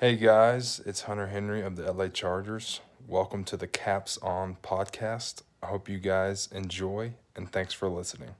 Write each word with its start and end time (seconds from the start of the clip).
Hey 0.00 0.16
guys, 0.16 0.80
it's 0.86 1.02
Hunter 1.02 1.26
Henry 1.26 1.60
of 1.60 1.76
the 1.76 1.92
LA 1.92 2.08
Chargers. 2.08 2.80
Welcome 3.06 3.44
to 3.44 3.58
the 3.58 3.66
Caps 3.66 4.16
On 4.22 4.56
podcast. 4.62 5.42
I 5.62 5.66
hope 5.66 5.90
you 5.90 5.98
guys 5.98 6.48
enjoy 6.52 7.12
and 7.36 7.52
thanks 7.52 7.74
for 7.74 7.86
listening. 7.86 8.30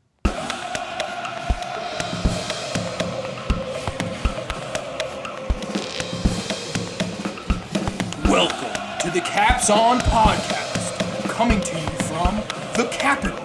Welcome 8.25 8.73
to 9.03 9.11
the 9.11 9.21
Caps 9.23 9.69
On 9.69 9.99
Podcast, 9.99 11.29
coming 11.29 11.61
to 11.61 11.79
you 11.79 11.89
from 12.09 12.37
the 12.75 12.89
capital 12.91 13.37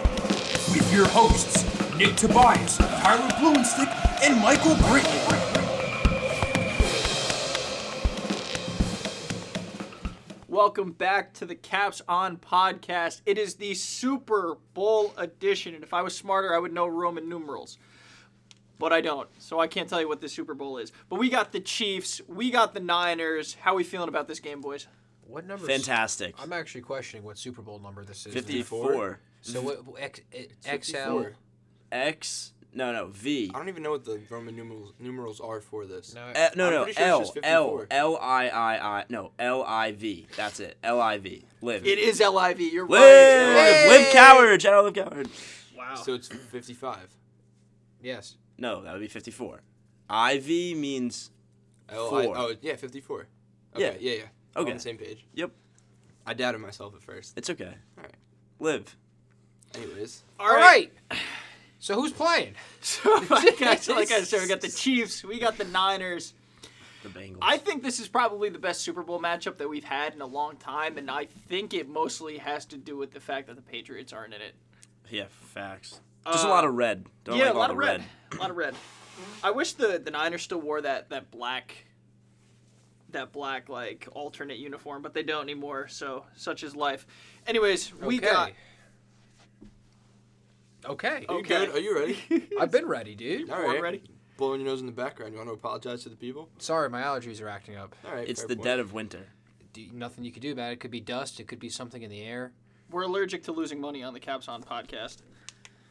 with 0.74 0.90
your 0.94 1.10
hosts, 1.10 1.66
Nick 1.98 2.16
Tobias, 2.16 2.78
Tyler 2.78 3.28
Blumenstick, 3.32 3.94
and 4.24 4.40
Michael 4.42 4.76
Britton. 4.88 5.55
Welcome 10.56 10.94
back 10.94 11.34
to 11.34 11.46
the 11.46 11.54
Caps 11.54 12.02
On 12.08 12.38
podcast. 12.38 13.20
It 13.26 13.38
is 13.38 13.56
the 13.56 13.74
Super 13.74 14.56
Bowl 14.74 15.14
edition, 15.18 15.76
and 15.76 15.84
if 15.84 15.94
I 15.94 16.02
was 16.02 16.16
smarter, 16.16 16.56
I 16.56 16.60
would 16.60 16.72
know 16.72 16.88
Roman 16.88 17.28
numerals. 17.28 17.78
But 18.80 18.94
I 18.94 19.02
don't, 19.02 19.28
so 19.38 19.60
I 19.60 19.68
can't 19.68 19.90
tell 19.90 20.00
you 20.00 20.08
what 20.08 20.22
the 20.22 20.30
Super 20.30 20.54
Bowl 20.54 20.78
is. 20.78 20.94
But 21.10 21.20
we 21.20 21.28
got 21.28 21.52
the 21.52 21.60
Chiefs, 21.60 22.22
we 22.30 22.52
got 22.52 22.74
the 22.74 22.80
Niners. 22.80 23.58
How 23.60 23.74
are 23.74 23.76
we 23.76 23.84
feeling 23.84 24.08
about 24.08 24.30
this 24.30 24.40
game, 24.40 24.62
boys? 24.62 24.88
What 25.28 25.46
number? 25.46 25.68
Fantastic. 25.68 26.36
I'm 26.40 26.54
actually 26.54 26.84
questioning 26.84 27.26
what 27.26 27.38
Super 27.38 27.62
Bowl 27.62 27.80
number 27.80 28.06
this 28.06 28.26
is. 28.26 28.34
54. 28.34 29.20
So 29.42 29.62
what? 29.62 29.84
X, 30.00 30.22
eh, 30.32 30.46
XL. 30.64 30.70
54. 30.70 31.34
X. 31.92 32.54
No, 32.76 32.92
no. 32.92 33.08
V. 33.08 33.50
I 33.56 33.58
don't 33.58 33.70
even 33.70 33.82
know 33.84 33.92
what 33.92 34.04
the 34.04 34.20
Roman 34.30 34.56
numerals 34.56 34.94
numerals 35.00 35.40
are 35.40 35.62
for 35.62 35.86
this. 35.86 36.14
No, 36.14 36.22
Uh, 36.36 36.50
no, 36.56 36.68
I'm 36.68 36.74
no. 36.74 36.84
pretty 36.84 36.98
sure 36.98 37.08
L. 37.08 37.22
it's 37.22 37.30
just 37.32 37.46
L. 37.46 37.78
54. 37.80 37.88
L. 37.90 38.18
I. 38.18 38.50
I. 38.50 39.00
I. 39.00 39.06
No. 39.10 39.32
L. 39.40 39.64
I. 39.64 39.94
V. 39.94 40.28
That's 40.36 40.60
it. 40.60 40.78
L. 40.84 41.00
I. 41.00 41.18
V. 41.18 41.46
Live. 41.62 41.86
It 41.88 41.98
is 42.00 42.20
LIV. 42.20 42.60
You're 42.60 42.86
Live. 42.86 43.00
right. 43.02 43.88
Live 43.90 44.02
Live 44.06 44.14
Coward. 44.14 44.62
Shout 44.62 44.74
out 44.74 44.84
Live 44.84 44.94
Coward. 44.94 45.30
Wow. 45.78 45.96
So 45.96 46.14
it's 46.16 46.28
55. 46.28 47.16
yes. 48.02 48.36
No, 48.58 48.84
that 48.84 48.92
would 48.94 49.02
be 49.02 49.08
54. 49.08 49.62
IV 50.10 50.78
means. 50.78 51.32
L- 51.90 52.10
Four. 52.10 52.20
I, 52.22 52.26
oh, 52.42 52.54
yeah, 52.62 52.76
54. 52.76 53.28
Okay, 53.76 53.98
yeah, 54.00 54.12
yeah. 54.14 54.22
We're 54.56 54.62
Okay. 54.64 54.72
On 54.72 54.78
the 54.78 54.82
same 54.84 54.98
page. 54.98 55.26
Yep. 55.34 55.52
I 56.26 56.34
doubted 56.34 56.60
myself 56.60 56.96
at 56.96 57.02
first. 57.04 57.38
It's 57.38 57.50
okay. 57.50 57.74
Alright. 57.98 58.16
Live. 58.60 58.96
Anyways, 59.76 60.24
All 60.40 60.48
All 60.48 60.56
right. 60.56 60.92
right. 61.12 61.20
So 61.86 61.94
who's 61.94 62.12
playing? 62.12 62.56
So, 62.82 63.14
like 63.30 63.62
I, 63.62 63.80
like 63.94 64.12
I 64.12 64.22
said, 64.24 64.42
we 64.42 64.48
got 64.48 64.62
the 64.62 64.70
Chiefs, 64.70 65.24
we 65.24 65.40
got 65.40 65.58
the 65.60 65.66
Niners. 65.66 66.34
The 67.04 67.10
Bengals. 67.10 67.38
I 67.44 67.60
think 67.60 67.84
this 67.84 68.00
is 68.00 68.08
probably 68.08 68.50
the 68.50 68.58
best 68.58 68.82
Super 68.82 69.04
Bowl 69.04 69.20
matchup 69.20 69.58
that 69.58 69.70
we've 69.70 69.84
had 69.84 70.16
in 70.16 70.22
a 70.22 70.26
long 70.26 70.56
time, 70.58 70.98
and 70.98 71.12
I 71.12 71.26
think 71.26 71.76
it 71.76 71.88
mostly 71.88 72.40
has 72.40 72.66
to 72.68 72.78
do 72.78 72.98
with 72.98 73.12
the 73.12 73.20
fact 73.20 73.46
that 73.48 73.56
the 73.56 73.62
Patriots 73.62 74.14
aren't 74.14 74.34
in 74.34 74.42
it. 74.42 74.56
yeah. 75.12 75.26
Facts. 75.30 76.00
Just 76.26 76.44
a 76.44 76.48
Uh, 76.48 76.50
lot 76.52 76.66
of 76.66 76.74
red. 76.74 77.06
Don't 77.24 77.38
yeah, 77.38 77.46
like 77.46 77.54
a 77.54 77.58
lot 77.58 77.70
of 77.72 77.78
red. 77.78 78.04
A 78.32 78.36
lot 78.38 78.50
of 78.50 78.58
red. 78.58 78.74
I 79.44 79.52
wish 79.52 79.74
the 79.74 80.02
the 80.04 80.12
Niners 80.12 80.42
still 80.42 80.62
wore 80.62 80.82
that 80.82 81.10
that 81.10 81.30
black 81.30 81.86
that 83.12 83.32
black 83.32 83.70
like 83.70 84.08
alternate 84.12 84.58
uniform, 84.58 85.04
but 85.04 85.14
they 85.14 85.24
don't 85.24 85.44
anymore. 85.44 85.88
So 85.88 86.26
such 86.36 86.64
is 86.64 86.76
life. 86.76 87.06
Anyways, 87.46 87.94
we 87.94 88.18
okay. 88.18 88.26
got 88.28 88.52
Okay. 90.90 91.26
are 91.28 91.34
you 91.34 91.40
Okay. 91.40 91.66
good? 91.66 91.76
Are 91.76 91.80
you 91.80 91.96
ready? 91.96 92.18
I've 92.60 92.72
been 92.72 92.86
ready, 92.86 93.16
dude. 93.16 93.50
All 93.50 93.58
Born 93.58 93.70
right. 93.72 93.82
ready. 93.82 94.04
Blowing 94.38 94.60
your 94.62 94.70
nose 94.70 94.82
in 94.82 94.86
the 94.86 94.92
background. 94.92 95.32
You 95.34 95.38
want 95.38 95.50
to 95.50 95.54
apologize 95.54 96.04
to 96.04 96.10
the 96.10 96.16
people? 96.18 96.50
Sorry, 96.58 96.90
my 96.90 97.02
allergies 97.02 97.42
are 97.42 97.48
acting 97.50 97.78
up. 97.78 97.96
All 98.06 98.14
right. 98.14 98.28
It's 98.28 98.42
the 98.44 98.56
point. 98.56 98.64
dead 98.64 98.80
of 98.80 98.92
winter. 98.94 99.28
D- 99.74 99.90
nothing 99.94 100.24
you 100.26 100.32
can 100.32 100.42
do 100.42 100.52
about 100.52 100.72
it. 100.72 100.74
It 100.74 100.80
could 100.82 100.92
be 100.92 101.00
dust. 101.02 101.40
It 101.40 101.48
could 101.48 101.60
be 101.60 101.70
something 101.70 102.02
in 102.02 102.10
the 102.10 102.22
air. 102.22 102.52
We're 102.92 103.04
allergic 103.04 103.44
to 103.44 103.52
losing 103.52 103.80
money 103.82 104.04
on 104.04 104.14
the 104.14 104.20
Caps 104.20 104.48
on 104.48 104.62
podcast. 104.64 105.18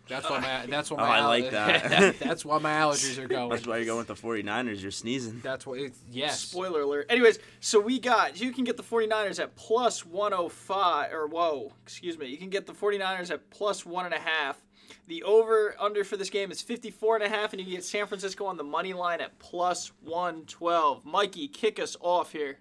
That's 0.06 0.28
why 0.28 0.38
my. 0.40 0.66
That's 0.68 0.90
why 0.90 1.02
Oh, 1.02 1.06
my. 1.06 1.18
I 1.18 1.24
like 1.24 1.50
that. 1.52 2.18
that's 2.18 2.44
why 2.44 2.58
my 2.58 2.72
allergies 2.74 3.16
are 3.16 3.26
going. 3.26 3.48
That's 3.48 3.66
why 3.66 3.78
you're 3.78 3.86
going 3.86 4.06
with 4.06 4.08
the 4.08 4.14
49ers. 4.14 4.82
You're 4.82 4.90
sneezing. 4.90 5.40
That's 5.42 5.66
why. 5.66 5.76
It, 5.76 5.94
yes. 6.10 6.40
Spoiler 6.40 6.82
alert. 6.82 7.06
Anyways, 7.08 7.38
so 7.60 7.80
we 7.80 7.98
got 7.98 8.38
you 8.38 8.52
can 8.52 8.64
get 8.64 8.76
the 8.76 8.82
49ers 8.82 9.40
at 9.40 9.56
plus 9.56 10.04
105 10.04 11.12
or 11.12 11.26
whoa, 11.26 11.72
excuse 11.82 12.18
me. 12.18 12.26
You 12.26 12.36
can 12.36 12.50
get 12.50 12.66
the 12.66 12.74
49ers 12.74 13.30
at 13.30 13.48
plus 13.48 13.86
one 13.86 14.04
and 14.04 14.12
a 14.14 14.18
half. 14.20 14.60
The 15.06 15.22
over 15.22 15.74
under 15.78 16.02
for 16.02 16.16
this 16.16 16.30
game 16.30 16.50
is 16.50 16.62
54 16.62 17.16
and 17.16 17.24
a 17.24 17.28
half 17.28 17.52
and 17.52 17.60
you 17.60 17.66
can 17.66 17.74
get 17.74 17.84
San 17.84 18.06
Francisco 18.06 18.46
on 18.46 18.56
the 18.56 18.64
money 18.64 18.94
line 18.94 19.20
at 19.20 19.38
plus 19.38 19.92
112. 20.02 21.04
Mikey, 21.04 21.48
kick 21.48 21.78
us 21.78 21.96
off 22.00 22.32
here. 22.32 22.58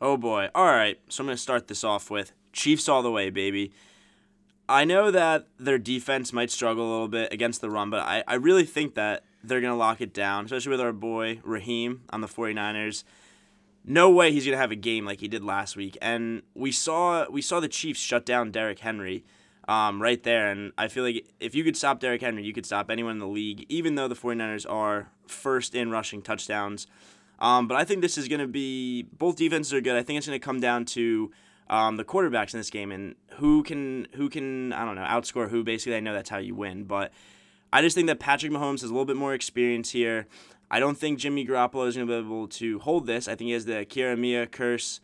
Oh 0.00 0.16
boy. 0.16 0.48
All 0.54 0.66
right. 0.66 1.00
So 1.08 1.22
I'm 1.22 1.26
going 1.26 1.36
to 1.36 1.42
start 1.42 1.68
this 1.68 1.82
off 1.82 2.10
with 2.10 2.32
Chiefs 2.52 2.88
all 2.88 3.02
the 3.02 3.10
way, 3.10 3.30
baby. 3.30 3.72
I 4.68 4.84
know 4.84 5.10
that 5.10 5.48
their 5.58 5.78
defense 5.78 6.32
might 6.32 6.50
struggle 6.50 6.88
a 6.88 6.90
little 6.90 7.08
bit 7.08 7.32
against 7.32 7.60
the 7.60 7.68
run, 7.68 7.90
but 7.90 8.00
I, 8.00 8.22
I 8.26 8.34
really 8.34 8.64
think 8.64 8.94
that 8.94 9.24
they're 9.42 9.60
going 9.60 9.72
to 9.72 9.76
lock 9.76 10.00
it 10.00 10.14
down, 10.14 10.44
especially 10.44 10.70
with 10.70 10.80
our 10.80 10.92
boy 10.92 11.40
Raheem 11.42 12.02
on 12.10 12.20
the 12.20 12.28
49ers. 12.28 13.04
No 13.84 14.08
way 14.10 14.32
he's 14.32 14.44
going 14.44 14.54
to 14.54 14.60
have 14.60 14.70
a 14.70 14.76
game 14.76 15.04
like 15.04 15.20
he 15.20 15.28
did 15.28 15.42
last 15.42 15.76
week. 15.76 15.98
And 16.00 16.42
we 16.54 16.70
saw 16.70 17.28
we 17.28 17.42
saw 17.42 17.58
the 17.58 17.68
Chiefs 17.68 18.00
shut 18.00 18.24
down 18.24 18.52
Derrick 18.52 18.78
Henry 18.78 19.24
um, 19.68 20.00
right 20.02 20.22
there. 20.22 20.50
And 20.50 20.72
I 20.76 20.88
feel 20.88 21.04
like 21.04 21.26
if 21.40 21.54
you 21.54 21.64
could 21.64 21.76
stop 21.76 22.00
Derrick 22.00 22.20
Henry, 22.20 22.44
you 22.44 22.52
could 22.52 22.66
stop 22.66 22.90
anyone 22.90 23.12
in 23.12 23.18
the 23.18 23.26
league, 23.26 23.66
even 23.68 23.94
though 23.94 24.08
the 24.08 24.14
49ers 24.14 24.70
are 24.70 25.08
first 25.26 25.74
in 25.74 25.90
rushing 25.90 26.22
touchdowns. 26.22 26.86
Um, 27.38 27.66
but 27.66 27.76
I 27.76 27.84
think 27.84 28.02
this 28.02 28.16
is 28.16 28.28
going 28.28 28.40
to 28.40 28.46
be 28.46 29.02
both 29.02 29.36
defenses 29.36 29.72
are 29.74 29.80
good. 29.80 29.96
I 29.96 30.02
think 30.02 30.18
it's 30.18 30.26
going 30.26 30.38
to 30.38 30.44
come 30.44 30.60
down 30.60 30.84
to 30.86 31.32
um, 31.68 31.96
the 31.96 32.04
quarterbacks 32.04 32.54
in 32.54 32.60
this 32.60 32.70
game 32.70 32.92
and 32.92 33.16
who 33.36 33.62
can 33.62 34.06
who 34.14 34.28
can 34.28 34.72
I 34.72 34.84
don't 34.84 34.94
know 34.94 35.02
outscore 35.02 35.48
who. 35.48 35.64
Basically, 35.64 35.96
I 35.96 36.00
know 36.00 36.12
that's 36.12 36.30
how 36.30 36.38
you 36.38 36.54
win, 36.54 36.84
but 36.84 37.12
I 37.72 37.82
just 37.82 37.96
think 37.96 38.06
that 38.06 38.20
Patrick 38.20 38.52
Mahomes 38.52 38.82
has 38.82 38.90
a 38.90 38.92
little 38.92 39.06
bit 39.06 39.16
more 39.16 39.34
experience 39.34 39.90
here. 39.90 40.28
I 40.70 40.78
don't 40.78 40.96
think 40.96 41.18
Jimmy 41.18 41.46
Garoppolo 41.46 41.88
is 41.88 41.96
going 41.96 42.06
to 42.06 42.12
be 42.12 42.26
able 42.26 42.48
to 42.48 42.78
hold 42.78 43.06
this. 43.06 43.28
I 43.28 43.34
think 43.34 43.48
he 43.48 43.52
has 43.52 43.64
the 43.64 43.84
Kiara 43.86 44.18
Mia 44.18 44.46
curse. 44.46 45.00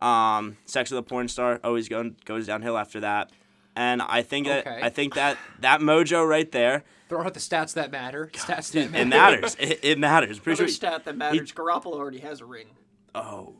Um, 0.00 0.58
sex 0.64 0.90
with 0.90 0.98
a 0.98 1.02
porn 1.02 1.26
star 1.26 1.58
always 1.64 1.88
go, 1.88 2.12
goes 2.24 2.46
downhill 2.46 2.78
after 2.78 3.00
that. 3.00 3.32
And 3.78 4.02
I 4.02 4.22
think 4.22 4.48
that 4.48 4.66
Okay. 4.66 4.80
I 4.82 4.88
think 4.90 5.14
that 5.14 5.38
that 5.60 5.80
mojo 5.80 6.26
right 6.28 6.50
there 6.50 6.82
Throw 7.08 7.22
out 7.22 7.32
the 7.32 7.40
stats 7.40 7.72
that 7.74 7.90
matter. 7.90 8.28
Stats 8.34 8.72
that 8.72 8.90
matter. 8.90 9.02
it 9.02 9.06
matters. 9.08 9.56
It, 9.58 9.80
it 9.82 9.98
matters. 9.98 10.38
Pretty 10.40 10.58
Another 10.60 10.68
sure. 10.70 10.74
stat 10.74 11.04
that 11.06 11.16
matters, 11.16 11.52
Garoppolo 11.52 11.94
already 11.94 12.18
has 12.18 12.40
a 12.40 12.44
ring. 12.44 12.66
oh, 13.14 13.54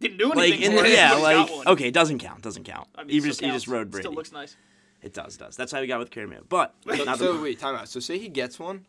Didn't 0.00 0.16
do 0.18 0.28
like 0.30 0.52
anything 0.52 0.62
in 0.62 0.76
the, 0.76 0.84
it, 0.84 0.92
yeah, 0.94 1.14
like 1.14 1.66
okay, 1.66 1.88
it 1.88 1.94
doesn't 1.94 2.20
count. 2.20 2.40
Doesn't 2.42 2.64
count. 2.64 2.88
I 2.94 3.02
mean, 3.02 3.10
he 3.10 3.20
still 3.20 3.30
just 3.30 3.40
he 3.42 3.50
just 3.50 3.68
rode 3.68 3.90
Brady. 3.90 4.04
Still 4.04 4.14
looks 4.14 4.32
nice. 4.32 4.56
It 5.02 5.12
does, 5.12 5.36
does. 5.36 5.56
That's 5.56 5.70
how 5.72 5.80
we 5.80 5.86
got 5.86 5.98
with 5.98 6.10
Kareem. 6.10 6.48
But 6.48 6.74
So, 6.96 7.04
not 7.04 7.18
so 7.18 7.34
the, 7.36 7.42
wait, 7.42 7.58
time 7.58 7.74
out. 7.74 7.88
So 7.88 8.00
say 8.00 8.18
he 8.18 8.28
gets 8.28 8.58
one. 8.58 8.86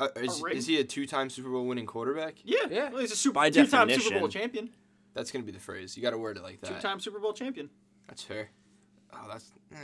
Uh, 0.00 0.08
is, 0.16 0.42
is 0.52 0.66
he 0.66 0.80
a 0.80 0.84
two-time 0.84 1.30
Super 1.30 1.48
Bowl 1.50 1.66
winning 1.66 1.86
quarterback? 1.86 2.34
Yeah, 2.42 2.66
Yeah. 2.68 2.90
Well, 2.90 3.00
he's 3.00 3.12
a 3.12 3.16
super 3.16 3.34
By 3.34 3.50
two-time 3.50 3.88
Super. 3.90 4.18
Bowl 4.18 4.28
champion. 4.28 4.70
That's 5.14 5.30
gonna 5.30 5.44
be 5.44 5.52
the 5.52 5.60
phrase. 5.60 5.96
You 5.96 6.02
got 6.02 6.10
to 6.10 6.18
word 6.18 6.36
it 6.36 6.42
like 6.42 6.60
that. 6.62 6.66
Two-time 6.74 6.98
Super 6.98 7.20
Bowl 7.20 7.32
champion. 7.32 7.70
That's 8.08 8.22
fair. 8.22 8.50
Oh, 9.16 9.28
that's. 9.28 9.50
Eh, 9.74 9.76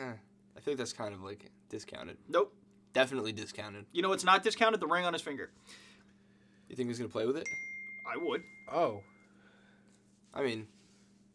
I 0.56 0.60
feel 0.60 0.72
like 0.72 0.78
that's 0.78 0.92
kind 0.92 1.14
of 1.14 1.22
like 1.22 1.50
discounted. 1.68 2.16
Nope. 2.28 2.52
Definitely 2.92 3.32
discounted. 3.32 3.86
You 3.92 4.02
know 4.02 4.08
what's 4.08 4.24
not 4.24 4.42
discounted? 4.42 4.80
The 4.80 4.86
ring 4.86 5.04
on 5.04 5.12
his 5.12 5.22
finger. 5.22 5.50
You 6.68 6.76
think 6.76 6.88
he's 6.88 6.98
gonna 6.98 7.08
play 7.08 7.26
with 7.26 7.36
it? 7.36 7.46
I 8.12 8.16
would. 8.16 8.42
Oh, 8.72 9.02
I 10.34 10.42
mean, 10.42 10.66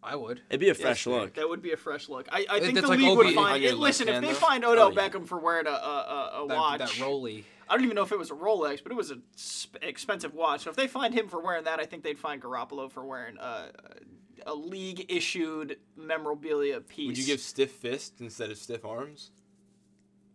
I 0.03 0.15
would. 0.15 0.41
it'd 0.49 0.59
be 0.59 0.69
a 0.69 0.73
fresh 0.73 1.03
sir. 1.05 1.11
look. 1.11 1.33
That 1.35 1.47
would 1.49 1.61
be 1.61 1.71
a 1.71 1.77
fresh 1.77 2.09
look. 2.09 2.27
I, 2.31 2.45
I 2.49 2.57
Uh, 2.57 2.59
think 2.59 2.75
that's 2.75 2.81
the 2.87 2.91
like 2.91 2.99
league 2.99 3.17
would 3.17 3.33
find. 3.33 3.63
it- 3.63 3.75
listen, 3.77 4.07
if 4.09 4.21
they 4.21 4.27
hand, 4.27 4.37
find 4.37 4.63
though? 4.63 4.71
Odell 4.73 4.87
Oh, 4.87 4.91
yeah. 4.91 5.09
Beckham 5.09 5.25
for 5.27 5.39
wearing 5.39 5.67
a, 5.67 5.71
a, 5.71 5.73
a, 5.73 6.43
a 6.43 6.47
That, 6.47 6.57
watch, 6.57 6.79
that 6.79 6.99
Rolly. 6.99 7.45
I 7.67 7.73
don't 7.75 7.83
even 7.83 7.95
know 7.95 8.03
if 8.03 8.11
it 8.11 8.19
was 8.19 8.29
a 8.31 8.35
Rolex, 8.35 8.83
but 8.83 8.91
it 8.91 8.95
was 8.95 9.11
a 9.11 9.17
sp- 9.35 9.79
expensive 9.81 10.33
watch. 10.35 10.61
So 10.61 10.69
if 10.69 10.75
they 10.75 10.87
fined 10.87 11.13
him 11.13 11.27
for 11.27 11.41
wearing 11.41 11.63
that, 11.63 11.79
I 11.79 11.85
think 11.85 12.03
they'd 12.03 12.19
fined 12.19 12.41
Garoppolo 12.43 12.91
for 12.91 13.03
wearing 13.03 13.37
a, 13.37 13.69
a 14.45 14.53
league 14.53 15.05
issued 15.09 15.77
memorabilia 15.97 16.79
piece. 16.81 17.07
would 17.07 17.17
you 17.17 17.25
give 17.25 17.39
stiff 17.39 17.71
fist 17.71 18.21
instead 18.21 18.51
of 18.51 18.57
stiff 18.57 18.85
arms? 18.85 19.31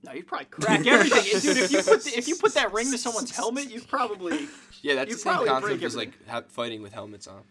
No, 0.03 0.13
you'd 0.13 0.27
probably 0.27 0.47
crack 0.47 0.87
everything, 0.87 1.41
dude. 1.41 1.57
If 1.59 1.71
you 1.73 1.83
put 1.83 2.03
the, 2.05 2.13
if 2.17 2.27
you 2.27 2.37
put 2.37 2.55
that 2.55 2.73
ring 2.73 2.91
to 2.91 2.97
someone's 2.99 3.31
helmet, 3.31 3.71
you'd 3.71 3.87
probably 3.87 4.49
Yeah, 4.83 4.95
that's 4.95 5.11
You'd 5.11 5.17
the 5.19 5.21
same 5.23 5.33
probably 5.35 5.49
concept 5.49 5.67
break 5.69 5.83
as 5.83 5.95
like 5.97 6.13
ha- 6.27 6.43
fighting 6.49 6.81
with 6.83 6.93
helmets 6.95 7.27
on, 7.27 7.43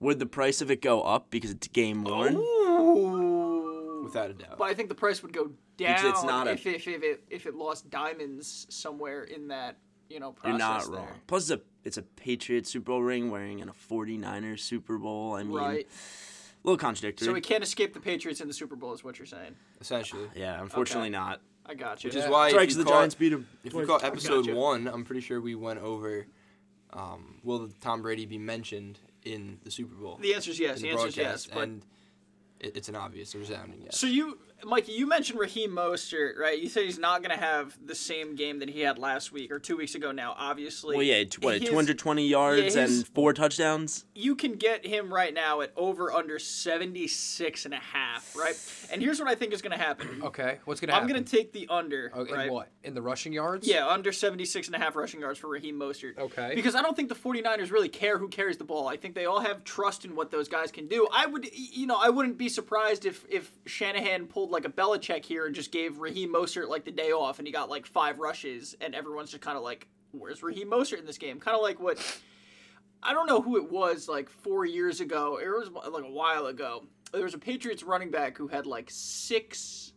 Would 0.00 0.18
the 0.18 0.26
price 0.26 0.60
of 0.62 0.70
it 0.70 0.80
go 0.80 1.02
up 1.02 1.28
because 1.30 1.50
it's 1.50 1.68
game 1.68 2.02
worn? 2.04 2.36
Ooh. 2.36 4.00
without 4.04 4.30
a 4.30 4.34
doubt. 4.34 4.58
But 4.58 4.64
I 4.64 4.74
think 4.74 4.88
the 4.88 4.94
price 4.94 5.22
would 5.22 5.32
go 5.32 5.50
Because 5.76 6.02
down 6.02 6.10
it's 6.10 6.24
not 6.24 6.48
a- 6.48 6.52
if, 6.52 6.66
if, 6.66 6.88
if 6.88 7.02
it 7.02 7.24
if 7.30 7.46
it 7.46 7.54
lost 7.54 7.90
diamonds 7.90 8.66
somewhere 8.70 9.24
in 9.24 9.48
that 9.48 9.76
you 10.14 10.20
know 10.20 10.32
process. 10.32 10.48
You're 10.50 10.58
not 10.58 10.82
there. 10.84 10.92
wrong. 11.00 11.08
Plus, 11.26 11.50
it's 11.50 11.60
a 11.60 11.60
it's 11.84 11.96
a 11.98 12.02
Patriots 12.02 12.70
Super 12.70 12.86
Bowl 12.86 13.02
ring 13.02 13.30
wearing 13.30 13.58
in 13.58 13.68
a 13.68 13.72
49ers 13.72 14.60
Super 14.60 14.96
Bowl. 14.96 15.34
I 15.34 15.42
mean, 15.42 15.52
Right. 15.52 15.86
a 15.86 16.66
little 16.66 16.78
contradictory. 16.78 17.26
So 17.26 17.32
we 17.34 17.40
can't 17.42 17.62
escape 17.62 17.92
the 17.92 18.00
Patriots 18.00 18.40
in 18.40 18.48
the 18.48 18.54
Super 18.54 18.76
Bowl, 18.76 18.94
is 18.94 19.04
what 19.04 19.18
you're 19.18 19.26
saying. 19.26 19.54
Essentially, 19.80 20.28
yeah, 20.34 20.62
unfortunately 20.62 21.08
Okay. 21.08 21.18
not. 21.18 21.40
I 21.66 21.74
got 21.74 22.04
you. 22.04 22.08
which 22.08 22.16
is 22.16 22.28
why 22.28 22.44
That's 22.46 22.56
right, 22.56 22.68
you 22.68 22.74
the 22.76 22.84
caught- 22.84 22.92
Giants 22.92 23.14
beat 23.14 23.30
them. 23.30 23.46
If 23.64 23.72
you 23.74 23.86
caught 23.86 24.04
episode 24.04 24.46
Gotcha. 24.46 24.56
one, 24.58 24.86
I'm 24.86 25.04
pretty 25.04 25.20
sure 25.22 25.40
we 25.40 25.54
went 25.54 25.80
over. 25.80 26.26
Um, 26.92 27.40
will 27.42 27.68
Tom 27.80 28.02
Brady 28.02 28.24
be 28.26 28.38
mentioned 28.38 28.98
in 29.24 29.58
the 29.64 29.70
Super 29.70 29.94
Bowl. 29.94 30.16
The 30.20 30.34
answer 30.34 30.50
is 30.52 30.60
yes. 30.60 30.76
The 30.76 30.82
the 30.84 30.90
answer 30.90 31.06
is 31.08 31.16
yes. 31.16 31.46
But 31.46 31.62
and 31.64 31.82
it, 32.60 32.76
it's 32.76 32.88
an 32.88 32.94
obvious, 32.96 33.34
a 33.34 33.38
resounding 33.38 33.80
yes. 33.82 33.98
So 33.98 34.06
you, 34.06 34.38
Mikey, 34.66 34.92
you 34.92 35.06
mentioned 35.06 35.38
Raheem 35.38 35.70
Mostert, 35.70 36.38
right? 36.38 36.58
You 36.58 36.68
said 36.68 36.84
he's 36.84 36.98
not 36.98 37.22
going 37.22 37.36
to 37.36 37.42
have 37.44 37.76
the 37.84 37.94
same 37.94 38.34
game 38.36 38.58
that 38.60 38.68
he 38.70 38.80
had 38.80 38.98
last 38.98 39.32
week 39.32 39.50
or 39.52 39.58
two 39.58 39.76
weeks 39.76 39.94
ago. 39.94 40.12
Now, 40.12 40.34
obviously, 40.38 40.96
Well, 40.96 41.04
yeah, 41.04 41.24
what, 41.40 41.60
His- 41.60 41.68
220 41.68 42.26
yards 42.26 42.74
yeah, 42.74 42.82
his- 42.82 42.98
and 42.98 43.08
four 43.08 43.32
touchdowns? 43.32 44.04
you 44.14 44.34
can 44.34 44.52
get 44.54 44.86
him 44.86 45.12
right 45.12 45.34
now 45.34 45.60
at 45.60 45.72
over 45.76 46.12
under 46.12 46.38
76 46.38 47.64
and 47.64 47.74
a 47.74 47.78
half, 47.78 48.03
right? 48.36 48.54
And 48.92 49.00
here's 49.02 49.18
what 49.18 49.28
I 49.28 49.34
think 49.34 49.52
is 49.52 49.62
going 49.62 49.76
to 49.76 49.82
happen. 49.82 50.22
Okay, 50.34 50.58
what's 50.64 50.80
gonna 50.80 50.92
happen? 50.92 51.06
I'm 51.08 51.12
going 51.12 51.24
to 51.24 51.30
take 51.36 51.52
the 51.52 51.66
under, 51.68 52.10
Oh, 52.14 52.24
in 52.24 52.34
right? 52.34 52.50
what? 52.50 52.68
In 52.82 52.94
the 52.94 53.02
rushing 53.02 53.32
yards? 53.32 53.66
Yeah, 53.68 53.86
under 53.86 54.10
76 54.12 54.68
and 54.68 54.74
a 54.76 54.78
half 54.78 54.96
rushing 54.96 55.20
yards 55.20 55.38
for 55.38 55.48
Raheem 55.48 55.78
Mostert. 55.78 56.16
Okay. 56.18 56.52
Because 56.54 56.74
I 56.74 56.82
don't 56.82 56.96
think 56.96 57.08
the 57.08 57.14
49ers 57.14 57.70
really 57.70 57.88
care 57.88 58.16
who 58.18 58.28
carries 58.28 58.56
the 58.56 58.64
ball. 58.64 58.88
I 58.88 58.96
think 58.96 59.14
they 59.14 59.26
all 59.26 59.40
have 59.40 59.64
trust 59.64 60.04
in 60.04 60.16
what 60.16 60.30
those 60.30 60.48
guys 60.48 60.72
can 60.72 60.88
do. 60.88 61.06
I 61.12 61.26
would, 61.26 61.46
you 61.54 61.86
know, 61.86 61.98
I 62.00 62.08
wouldn't 62.08 62.38
be 62.38 62.48
surprised 62.48 63.04
if 63.06 63.24
if 63.28 63.50
Shanahan 63.66 64.26
pulled 64.26 64.50
like 64.50 64.64
a 64.64 64.70
Belichick 64.70 65.24
here 65.24 65.46
and 65.46 65.54
just 65.54 65.70
gave 65.72 65.98
Raheem 65.98 66.32
Mostert 66.32 66.68
like 66.68 66.84
the 66.84 66.90
day 66.92 67.12
off 67.12 67.38
and 67.38 67.46
he 67.46 67.52
got 67.52 67.68
like 67.68 67.86
five 67.86 68.18
rushes 68.18 68.74
and 68.80 68.94
everyone's 68.94 69.30
just 69.30 69.42
kind 69.42 69.56
of 69.58 69.62
like, 69.62 69.86
where's 70.12 70.42
Raheem 70.42 70.70
Mostert 70.70 70.98
in 71.00 71.06
this 71.06 71.18
game? 71.18 71.38
Kind 71.40 71.56
of 71.56 71.62
like 71.62 71.78
what. 71.80 71.98
I 73.02 73.12
don't 73.12 73.26
know 73.26 73.42
who 73.42 73.58
it 73.58 73.70
was 73.70 74.08
like 74.08 74.30
four 74.30 74.64
years 74.64 75.00
ago. 75.02 75.38
It 75.42 75.46
was 75.48 75.68
like 75.70 76.04
a 76.04 76.10
while 76.10 76.46
ago. 76.46 76.84
There 77.14 77.24
was 77.24 77.34
a 77.34 77.38
Patriots 77.38 77.82
running 77.82 78.10
back 78.10 78.36
who 78.36 78.48
had 78.48 78.66
like 78.66 78.88
six, 78.90 79.92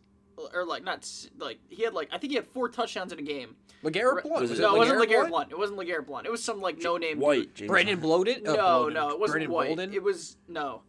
or 0.54 0.64
like 0.64 0.84
not 0.84 1.06
like 1.38 1.58
he 1.68 1.82
had 1.84 1.92
like 1.94 2.08
I 2.12 2.18
think 2.18 2.30
he 2.30 2.36
had 2.36 2.46
four 2.46 2.68
touchdowns 2.68 3.12
in 3.12 3.18
a 3.18 3.22
game. 3.22 3.56
LeGarrette 3.84 4.22
Blunt. 4.22 4.40
Was 4.40 4.50
Was 4.50 4.58
it- 4.58 4.62
no, 4.62 4.74
it 4.74 4.78
wasn't 4.78 4.98
LeGarrette 5.00 5.08
LeGarrette 5.08 5.28
Blunt. 5.28 5.52
It 5.52 5.58
wasn't 5.58 5.78
LeGarrette 5.78 6.06
Blunt. 6.06 6.26
It 6.26 6.30
was 6.30 6.42
some 6.42 6.60
like 6.60 6.78
no 6.78 6.96
name 6.96 7.20
White. 7.20 7.54
James 7.54 7.68
Brandon 7.68 8.00
Bolden? 8.00 8.46
Uh, 8.46 8.52
No, 8.54 8.56
Bolden. 8.78 8.94
no, 8.94 9.08
it 9.10 9.20
wasn't 9.20 9.34
Brandon 9.36 9.52
White. 9.52 9.66
Bolden? 9.68 9.94
It 9.94 10.02
was 10.02 10.36
no, 10.48 10.82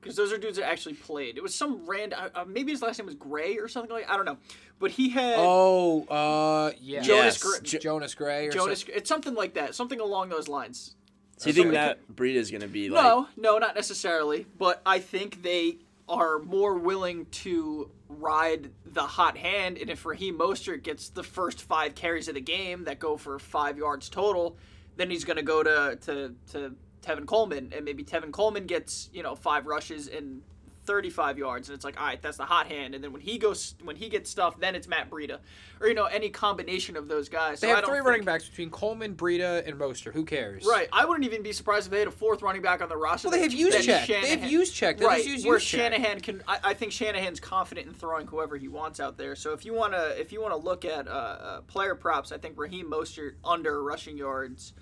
because 0.00 0.16
those 0.16 0.32
are 0.32 0.38
dudes 0.38 0.56
that 0.58 0.66
actually 0.68 0.94
played. 0.94 1.36
It 1.36 1.42
was 1.42 1.54
some 1.54 1.86
random. 1.86 2.18
Uh, 2.34 2.44
maybe 2.46 2.72
his 2.72 2.82
last 2.82 2.98
name 2.98 3.06
was 3.06 3.14
Gray 3.14 3.58
or 3.58 3.68
something 3.68 3.92
like. 3.92 4.10
I 4.10 4.16
don't 4.16 4.24
know, 4.24 4.38
but 4.80 4.90
he 4.90 5.10
had 5.10 5.36
Oh, 5.38 6.02
uh, 6.04 6.72
yeah. 6.80 7.00
Jonas 7.02 7.24
Yes. 7.36 7.42
Gray. 7.42 7.58
J- 7.62 7.78
Jonas 7.78 8.14
Gray 8.14 8.46
or 8.48 8.50
Jonas. 8.50 8.80
something. 8.80 8.94
It's 8.96 9.08
something 9.08 9.34
like 9.34 9.54
that. 9.54 9.74
Something 9.76 10.00
along 10.00 10.30
those 10.30 10.48
lines. 10.48 10.96
So 11.40 11.48
you 11.48 11.54
think 11.54 11.72
that 11.72 12.06
breed 12.14 12.36
is 12.36 12.50
going 12.50 12.60
to 12.60 12.68
be 12.68 12.90
like. 12.90 13.02
No, 13.02 13.26
no, 13.38 13.56
not 13.56 13.74
necessarily. 13.74 14.44
But 14.58 14.82
I 14.84 14.98
think 14.98 15.42
they 15.42 15.78
are 16.06 16.38
more 16.38 16.74
willing 16.74 17.24
to 17.30 17.90
ride 18.10 18.70
the 18.84 19.00
hot 19.00 19.38
hand. 19.38 19.78
And 19.78 19.88
if 19.88 20.04
Raheem 20.04 20.38
Mostert 20.38 20.82
gets 20.82 21.08
the 21.08 21.22
first 21.22 21.62
five 21.62 21.94
carries 21.94 22.28
of 22.28 22.34
the 22.34 22.42
game 22.42 22.84
that 22.84 22.98
go 22.98 23.16
for 23.16 23.38
five 23.38 23.78
yards 23.78 24.10
total, 24.10 24.58
then 24.96 25.08
he's 25.08 25.24
going 25.24 25.38
to 25.38 25.42
go 25.42 25.62
to 25.62 25.96
to 26.02 26.34
to 26.52 26.74
Tevin 27.02 27.24
Coleman, 27.24 27.72
and 27.74 27.86
maybe 27.86 28.04
Tevin 28.04 28.32
Coleman 28.32 28.66
gets 28.66 29.08
you 29.12 29.22
know 29.22 29.34
five 29.34 29.66
rushes 29.66 30.08
and. 30.08 30.42
35 30.90 31.38
yards 31.38 31.68
and 31.68 31.76
it's 31.76 31.84
like 31.84 32.00
all 32.00 32.06
right 32.08 32.20
that's 32.20 32.36
the 32.36 32.44
hot 32.44 32.66
hand 32.66 32.96
and 32.96 33.04
then 33.04 33.12
when 33.12 33.22
he 33.22 33.38
goes 33.38 33.76
when 33.84 33.94
he 33.94 34.08
gets 34.08 34.28
stuff 34.28 34.58
then 34.58 34.74
it's 34.74 34.88
Matt 34.88 35.08
Breida 35.08 35.38
or 35.80 35.86
you 35.86 35.94
know 35.94 36.06
any 36.06 36.30
combination 36.30 36.96
of 36.96 37.06
those 37.06 37.28
guys 37.28 37.60
They 37.60 37.68
So 37.68 37.74
I 37.74 37.76
have 37.76 37.84
three 37.84 37.98
think- 37.98 38.06
running 38.08 38.24
backs 38.24 38.48
between 38.48 38.70
Coleman, 38.70 39.14
Breida, 39.14 39.64
and 39.68 39.78
Mostert. 39.78 40.14
Who 40.14 40.24
cares? 40.24 40.66
Right. 40.68 40.88
I 40.92 41.04
wouldn't 41.04 41.24
even 41.24 41.44
be 41.44 41.52
surprised 41.52 41.86
if 41.86 41.92
they 41.92 42.00
had 42.00 42.08
a 42.08 42.10
fourth 42.10 42.42
running 42.42 42.60
back 42.60 42.82
on 42.82 42.88
the 42.88 42.96
roster. 42.96 43.28
Well, 43.28 43.36
they 43.38 43.42
have 43.44 43.52
use 43.52 43.72
that 43.74 43.84
check. 43.84 44.06
They 44.08 44.14
have 44.30 44.40
Shanahan- 44.40 44.50
Juszczyk. 44.50 44.80
They 44.98 45.04
just 45.04 45.06
right. 45.06 45.24
use 45.24 45.46
where 45.46 45.58
Juszczyk. 45.58 45.76
Shanahan 45.78 46.20
can. 46.20 46.42
I, 46.48 46.58
I 46.64 46.74
think 46.74 46.90
Shanahan's 46.90 47.38
confident 47.38 47.86
in 47.86 47.94
throwing 47.94 48.26
whoever 48.26 48.56
he 48.56 48.66
wants 48.66 48.98
out 48.98 49.16
there. 49.16 49.36
So 49.36 49.52
if 49.52 49.64
you 49.64 49.72
want 49.74 49.92
to, 49.92 50.20
if 50.20 50.32
you 50.32 50.42
want 50.42 50.52
to 50.54 50.58
look 50.58 50.84
at 50.84 51.06
uh, 51.06 51.10
uh, 51.10 51.60
player 51.62 51.94
props, 51.94 52.32
I 52.32 52.38
think 52.38 52.58
Raheem 52.58 52.90
Mostert 52.90 53.34
under 53.44 53.80
rushing 53.82 54.16
yards. 54.18 54.72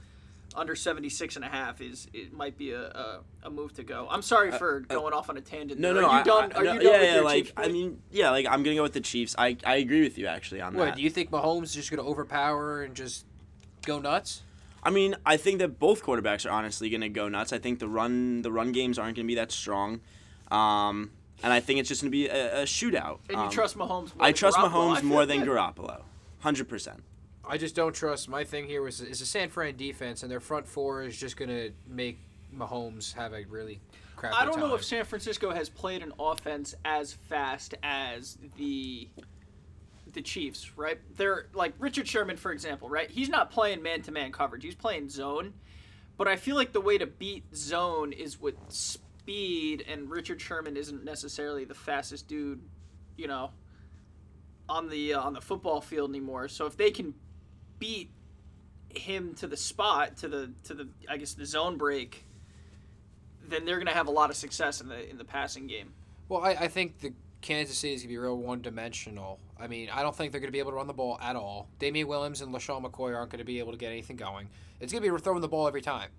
Under 0.58 0.74
76 0.74 1.36
and 1.36 1.44
a 1.44 1.48
half 1.48 1.80
is 1.80 2.08
it 2.12 2.32
might 2.32 2.58
be 2.58 2.72
a, 2.72 2.82
a, 2.88 3.20
a 3.44 3.50
move 3.50 3.72
to 3.74 3.84
go. 3.84 4.08
I'm 4.10 4.22
sorry 4.22 4.50
for 4.50 4.80
going 4.80 5.14
off 5.14 5.30
on 5.30 5.36
a 5.36 5.40
tangent. 5.40 5.78
Uh, 5.78 5.82
No, 5.82 5.94
there. 5.94 6.02
no, 6.02 6.08
Are 6.08 6.14
you 6.14 6.20
I- 6.20 6.22
done? 6.24 6.52
I- 6.52 6.56
Are 6.58 6.64
no, 6.64 6.72
you 6.72 6.78
done 6.80 6.86
yeah, 6.92 6.98
with 6.98 7.02
yeah, 7.08 7.14
your 7.14 7.24
like 7.24 7.44
Chiefs 7.44 7.52
I 7.56 7.68
mean, 7.68 8.02
yeah, 8.10 8.30
like 8.30 8.46
I'm 8.46 8.62
gonna 8.64 8.74
go 8.76 8.82
with 8.82 8.92
the 8.92 9.00
Chiefs. 9.00 9.34
I, 9.38 9.56
I 9.64 9.76
agree 9.76 10.02
with 10.02 10.18
you 10.18 10.26
actually 10.26 10.60
on 10.60 10.74
What, 10.74 10.86
that. 10.86 10.96
do 10.96 11.02
you 11.02 11.10
think 11.10 11.30
Mahomes 11.30 11.62
is 11.64 11.74
just 11.74 11.90
going 11.90 12.02
to 12.02 12.08
overpower 12.10 12.82
and 12.82 12.94
just 12.96 13.24
go 13.86 14.00
nuts? 14.00 14.42
I 14.82 14.90
mean, 14.90 15.14
I 15.24 15.36
think 15.36 15.60
that 15.60 15.78
both 15.78 16.02
quarterbacks 16.02 16.44
are 16.44 16.50
honestly 16.50 16.90
gonna 16.90 17.08
go 17.08 17.28
nuts. 17.28 17.52
I 17.52 17.58
think 17.58 17.78
the 17.78 17.88
run 17.88 18.42
the 18.42 18.50
run 18.50 18.72
games 18.72 18.98
aren't 18.98 19.16
gonna 19.16 19.26
be 19.28 19.34
that 19.36 19.52
strong, 19.52 20.00
um, 20.50 21.10
and 21.42 21.52
I 21.52 21.60
think 21.60 21.78
it's 21.80 21.88
just 21.88 22.00
gonna 22.02 22.10
be 22.10 22.26
a, 22.28 22.62
a 22.62 22.64
shootout. 22.64 23.18
and 23.28 23.36
you 23.38 23.44
Um, 23.44 23.50
trust 23.50 23.76
Mahomes? 23.76 24.14
More 24.14 24.20
I 24.20 24.28
than 24.28 24.34
trust 24.34 24.56
Garoppolo? 24.56 24.70
Mahomes 24.70 25.00
feel 25.00 25.08
more 25.08 25.26
than 25.26 25.40
good. 25.40 25.48
Garoppolo, 25.48 26.02
hundred 26.40 26.68
percent. 26.68 27.02
I 27.48 27.56
just 27.56 27.74
don't 27.74 27.94
trust. 27.94 28.28
My 28.28 28.44
thing 28.44 28.66
here 28.66 28.82
was 28.82 29.00
is 29.00 29.20
a 29.20 29.26
San 29.26 29.48
Fran 29.48 29.76
defense, 29.76 30.22
and 30.22 30.30
their 30.30 30.40
front 30.40 30.68
four 30.68 31.02
is 31.02 31.16
just 31.16 31.36
going 31.36 31.48
to 31.48 31.72
make 31.86 32.18
Mahomes 32.54 33.14
have 33.14 33.32
a 33.32 33.44
really 33.46 33.80
crappy 34.16 34.36
I 34.36 34.44
don't 34.44 34.54
time. 34.58 34.68
know 34.68 34.74
if 34.74 34.84
San 34.84 35.04
Francisco 35.04 35.50
has 35.50 35.68
played 35.68 36.02
an 36.02 36.12
offense 36.18 36.74
as 36.84 37.14
fast 37.14 37.74
as 37.82 38.36
the 38.56 39.08
the 40.12 40.22
Chiefs, 40.22 40.76
right? 40.76 40.98
They're 41.16 41.46
like 41.54 41.74
Richard 41.78 42.06
Sherman, 42.06 42.36
for 42.36 42.52
example, 42.52 42.88
right? 42.88 43.10
He's 43.10 43.28
not 43.28 43.50
playing 43.50 43.82
man 43.82 44.02
to 44.02 44.12
man 44.12 44.30
coverage. 44.30 44.62
He's 44.62 44.74
playing 44.74 45.08
zone. 45.08 45.54
But 46.16 46.26
I 46.26 46.36
feel 46.36 46.56
like 46.56 46.72
the 46.72 46.80
way 46.80 46.98
to 46.98 47.06
beat 47.06 47.44
zone 47.54 48.12
is 48.12 48.40
with 48.40 48.56
speed, 48.68 49.84
and 49.88 50.10
Richard 50.10 50.40
Sherman 50.40 50.76
isn't 50.76 51.04
necessarily 51.04 51.64
the 51.64 51.74
fastest 51.74 52.26
dude, 52.26 52.60
you 53.16 53.28
know, 53.28 53.52
on 54.68 54.88
the 54.88 55.14
uh, 55.14 55.20
on 55.20 55.32
the 55.32 55.40
football 55.40 55.80
field 55.80 56.10
anymore. 56.10 56.48
So 56.48 56.66
if 56.66 56.76
they 56.76 56.90
can 56.90 57.14
beat 57.78 58.10
him 58.90 59.34
to 59.34 59.46
the 59.46 59.56
spot, 59.56 60.16
to 60.18 60.28
the 60.28 60.50
to 60.64 60.74
the 60.74 60.88
I 61.08 61.16
guess 61.16 61.34
the 61.34 61.46
zone 61.46 61.76
break, 61.76 62.24
then 63.48 63.64
they're 63.64 63.78
gonna 63.78 63.92
have 63.92 64.08
a 64.08 64.12
lot 64.12 64.30
of 64.30 64.36
success 64.36 64.80
in 64.80 64.88
the 64.88 65.08
in 65.08 65.18
the 65.18 65.24
passing 65.24 65.66
game. 65.66 65.92
Well, 66.28 66.42
I, 66.42 66.50
I 66.50 66.68
think 66.68 67.00
the 67.00 67.12
Kansas 67.40 67.78
City 67.78 67.94
is 67.94 68.00
going 68.02 68.08
to 68.08 68.12
be 68.14 68.18
real 68.18 68.36
one 68.36 68.60
dimensional. 68.60 69.38
I 69.58 69.66
mean, 69.66 69.88
I 69.90 70.02
don't 70.02 70.14
think 70.14 70.32
they're 70.32 70.40
going 70.40 70.48
to 70.48 70.52
be 70.52 70.58
able 70.58 70.72
to 70.72 70.76
run 70.76 70.86
the 70.88 70.92
ball 70.92 71.18
at 71.22 71.36
all. 71.36 71.68
Damien 71.78 72.06
Williams 72.08 72.42
and 72.42 72.52
LeSean 72.52 72.84
McCoy 72.84 73.16
aren't 73.16 73.30
going 73.30 73.38
to 73.38 73.44
be 73.44 73.60
able 73.60 73.72
to 73.72 73.78
get 73.78 73.90
anything 73.92 74.16
going. 74.16 74.48
It's 74.80 74.92
going 74.92 75.02
to 75.02 75.10
be 75.10 75.18
throwing 75.22 75.40
the 75.40 75.48
ball 75.48 75.66
every 75.68 75.80
time. 75.80 76.10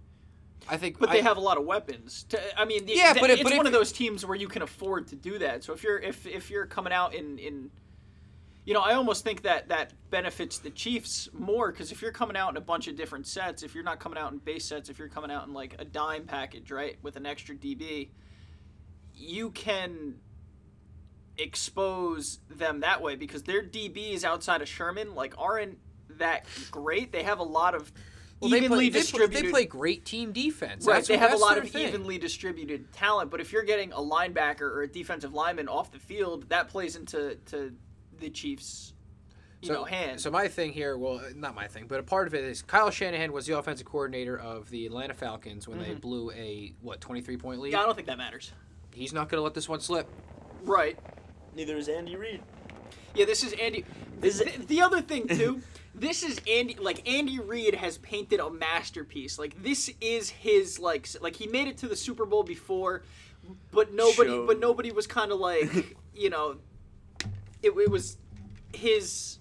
I 0.67 0.77
think. 0.77 0.97
But 0.97 1.11
they 1.11 1.21
have 1.21 1.37
a 1.37 1.41
lot 1.41 1.57
of 1.57 1.65
weapons. 1.65 2.23
To, 2.29 2.59
I 2.59 2.65
mean, 2.65 2.85
the, 2.85 2.93
Yeah, 2.95 3.13
the- 3.13 3.19
but 3.19 3.29
if- 3.29 3.35
it's 3.41 3.43
but 3.43 3.51
if- 3.51 3.57
one 3.57 3.67
of 3.67 3.71
those 3.73 3.91
teams 3.91 4.25
where 4.25 4.35
you 4.37 4.47
can 4.47 4.61
afford 4.61 5.07
to 5.09 5.15
do 5.15 5.37
that. 5.39 5.63
So 5.63 5.73
if 5.73 5.83
you're 5.83 5.99
if 5.99 6.25
if 6.25 6.49
you're 6.49 6.65
coming 6.65 6.91
out 6.93 7.13
in 7.13 7.37
in 7.37 7.69
you 8.69 8.75
know, 8.75 8.81
I 8.81 8.93
almost 8.93 9.23
think 9.23 9.41
that 9.41 9.69
that 9.69 9.93
benefits 10.11 10.59
the 10.59 10.69
Chiefs 10.69 11.27
more 11.33 11.71
because 11.71 11.91
if 11.91 12.03
you're 12.03 12.11
coming 12.11 12.37
out 12.37 12.51
in 12.51 12.57
a 12.57 12.61
bunch 12.61 12.87
of 12.87 12.95
different 12.95 13.25
sets, 13.25 13.63
if 13.63 13.73
you're 13.73 13.83
not 13.83 13.99
coming 13.99 14.19
out 14.19 14.31
in 14.31 14.37
base 14.37 14.63
sets, 14.65 14.89
if 14.89 14.99
you're 14.99 15.07
coming 15.07 15.31
out 15.31 15.47
in 15.47 15.55
like 15.55 15.73
a 15.79 15.85
dime 15.85 16.25
package, 16.25 16.69
right, 16.69 16.95
with 17.01 17.15
an 17.15 17.25
extra 17.25 17.55
DB, 17.55 18.09
you 19.15 19.49
can 19.49 20.17
expose 21.39 22.37
them 22.47 22.81
that 22.81 23.01
way 23.01 23.15
because 23.15 23.41
their 23.41 23.63
DBs 23.63 24.23
outside 24.23 24.61
of 24.61 24.67
Sherman 24.67 25.15
like 25.15 25.33
aren't 25.39 25.79
that 26.19 26.45
great. 26.69 27.11
They 27.11 27.23
have 27.23 27.39
a 27.39 27.43
lot 27.43 27.73
of 27.73 27.91
well, 28.39 28.53
evenly 28.53 28.89
they 28.89 28.91
play- 28.91 28.99
distributed. 28.99 29.45
They 29.47 29.49
play 29.49 29.65
great 29.65 30.05
team 30.05 30.31
defense. 30.31 30.85
Right, 30.85 30.97
That's 30.97 31.07
they 31.07 31.15
what- 31.15 31.21
have 31.27 31.33
a 31.33 31.41
lot 31.41 31.57
of 31.57 31.67
thing. 31.71 31.87
evenly 31.87 32.19
distributed 32.19 32.93
talent, 32.93 33.31
but 33.31 33.41
if 33.41 33.51
you're 33.51 33.63
getting 33.63 33.93
a 33.93 33.97
linebacker 33.99 34.61
or 34.61 34.83
a 34.83 34.87
defensive 34.87 35.33
lineman 35.33 35.67
off 35.67 35.91
the 35.91 35.97
field, 35.97 36.49
that 36.49 36.67
plays 36.69 36.95
into 36.95 37.33
to 37.47 37.73
the 38.19 38.29
Chiefs, 38.29 38.93
you 39.61 39.67
so, 39.67 39.73
know, 39.75 39.83
hands. 39.83 40.23
So 40.23 40.31
my 40.31 40.47
thing 40.47 40.71
here, 40.71 40.97
well, 40.97 41.21
not 41.35 41.55
my 41.55 41.67
thing, 41.67 41.85
but 41.87 41.99
a 41.99 42.03
part 42.03 42.27
of 42.27 42.33
it 42.33 42.43
is 42.43 42.61
Kyle 42.61 42.89
Shanahan 42.91 43.31
was 43.31 43.45
the 43.45 43.57
offensive 43.57 43.85
coordinator 43.85 44.37
of 44.37 44.69
the 44.69 44.85
Atlanta 44.85 45.13
Falcons 45.13 45.67
when 45.67 45.79
they 45.79 45.93
blew 45.93 46.31
a 46.31 46.73
what 46.81 47.01
twenty 47.01 47.21
three 47.21 47.37
point 47.37 47.59
lead. 47.59 47.69
Mm-hmm. 47.69 47.77
yeah, 47.77 47.83
I 47.83 47.85
don't 47.85 47.95
think 47.95 48.07
that 48.07 48.17
matters. 48.17 48.51
He's 48.93 49.13
not 49.13 49.29
going 49.29 49.39
to 49.39 49.43
let 49.43 49.53
this 49.53 49.69
one 49.69 49.79
slip. 49.79 50.07
Right. 50.63 50.97
Neither 51.55 51.77
is 51.77 51.87
Andy 51.87 52.15
Reid. 52.15 52.41
Yeah, 53.15 53.25
this 53.25 53.43
is 53.43 53.53
Andy. 53.53 53.85
This 54.19 54.39
is- 54.41 54.57
the, 54.57 54.65
the 54.65 54.81
other 54.81 55.01
thing 55.01 55.27
too. 55.37 55.61
This 55.95 56.23
is 56.23 56.39
Andy. 56.49 56.75
Like 56.79 57.07
Andy 57.09 57.39
Reid 57.39 57.75
has 57.75 57.97
painted 57.97 58.39
a 58.39 58.49
masterpiece. 58.49 59.37
Like 59.39 59.61
this 59.61 59.89
is 59.99 60.29
his 60.29 60.79
like 60.79 61.07
like 61.21 61.35
he 61.35 61.47
made 61.47 61.67
it 61.67 61.77
to 61.79 61.87
the 61.87 61.95
Super 61.95 62.25
Bowl 62.25 62.43
before, 62.43 63.03
but 63.71 63.93
nobody 63.93 64.29
Show. 64.29 64.45
but 64.47 64.59
nobody 64.59 64.91
was 64.91 65.07
kind 65.07 65.31
of 65.31 65.39
like 65.39 65.97
you 66.15 66.29
know, 66.29 66.57
it, 67.61 67.71
it 67.71 67.89
was 67.89 68.17
his 68.73 69.39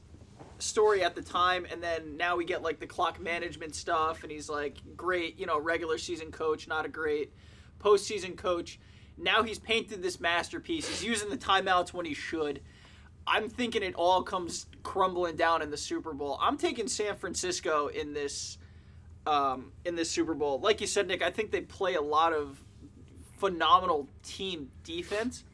story 0.59 1.03
at 1.05 1.15
the 1.15 1.23
time, 1.23 1.67
and 1.71 1.83
then 1.83 2.17
now 2.17 2.37
we 2.37 2.45
get 2.45 2.63
like 2.63 2.81
the 2.81 2.87
clock 2.87 3.21
management 3.21 3.75
stuff, 3.75 4.23
and 4.23 4.33
he's 4.33 4.49
like 4.49 4.79
great, 4.97 5.39
you 5.39 5.47
know, 5.47 5.61
regular 5.61 5.99
season 5.99 6.31
coach, 6.31 6.69
not 6.69 6.85
a 6.85 6.89
great 6.89 7.33
postseason 7.81 8.37
coach. 8.37 8.79
Now 9.17 9.43
he's 9.43 9.59
painted 9.59 10.03
this 10.03 10.21
masterpiece. 10.21 10.89
He's 10.89 11.05
using 11.05 11.29
the 11.29 11.37
timeouts 11.37 11.93
when 11.93 12.07
he 12.07 12.15
should. 12.15 12.61
I'm 13.27 13.49
thinking 13.49 13.83
it 13.83 13.95
all 13.95 14.23
comes 14.23 14.67
crumbling 14.83 15.37
down 15.37 15.61
in 15.61 15.71
the 15.71 15.77
Super 15.77 16.15
Bowl. 16.15 16.39
I'm 16.41 16.57
taking 16.57 16.89
San 16.89 17.17
Francisco 17.17 17.89
in 17.89 18.15
this 18.15 18.59
um, 19.27 19.73
in 19.85 19.95
this 19.95 20.11
Super 20.11 20.35
Bowl. 20.35 20.59
Like 20.61 20.81
you 20.81 20.87
said, 20.87 21.07
Nick, 21.07 21.23
I 21.23 21.31
think 21.31 21.51
they 21.51 21.61
play 21.61 21.95
a 21.95 22.01
lot 22.01 22.33
of 22.33 22.63
phenomenal 23.37 24.09
team 24.23 24.71
defense. 24.85 25.45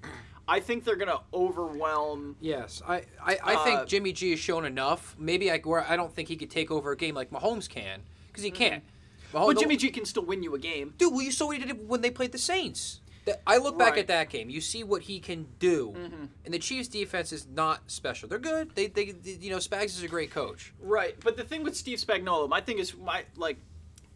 I 0.47 0.61
think 0.61 0.85
they're 0.85 0.97
gonna 0.97 1.21
overwhelm. 1.33 2.37
Yes, 2.41 2.83
I, 2.87 3.05
I, 3.23 3.39
I 3.43 3.55
Uh, 3.55 3.65
think 3.65 3.87
Jimmy 3.89 4.13
G 4.13 4.31
has 4.31 4.41
shown 4.41 4.65
enough. 4.65 5.17
Maybe 5.19 5.51
I, 5.51 5.59
where 5.59 5.85
I 5.89 5.97
don't 5.97 6.13
think 6.15 6.29
he 6.29 6.37
could 6.37 6.51
take 6.51 6.71
over 6.71 6.93
a 6.93 6.97
game 6.97 7.15
like 7.15 7.31
Mahomes 7.31 7.69
can, 7.69 8.01
because 8.29 8.43
he 8.45 8.51
Mm-hmm. 8.51 8.57
can't. 8.59 8.85
Mahomes- 9.33 9.47
but 9.55 9.59
Jimmy 9.61 9.77
G 9.77 9.91
can 9.91 10.05
still 10.05 10.25
win 10.25 10.43
you 10.43 10.55
a 10.55 10.59
game. 10.59 10.95
Dude, 10.99 11.13
well, 11.13 11.23
you 11.23 11.33
saw 11.33 11.47
what 11.47 11.57
he 11.59 11.65
did 11.65 11.89
when 11.89 12.03
they 12.03 12.11
played 12.11 12.33
the 12.33 12.39
Saints. 12.39 13.01
I 13.47 13.57
look 13.57 13.79
back 13.79 13.93
Right. 13.93 14.01
at 14.01 14.07
that 14.09 14.29
game. 14.29 14.51
You 14.51 14.61
see 14.61 14.85
what 14.85 15.01
he 15.03 15.19
can 15.19 15.47
do, 15.59 15.95
Mm-hmm. 15.97 16.25
and 16.45 16.53
the 16.55 16.59
Chiefs' 16.59 16.89
defense 16.89 17.33
is 17.33 17.47
not 17.47 17.91
special. 17.91 18.29
They're 18.29 18.39
good. 18.39 18.75
They, 18.75 18.89
they, 18.89 19.13
they- 19.13 19.39
you 19.41 19.49
know, 19.51 19.57
Spags 19.57 19.87
is 19.97 20.03
a 20.03 20.09
great 20.09 20.31
coach. 20.31 20.75
Right, 20.79 21.17
but 21.21 21.39
the 21.39 21.43
thing 21.43 21.63
with 21.63 21.75
Steve 21.75 21.99
Spagnuolo, 21.99 22.51
my 22.51 22.61
thing 22.61 22.79
is 22.79 22.95
my 22.99 23.25
like, 23.37 23.57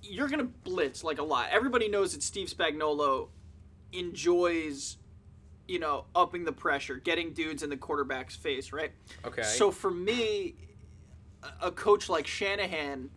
you're 0.03 0.29
gonna 0.29 0.45
blitz 0.45 1.03
like 1.03 1.19
a 1.19 1.23
lot. 1.23 1.49
Everybody 1.51 1.89
knows 1.89 2.13
that 2.13 2.23
Steve 2.23 2.49
Spagnuolo 2.49 3.29
enjoys, 3.93 4.99
you 5.69 5.79
know, 5.79 6.07
upping 6.15 6.45
the 6.45 6.53
pressure, 6.53 6.97
getting 6.97 7.33
dudes 7.35 7.63
in 7.63 7.71
the 7.71 7.77
quarterback's 7.77 8.35
face, 8.35 8.73
right? 8.73 8.91
Okay. 9.25 9.43
So 9.43 9.71
for 9.71 9.91
me, 9.91 10.55
a- 11.43 11.67
a 11.69 11.71
coach 11.71 12.09
like 12.09 12.27
Shanahan 12.27 13.11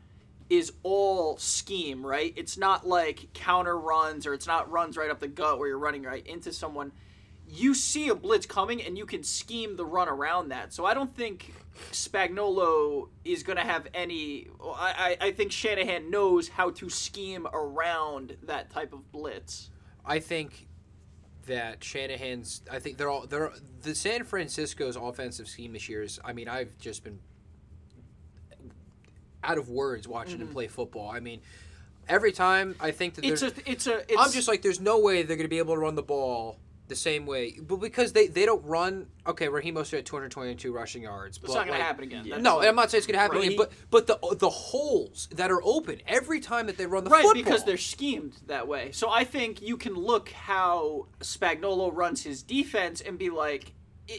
is 0.49 0.73
all 0.83 1.37
scheme, 1.37 2.05
right? 2.05 2.33
It's 2.35 2.57
not 2.57 2.85
like 2.85 3.31
counter 3.33 3.77
runs 3.79 4.27
or 4.27 4.33
it's 4.33 4.45
not 4.47 4.69
runs 4.69 4.97
right 4.97 5.09
up 5.09 5.19
the 5.21 5.29
gut 5.29 5.57
where 5.59 5.69
you're 5.69 5.77
running 5.79 6.03
right 6.03 6.25
into 6.27 6.51
someone. 6.51 6.91
You 7.47 7.73
see 7.73 8.09
a 8.09 8.15
blitz 8.15 8.45
coming 8.45 8.81
and 8.83 8.97
you 8.97 9.05
can 9.05 9.23
scheme 9.23 9.75
the 9.77 9.85
run 9.85 10.09
around 10.09 10.49
that. 10.49 10.73
So 10.73 10.85
I 10.85 10.93
don't 10.93 11.15
think 11.15 11.53
Spagnuolo 11.91 13.07
is 13.23 13.43
going 13.43 13.57
to 13.57 13.63
have 13.63 13.87
any. 13.93 14.47
I, 14.63 15.15
I 15.21 15.27
I 15.27 15.31
think 15.31 15.51
Shanahan 15.51 16.09
knows 16.11 16.49
how 16.49 16.71
to 16.71 16.89
scheme 16.89 17.47
around 17.53 18.37
that 18.43 18.69
type 18.69 18.91
of 18.93 19.11
blitz. 19.11 19.69
I 20.05 20.19
think 20.19 20.67
that 21.47 21.83
Shanahan's. 21.83 22.61
I 22.71 22.79
think 22.79 22.97
they're 22.97 23.09
all. 23.09 23.25
They're 23.27 23.51
the 23.81 23.95
San 23.95 24.23
Francisco's 24.23 24.95
offensive 24.95 25.47
scheme 25.47 25.73
this 25.73 25.89
year 25.89 26.03
is. 26.03 26.19
I 26.23 26.33
mean, 26.33 26.47
I've 26.47 26.77
just 26.79 27.03
been 27.03 27.19
out 29.43 29.57
of 29.57 29.69
words 29.69 30.07
watching 30.07 30.39
them 30.39 30.49
play 30.49 30.67
football. 30.67 31.09
I 31.09 31.19
mean, 31.19 31.41
every 32.07 32.31
time 32.31 32.75
I 32.79 32.91
think 32.91 33.15
that 33.15 33.23
Mm-hmm. 33.23 33.33
It's 33.33 33.41
a 33.41 33.71
it's 33.71 33.87
a. 33.87 33.99
It's, 34.11 34.15
I'm 34.17 34.31
just 34.31 34.47
like, 34.47 34.61
there's 34.61 34.79
no 34.79 34.99
way 34.99 35.23
they're 35.23 35.37
going 35.37 35.45
to 35.45 35.49
be 35.49 35.57
able 35.57 35.75
to 35.75 35.79
run 35.79 35.95
the 35.95 36.03
ball 36.03 36.57
the 36.91 36.95
same 36.95 37.25
way, 37.25 37.57
but 37.59 37.77
because 37.77 38.13
they 38.13 38.27
they 38.27 38.45
don't 38.45 38.63
run. 38.65 39.07
Okay, 39.25 39.47
Raheem 39.47 39.75
Mostert 39.75 39.91
had 39.97 40.05
222 40.05 40.71
rushing 40.73 41.03
yards. 41.03 41.37
It's 41.37 41.47
not 41.47 41.65
going 41.65 41.69
like- 41.69 41.79
to 41.79 41.83
happen 41.83 42.03
again. 42.03 42.29
That's 42.29 42.43
No, 42.43 42.57
like- 42.57 42.63
and 42.63 42.69
I'm 42.69 42.75
not 42.75 42.91
saying 42.91 42.99
it's 42.99 43.07
going 43.07 43.15
to 43.15 43.21
happen 43.21 43.37
Right. 43.37 43.47
again, 43.47 43.57
but 43.57 43.71
but 43.89 44.07
the 44.07 44.35
the 44.35 44.49
holes 44.49 45.27
that 45.31 45.49
are 45.49 45.61
open 45.63 46.01
every 46.05 46.39
time 46.41 46.67
that 46.67 46.77
they 46.77 46.85
run 46.85 47.03
the 47.05 47.09
right 47.09 47.23
football. 47.23 47.41
because 47.43 47.63
they're 47.63 47.77
schemed 47.77 48.33
that 48.47 48.67
way. 48.67 48.91
So 48.91 49.09
I 49.09 49.23
think 49.23 49.61
you 49.61 49.77
can 49.77 49.95
look 49.95 50.29
how 50.29 51.07
Spagnuolo 51.21 51.95
runs 51.95 52.23
his 52.23 52.43
defense 52.43 52.99
and 53.01 53.17
be 53.17 53.29
like, 53.29 53.73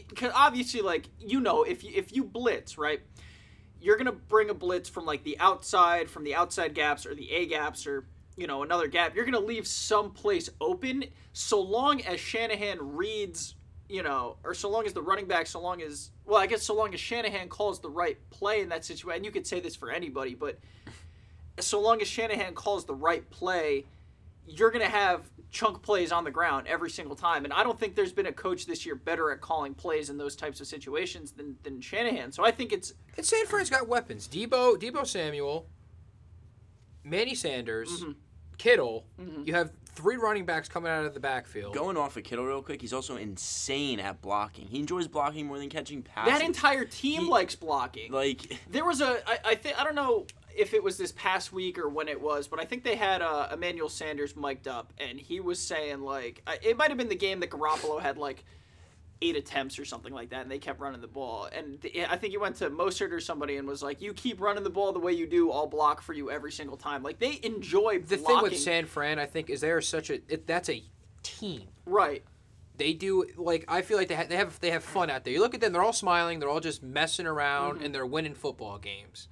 because 0.09 0.31
obviously, 0.35 0.81
like 0.81 1.07
you 1.19 1.39
know, 1.39 1.63
if 1.63 1.83
you, 1.83 1.91
if 1.93 2.13
you 2.15 2.23
blitz, 2.23 2.77
right, 2.77 3.01
you're 3.79 3.97
gonna 3.97 4.11
bring 4.11 4.49
a 4.49 4.53
blitz 4.55 4.89
from 4.89 5.05
like 5.05 5.23
the 5.23 5.39
outside, 5.39 6.09
from 6.09 6.23
the 6.23 6.33
outside 6.33 6.73
gaps 6.73 7.05
or 7.05 7.13
the 7.13 7.29
A 7.31 7.45
gaps 7.45 7.85
or 7.85 8.07
you 8.35 8.47
know 8.47 8.63
another 8.63 8.87
gap. 8.87 9.15
You're 9.15 9.25
gonna 9.25 9.39
leave 9.39 9.67
some 9.67 10.11
place 10.11 10.49
open 10.59 11.05
so 11.33 11.61
long 11.61 12.01
as 12.01 12.19
Shanahan 12.19 12.95
reads. 12.95 13.55
You 13.89 14.01
know, 14.01 14.37
or 14.43 14.55
so 14.55 14.69
long 14.69 14.87
as 14.87 14.93
the 14.93 15.01
running 15.03 15.27
back, 15.27 15.45
so 15.45 15.61
long 15.61 15.81
as 15.81 16.09
well, 16.25 16.39
I 16.39 16.47
guess 16.47 16.63
so 16.63 16.73
long 16.73 16.93
as 16.93 16.99
Shanahan 16.99 17.47
calls 17.47 17.79
the 17.79 17.89
right 17.89 18.17
play 18.31 18.61
in 18.61 18.69
that 18.69 18.83
situation. 18.83 19.17
And 19.17 19.25
you 19.25 19.31
could 19.31 19.45
say 19.45 19.59
this 19.59 19.75
for 19.75 19.91
anybody, 19.91 20.33
but 20.33 20.57
so 21.59 21.79
long 21.79 22.01
as 22.01 22.07
Shanahan 22.07 22.55
calls 22.55 22.85
the 22.85 22.95
right 22.95 23.29
play, 23.29 23.85
you're 24.47 24.71
going 24.71 24.83
to 24.83 24.91
have 24.91 25.29
chunk 25.51 25.81
plays 25.83 26.11
on 26.11 26.23
the 26.23 26.31
ground 26.31 26.67
every 26.67 26.89
single 26.89 27.15
time. 27.15 27.43
And 27.43 27.53
I 27.53 27.63
don't 27.63 27.79
think 27.79 27.95
there's 27.95 28.11
been 28.11 28.25
a 28.25 28.33
coach 28.33 28.65
this 28.65 28.85
year 28.85 28.95
better 28.95 29.31
at 29.31 29.39
calling 29.41 29.73
plays 29.73 30.09
in 30.09 30.17
those 30.17 30.35
types 30.35 30.59
of 30.59 30.67
situations 30.67 31.31
than, 31.31 31.55
than 31.63 31.79
Shanahan. 31.79 32.31
So 32.31 32.43
I 32.43 32.51
think 32.51 32.73
it's 32.73 32.93
And 33.17 33.25
San 33.25 33.45
Fran's 33.45 33.69
got 33.69 33.87
weapons. 33.87 34.27
Deebo, 34.27 34.77
Deebo 34.77 35.05
Samuel, 35.05 35.67
Manny 37.03 37.35
Sanders, 37.35 37.89
Mm-hmm. 37.89 38.11
Kittle. 38.59 39.05
You 39.43 39.53
have 39.55 39.71
three 39.87 40.15
running 40.15 40.45
backs 40.45 40.69
coming 40.69 40.89
out 40.91 41.05
of 41.05 41.13
the 41.13 41.19
backfield. 41.19 41.73
Going 41.73 41.97
off 41.97 42.15
of 42.17 42.23
Kittle 42.23 42.45
real 42.45 42.61
quick, 42.61 42.79
he's 42.81 42.93
also 42.93 43.17
insane 43.17 43.99
at 43.99 44.21
blocking. 44.21 44.67
He 44.67 44.79
enjoys 44.79 45.07
blocking 45.07 45.47
more 45.47 45.57
than 45.57 45.69
catching 45.69 46.01
passes. 46.03 46.31
that 46.31 46.45
entire 46.45 46.85
team 46.85 47.23
He- 47.23 47.27
likes 47.29 47.55
blocking. 47.55 48.11
like 48.11 48.57
There 48.69 48.85
was 48.85 49.01
a 49.01 49.17
I, 49.27 49.37
I 49.43 49.55
think 49.55 49.77
I 49.79 49.83
don't 49.83 49.95
know 49.95 50.27
if 50.55 50.73
it 50.75 50.83
was 50.83 50.97
this 50.97 51.11
past 51.13 51.51
week 51.51 51.79
or 51.79 51.89
when 51.89 52.07
it 52.07 52.21
was, 52.21 52.47
but 52.47 52.59
I 52.59 52.63
think 52.65 52.83
they 52.83 52.95
had 52.95 53.23
uh, 53.23 53.49
Emmanuel 53.51 53.89
Sanders 53.89 54.35
mic'd 54.35 54.67
up, 54.67 54.93
and 54.99 55.19
he 55.19 55.39
was 55.39 55.59
saying 55.59 56.01
like 56.01 56.47
it 56.61 56.77
might 56.77 56.89
have 56.89 56.97
been 56.97 57.09
the 57.09 57.15
game 57.15 57.39
that 57.41 57.49
Garoppolo 57.49 57.99
had 57.99 58.17
like 58.17 58.45
eight 59.23 59.35
attempts 59.35 59.79
or 59.79 59.85
something 59.85 60.13
like 60.13 60.29
that, 60.31 60.41
and 60.41 60.51
they 60.51 60.59
kept 60.59 60.79
running 60.79 61.01
the 61.01 61.07
ball. 61.07 61.47
And 61.55 61.79
the, 61.81 62.05
I 62.11 62.17
think 62.17 62.31
he 62.31 62.37
went 62.37 62.57
to 62.57 62.69
Mostert 62.69 63.11
or 63.11 63.19
somebody 63.19 63.57
and 63.57 63.67
was 63.67 63.81
like, 63.81 64.01
"You 64.01 64.13
keep 64.13 64.41
running 64.41 64.63
the 64.63 64.69
ball 64.69 64.91
the 64.91 64.99
way 64.99 65.13
you 65.13 65.25
do, 65.27 65.51
I'll 65.51 65.67
block 65.67 66.01
for 66.01 66.13
you 66.13 66.29
every 66.29 66.51
single 66.51 66.77
time." 66.77 67.01
Like 67.03 67.19
they 67.19 67.39
enjoy 67.43 67.99
the 67.99 68.17
blocking. 68.17 68.35
thing 68.35 68.43
with 68.43 68.59
San 68.59 68.85
Fran, 68.85 69.19
I 69.19 69.25
think, 69.25 69.49
is 69.49 69.61
they're 69.61 69.81
such 69.81 70.09
a 70.09 70.15
it, 70.27 70.45
that's 70.47 70.69
a 70.69 70.83
team. 71.23 71.63
right? 71.85 72.23
They 72.75 72.93
do 72.93 73.25
like 73.37 73.65
I 73.67 73.81
feel 73.83 73.97
like 73.97 74.07
they 74.07 74.15
ha- 74.15 74.25
they 74.27 74.35
have 74.35 74.59
they 74.59 74.71
have 74.71 74.83
fun 74.83 75.09
out 75.09 75.23
there. 75.23 75.31
You 75.33 75.39
look 75.39 75.53
at 75.53 75.61
them; 75.61 75.73
they're 75.73 75.83
all 75.83 75.93
smiling, 75.93 76.39
they're 76.39 76.49
all 76.49 76.59
just 76.59 76.83
messing 76.83 77.25
around, 77.27 77.75
Mm-hmm. 77.75 77.85
and 77.85 77.95
they're 77.95 78.05
winning 78.05 78.33
football 78.33 78.77
games. 78.79 79.27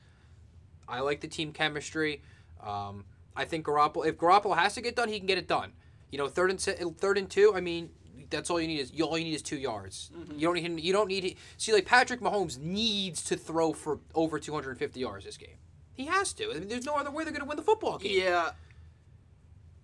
I 0.87 0.99
like 1.01 1.21
the 1.21 1.27
team 1.27 1.51
chemistry. 1.51 2.21
Um, 2.63 3.05
I 3.35 3.45
think 3.45 3.65
Garoppolo, 3.65 4.05
if 4.05 4.17
Garoppolo 4.17 4.57
has 4.57 4.75
to 4.75 4.81
get 4.81 4.95
done, 4.95 5.09
he 5.09 5.17
can 5.17 5.25
get 5.27 5.37
it 5.37 5.47
done. 5.47 5.71
You 6.11 6.17
know, 6.17 6.27
third 6.27 6.49
and 6.49 6.59
se- 6.59 6.77
third 6.97 7.17
and 7.17 7.29
two. 7.29 7.53
I 7.55 7.61
mean, 7.61 7.89
that's 8.31 8.49
all 8.49 8.59
you 8.59 8.67
need 8.67 8.79
is 8.79 8.91
all 9.01 9.17
you 9.17 9.25
need 9.25 9.35
is 9.35 9.41
two 9.41 9.57
yards. 9.57 10.09
Mm-hmm. 10.17 10.39
You 10.39 10.47
don't 10.47 10.55
need 10.55 10.83
you 10.83 10.93
don't 10.93 11.07
need 11.07 11.37
see 11.57 11.73
like 11.73 11.85
Patrick 11.85 12.21
Mahomes 12.21 12.57
needs 12.57 13.23
to 13.25 13.35
throw 13.35 13.73
for 13.73 13.99
over 14.15 14.39
250 14.39 14.99
yards 14.99 15.25
this 15.25 15.37
game. 15.37 15.57
He 15.93 16.05
has 16.05 16.33
to. 16.33 16.49
I 16.51 16.53
mean, 16.55 16.67
there's 16.67 16.85
no 16.85 16.95
other 16.95 17.11
way 17.11 17.23
they're 17.23 17.33
going 17.33 17.43
to 17.43 17.47
win 17.47 17.57
the 17.57 17.63
football 17.63 17.97
game. 17.97 18.19
Yeah. 18.23 18.51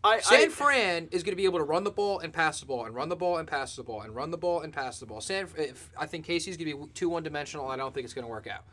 I, 0.04 0.20
San 0.20 0.46
I, 0.46 0.48
Fran 0.48 1.10
is 1.12 1.24
going 1.24 1.34
to 1.34 1.38
be 1.38 1.46
able 1.46 1.60
to 1.60 1.66
run 1.66 1.84
the 1.84 1.92
ball 1.92 2.20
and 2.20 2.32
pass 2.32 2.60
the 2.60 2.66
ball 2.66 2.86
and 2.86 2.96
run 2.96 3.10
the 3.10 3.16
ball 3.16 3.38
and 3.38 3.48
pass 3.48 3.76
the 3.76 3.84
ball 3.84 4.02
and 4.02 4.16
run 4.16 4.32
the 4.32 4.38
ball 4.38 4.62
and 4.62 4.72
pass 4.72 5.00
the 5.00 5.06
ball. 5.06 5.22
San, 5.22 5.48
if, 5.58 5.90
I 5.98 6.06
think 6.06 6.26
Casey's 6.26 6.56
going 6.56 6.72
to 6.72 6.78
be 6.78 6.94
too 6.94 7.10
one 7.10 7.24
dimensional. 7.24 7.68
I 7.68 7.76
don't 7.76 7.94
think 7.94 8.06
it's 8.06 8.14
going 8.14 8.26
to 8.26 8.32
work 8.32 8.48
out. 8.48 8.64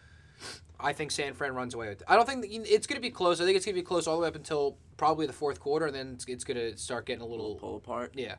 I 0.79 0.93
think 0.93 1.11
San 1.11 1.35
Fran 1.35 1.55
runs 1.55 1.75
away 1.75 1.89
with 1.89 2.03
it. 2.03 2.07
I 2.09 2.17
don't 2.17 2.27
think 2.27 2.45
it's 2.49 2.87
going 2.87 3.01
to 3.01 3.03
be 3.03 3.11
close. 3.11 3.41
I 3.41 3.45
think 3.45 3.57
it's 3.57 3.65
going 3.65 3.75
to 3.75 3.81
be 3.81 3.87
close 3.87 4.07
all 4.07 4.17
the 4.17 4.23
way 4.23 4.29
up 4.29 4.37
until 4.37 4.77
probably 4.97 5.27
the 5.27 5.33
fourth 5.33 5.61
quarter, 5.61 5.87
and 5.87 5.95
then 5.95 6.13
it's, 6.15 6.25
it's 6.27 6.45
going 6.45 6.57
to 6.57 6.77
start 6.77 7.07
getting 7.07 7.23
a 7.23 7.27
little. 7.27 7.55
pull 7.57 7.77
apart. 7.77 8.13
Yeah. 8.15 8.37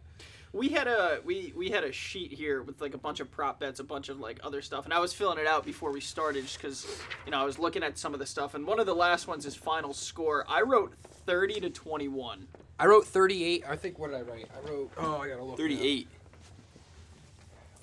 We 0.55 0.69
had 0.69 0.88
a 0.88 1.19
we 1.25 1.53
we 1.55 1.69
had 1.69 1.83
a 1.83 1.91
sheet 1.91 2.31
here 2.31 2.63
with 2.63 2.79
like 2.81 2.93
a 2.93 2.97
bunch 2.97 3.19
of 3.19 3.29
prop 3.29 3.59
bets, 3.59 3.79
a 3.79 3.83
bunch 3.83 4.09
of 4.09 4.19
like 4.19 4.39
other 4.43 4.62
stuff, 4.62 4.85
and 4.85 4.93
I 4.93 5.00
was 5.00 5.13
filling 5.13 5.38
it 5.38 5.45
out 5.47 5.65
before 5.65 5.91
we 5.91 6.00
started 6.01 6.43
just 6.43 6.57
because 6.57 6.88
you 7.25 7.31
know 7.31 7.38
I 7.39 7.43
was 7.43 7.59
looking 7.59 7.83
at 7.83 7.97
some 7.97 8.13
of 8.13 8.19
the 8.19 8.25
stuff, 8.25 8.55
and 8.55 8.65
one 8.65 8.79
of 8.79 8.85
the 8.85 8.95
last 8.95 9.27
ones 9.27 9.45
is 9.45 9.55
final 9.55 9.93
score. 9.93 10.45
I 10.47 10.62
wrote 10.62 10.93
thirty 11.25 11.59
to 11.59 11.69
twenty 11.69 12.07
one. 12.07 12.47
I 12.77 12.88
wrote 12.88 13.05
38. 13.07 13.63
I 13.69 13.77
think, 13.77 13.97
what 14.00 14.12
did 14.12 14.17
I 14.17 14.21
write? 14.24 14.50
I 14.53 14.69
wrote, 14.69 14.91
oh, 14.97 15.15
I 15.21 15.29
got 15.29 15.38
to 15.38 15.43
look. 15.45 15.55
Thirty-eight. 15.57 16.09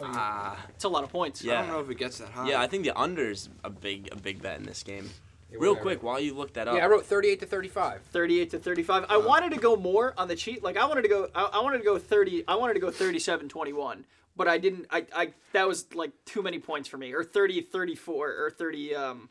Ah, 0.03 0.59
It's 0.71 0.85
a 0.85 0.89
lot 0.89 1.03
of 1.05 1.11
points. 1.11 1.43
Yeah. 1.43 1.61
I 1.61 1.63
don't 1.63 1.71
know 1.71 1.81
if 1.81 1.89
it 1.89 1.97
gets 1.97 2.19
that 2.19 2.29
high. 2.29 2.51
yeah. 2.51 2.61
I 2.61 2.67
think 2.67 2.85
the 2.85 2.95
under's 2.99 3.49
a 3.65 3.71
big 3.71 4.11
a 4.13 4.17
big 4.17 4.43
bet 4.43 4.59
in 4.59 4.67
this 4.67 4.83
game. 4.83 5.09
Yeah, 5.53 5.59
Real 5.61 5.75
what 5.75 5.83
quick, 5.83 6.03
while 6.03 6.19
you 6.19 6.35
look 6.35 6.55
that 6.55 6.67
up, 6.69 6.77
Yeah, 6.77 6.85
I 6.85 6.89
wrote 6.89 7.05
38 7.07 7.41
to 7.41 7.47
35. 7.47 8.03
38 8.11 8.51
to 8.51 8.59
35. 8.59 9.07
I 9.09 9.19
wanted 9.19 9.53
to 9.53 9.61
go 9.61 9.77
more 9.77 10.15
on 10.17 10.29
the 10.29 10.37
cheat. 10.37 10.63
Like 10.63 10.77
I 10.77 10.87
wanted 10.87 11.03
to 11.03 11.09
go 11.09 11.29
I, 11.35 11.51
I 11.55 11.61
wanted 11.61 11.79
to 11.79 11.85
go 11.85 11.99
30 11.99 12.45
I 12.49 12.55
wanted 12.57 12.75
to 12.75 12.81
go 12.81 12.91
37 12.91 13.49
21, 13.49 14.05
but 14.37 14.49
I 14.49 14.59
didn't 14.59 14.87
I 14.91 15.07
I 15.15 15.33
that 15.53 15.69
was 15.69 15.95
like 15.95 16.13
too 16.25 16.43
many 16.43 16.59
points 16.59 16.89
for 16.89 16.97
me 16.97 17.13
or 17.13 17.23
30 17.23 17.61
34 17.61 18.45
or 18.45 18.51
30 18.51 18.95
um 18.95 19.29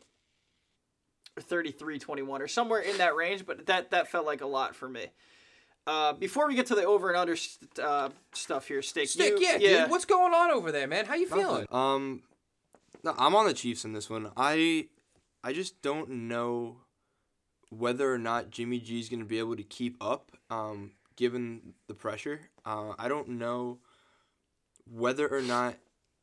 or 1.36 1.42
33 1.42 1.98
21 1.98 2.42
or 2.42 2.48
somewhere 2.48 2.80
in 2.80 2.98
that 2.98 3.14
range, 3.16 3.44
but 3.46 3.66
that 3.66 3.90
that 3.90 4.08
felt 4.08 4.26
like 4.26 4.40
a 4.40 4.46
lot 4.46 4.76
for 4.76 4.88
me. 4.88 5.06
Uh, 5.84 6.12
before 6.12 6.46
we 6.46 6.54
get 6.54 6.66
to 6.66 6.76
the 6.76 6.84
over 6.84 7.08
and 7.08 7.16
under 7.16 7.34
st- 7.34 7.78
uh, 7.80 8.08
stuff 8.32 8.68
here, 8.68 8.82
Stick. 8.82 9.08
Stick, 9.08 9.32
you- 9.32 9.40
yeah, 9.40 9.58
dude. 9.58 9.90
What's 9.90 10.04
going 10.04 10.32
on 10.32 10.52
over 10.52 10.70
there, 10.70 10.86
man? 10.86 11.06
How 11.06 11.14
you 11.14 11.26
feeling? 11.26 11.66
Um, 11.72 12.22
no, 13.02 13.14
I'm 13.18 13.34
on 13.34 13.46
the 13.46 13.52
Chiefs 13.52 13.84
in 13.84 13.92
this 13.92 14.08
one. 14.08 14.30
I, 14.36 14.86
I 15.44 15.52
just 15.52 15.82
don't 15.82 16.08
know 16.28 16.76
whether 17.70 18.12
or 18.12 18.18
not 18.18 18.50
Jimmy 18.50 18.78
G 18.78 19.00
is 19.00 19.08
going 19.08 19.20
to 19.20 19.26
be 19.26 19.38
able 19.38 19.56
to 19.56 19.62
keep 19.62 19.96
up, 20.00 20.32
um, 20.50 20.92
given 21.16 21.74
the 21.88 21.94
pressure. 21.94 22.40
Uh, 22.64 22.92
I 22.98 23.08
don't 23.08 23.28
know 23.30 23.78
whether 24.90 25.28
or 25.28 25.42
not 25.42 25.76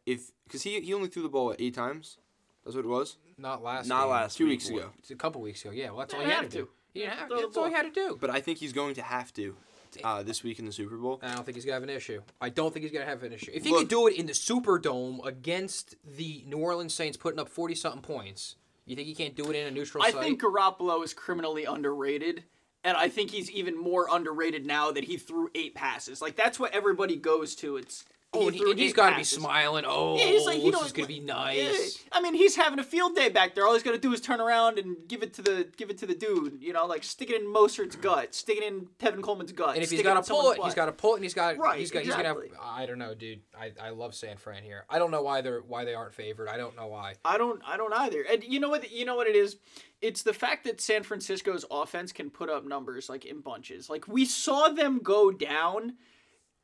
if 0.06 0.32
because 0.46 0.64
he 0.64 0.80
he 0.82 0.94
only 0.94 1.08
threw 1.10 1.24
the 1.24 1.30
ball 1.30 1.46
what, 1.48 1.62
eight 1.62 1.74
times. 1.74 2.18
That's 2.64 2.76
what 2.76 2.86
it 2.86 2.90
was. 2.90 3.18
Not 3.38 3.64
last 3.64 3.88
not 3.88 4.04
game. 4.04 4.10
last 4.12 4.38
Two 4.38 4.44
week, 4.46 4.52
weeks 4.60 4.70
ago. 4.70 4.90
It's 5.00 5.12
a 5.12 5.16
couple 5.16 5.42
weeks 5.42 5.62
ago. 5.64 5.72
Yeah, 5.72 5.90
well, 5.90 6.00
that's 6.00 6.14
all 6.14 6.20
Yeah, 6.22 6.26
he 6.28 6.32
had 6.34 6.42
had 6.44 6.52
to 6.52 6.58
to. 6.58 6.64
do. 6.64 6.70
He 6.94 7.00
didn't 7.02 7.14
have, 7.14 7.28
Throw 7.30 7.42
that's 7.42 7.58
all 7.58 7.68
he 7.68 7.74
had 7.74 7.84
to 7.84 7.92
do. 7.92 8.18
But 8.20 8.30
I 8.32 8.42
think 8.42 8.58
he's 8.58 8.74
going 8.74 8.96
to 8.96 9.02
have 9.02 9.32
to 9.36 9.56
uh, 10.04 10.24
this 10.24 10.44
week 10.44 10.60
in 10.60 10.66
the 10.66 10.72
Super 10.72 10.98
Bowl. 10.98 11.20
I 11.24 11.34
don't 11.36 11.46
think 11.46 11.56
he's 11.56 11.66
gonna 11.66 11.76
have 11.76 11.84
an 11.84 11.90
issue. 11.90 12.22
I 12.42 12.50
don't 12.50 12.72
think 12.74 12.84
he's 12.84 12.92
gonna 12.92 13.06
have 13.06 13.24
an 13.24 13.34
issue. 13.34 13.52
If 13.54 13.64
he 13.64 13.72
Look- 13.72 13.82
could 13.82 13.90
do 13.90 14.08
it 14.08 14.16
in 14.18 14.26
the 14.28 14.34
Superdome 14.34 15.26
against 15.26 15.96
the 16.06 16.44
New 16.48 16.58
Orleans 16.58 16.94
Saints, 16.94 17.18
putting 17.18 17.40
up 17.40 17.50
forty 17.50 17.76
something 17.76 18.02
points, 18.02 18.56
you 18.90 18.96
think 18.96 19.08
he 19.08 19.16
can't 19.16 19.36
do 19.36 19.50
it 19.50 19.56
in 19.56 19.68
a 19.68 19.72
neutral 19.72 20.04
I 20.04 20.12
site? 20.12 20.22
think 20.22 20.42
Garoppolo 20.42 21.04
is 21.04 21.14
criminally 21.14 21.66
underrated, 21.66 22.44
and 22.84 22.98
I 22.98 23.08
think 23.10 23.30
he's 23.32 23.52
even 23.52 23.78
more 23.78 24.08
underrated 24.12 24.66
now 24.66 24.92
that 24.92 25.04
he 25.04 25.18
threw 25.18 25.50
eight 25.54 25.76
passes. 25.76 26.22
Like 26.22 26.36
that's 26.36 26.60
what 26.60 26.74
everybody 26.74 27.16
goes 27.16 27.56
to. 27.58 27.78
It's 27.78 28.04
Oh, 28.32 28.46
and, 28.46 28.54
he, 28.54 28.60
threw 28.60 28.72
and 28.72 28.80
he's 28.80 28.92
eight 28.92 28.96
got 28.96 29.10
to 29.10 29.16
be 29.16 29.24
smiling. 29.24 29.86
Oh, 29.88 30.16
Yeah, 30.16 30.26
he's 30.26 30.46
like, 30.46 30.60
he 30.60 30.70
this 30.70 30.82
is 30.82 30.92
gonna 30.92 31.08
be 31.08 31.16
Yeah, 31.16 31.34
nice. 31.34 32.04
I 32.12 32.22
mean, 32.22 32.36
he's 32.36 32.56
having 32.56 32.78
a 32.78 32.84
field 32.84 33.16
day 33.16 33.30
back 33.30 33.56
there. 33.56 33.66
All 33.66 33.74
he's 33.74 33.82
got 33.82 33.94
to 33.94 33.98
do 33.98 34.14
is 34.14 34.22
turn 34.22 34.40
around 34.40 34.78
and 34.78 34.98
give 35.08 35.24
it 35.24 35.34
to 35.36 35.42
the 35.42 35.68
give 35.78 35.90
it 35.90 35.98
to 36.00 36.06
the 36.06 36.14
dude. 36.14 36.62
You 36.62 36.72
know, 36.74 36.86
like 36.86 37.04
stick 37.04 37.32
it 37.32 37.42
in 37.42 37.48
Mostert's 37.48 37.96
mm. 37.96 38.02
gut, 38.02 38.36
stick 38.36 38.60
it 38.60 38.64
in 38.64 38.88
Tevin 39.00 39.24
Coleman's 39.24 39.52
gut. 39.52 39.74
And 39.74 39.84
if 39.84 39.90
he's 39.90 40.04
got 40.04 40.24
to 40.24 40.32
pull 40.32 40.52
it, 40.52 40.60
he's 40.64 40.76
got 40.76 40.86
to 40.86 40.92
pull 40.92 41.14
it, 41.14 41.18
and 41.18 41.24
he's 41.26 41.34
got 41.34 41.58
Right, 41.58 41.80
he's 41.80 41.90
got 41.90 42.04
he's 42.04 42.12
gonna 42.12 42.28
have. 42.28 42.38
exactly. 42.38 42.60
I 42.62 42.86
don't 42.86 43.00
know, 43.00 43.16
dude. 43.16 43.40
I, 43.60 43.72
I 43.82 43.90
love 43.90 44.14
San 44.14 44.38
Fran 44.38 44.62
here. 44.64 44.86
I 44.90 45.00
don't 45.00 45.10
know 45.10 45.24
why 45.24 45.42
they're 45.42 45.62
why 45.62 45.84
they 45.84 45.96
aren't 45.96 46.14
favored. 46.14 46.50
I 46.50 46.58
don't 46.58 46.76
know 46.76 46.88
why. 46.88 47.16
I 47.26 47.40
don't 47.40 47.60
I 47.66 47.78
don't 47.78 47.94
either. 47.94 48.24
And 48.32 48.44
you 48.44 48.60
know 48.60 48.70
what 48.70 48.92
you 48.92 49.06
know 49.06 49.16
what 49.16 49.26
it 49.26 49.36
is? 49.36 49.58
It's 50.04 50.22
the 50.22 50.34
fact 50.34 50.66
that 50.66 50.80
San 50.80 51.02
Francisco's 51.02 51.66
offense 51.72 52.12
can 52.12 52.30
put 52.30 52.50
up 52.50 52.64
numbers 52.64 53.10
like 53.10 53.26
in 53.26 53.42
bunches. 53.42 53.90
Like 53.90 54.08
we 54.08 54.26
saw 54.26 54.70
them 54.70 55.00
go 55.00 55.32
down 55.32 55.94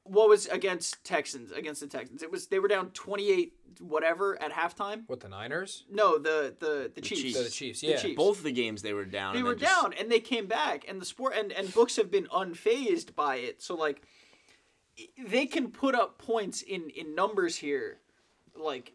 what 0.05 0.29
was 0.29 0.45
against 0.47 1.03
Texans, 1.03 1.51
against 1.51 1.81
the 1.81 1.87
Texans. 1.87 2.23
It 2.23 2.31
was 2.31 2.47
they 2.47 2.59
were 2.59 2.67
down 2.67 2.91
28 2.91 3.53
whatever 3.81 4.41
at 4.41 4.51
halftime. 4.51 5.03
What 5.07 5.19
the 5.19 5.27
Niners? 5.27 5.83
No, 5.91 6.17
the 6.17 6.55
the 6.59 6.91
the 6.93 7.01
Chiefs. 7.01 7.21
Chiefs. 7.21 7.43
The 7.43 7.49
Chiefs, 7.49 7.81
The 7.81 7.87
yeah. 7.87 7.97
Chiefs. 7.97 8.15
Both 8.15 8.43
the 8.43 8.51
games 8.51 8.81
they 8.81 8.93
were 8.93 9.03
down. 9.05 9.33
they 9.33 9.39
and 9.39 9.47
were 9.47 9.55
then 9.55 9.67
just- 9.67 9.81
down 9.81 9.93
and 9.93 10.11
they 10.11 10.19
came 10.21 10.45
back 10.47 10.85
and 10.87 11.01
the 11.01 11.05
sport 11.05 11.33
and 11.37 11.51
and 11.51 11.73
books 11.73 11.95
have 11.97 12.09
been 12.09 12.27
unfazed 12.27 13.15
by 13.15 13.37
it. 13.37 13.61
So 13.61 13.75
like 13.75 14.01
they 15.27 15.45
can 15.45 15.69
put 15.71 15.95
up 15.95 16.17
points 16.19 16.61
in 16.61 16.89
in 16.91 17.15
numbers 17.15 17.57
here 17.57 17.97
like 18.55 18.93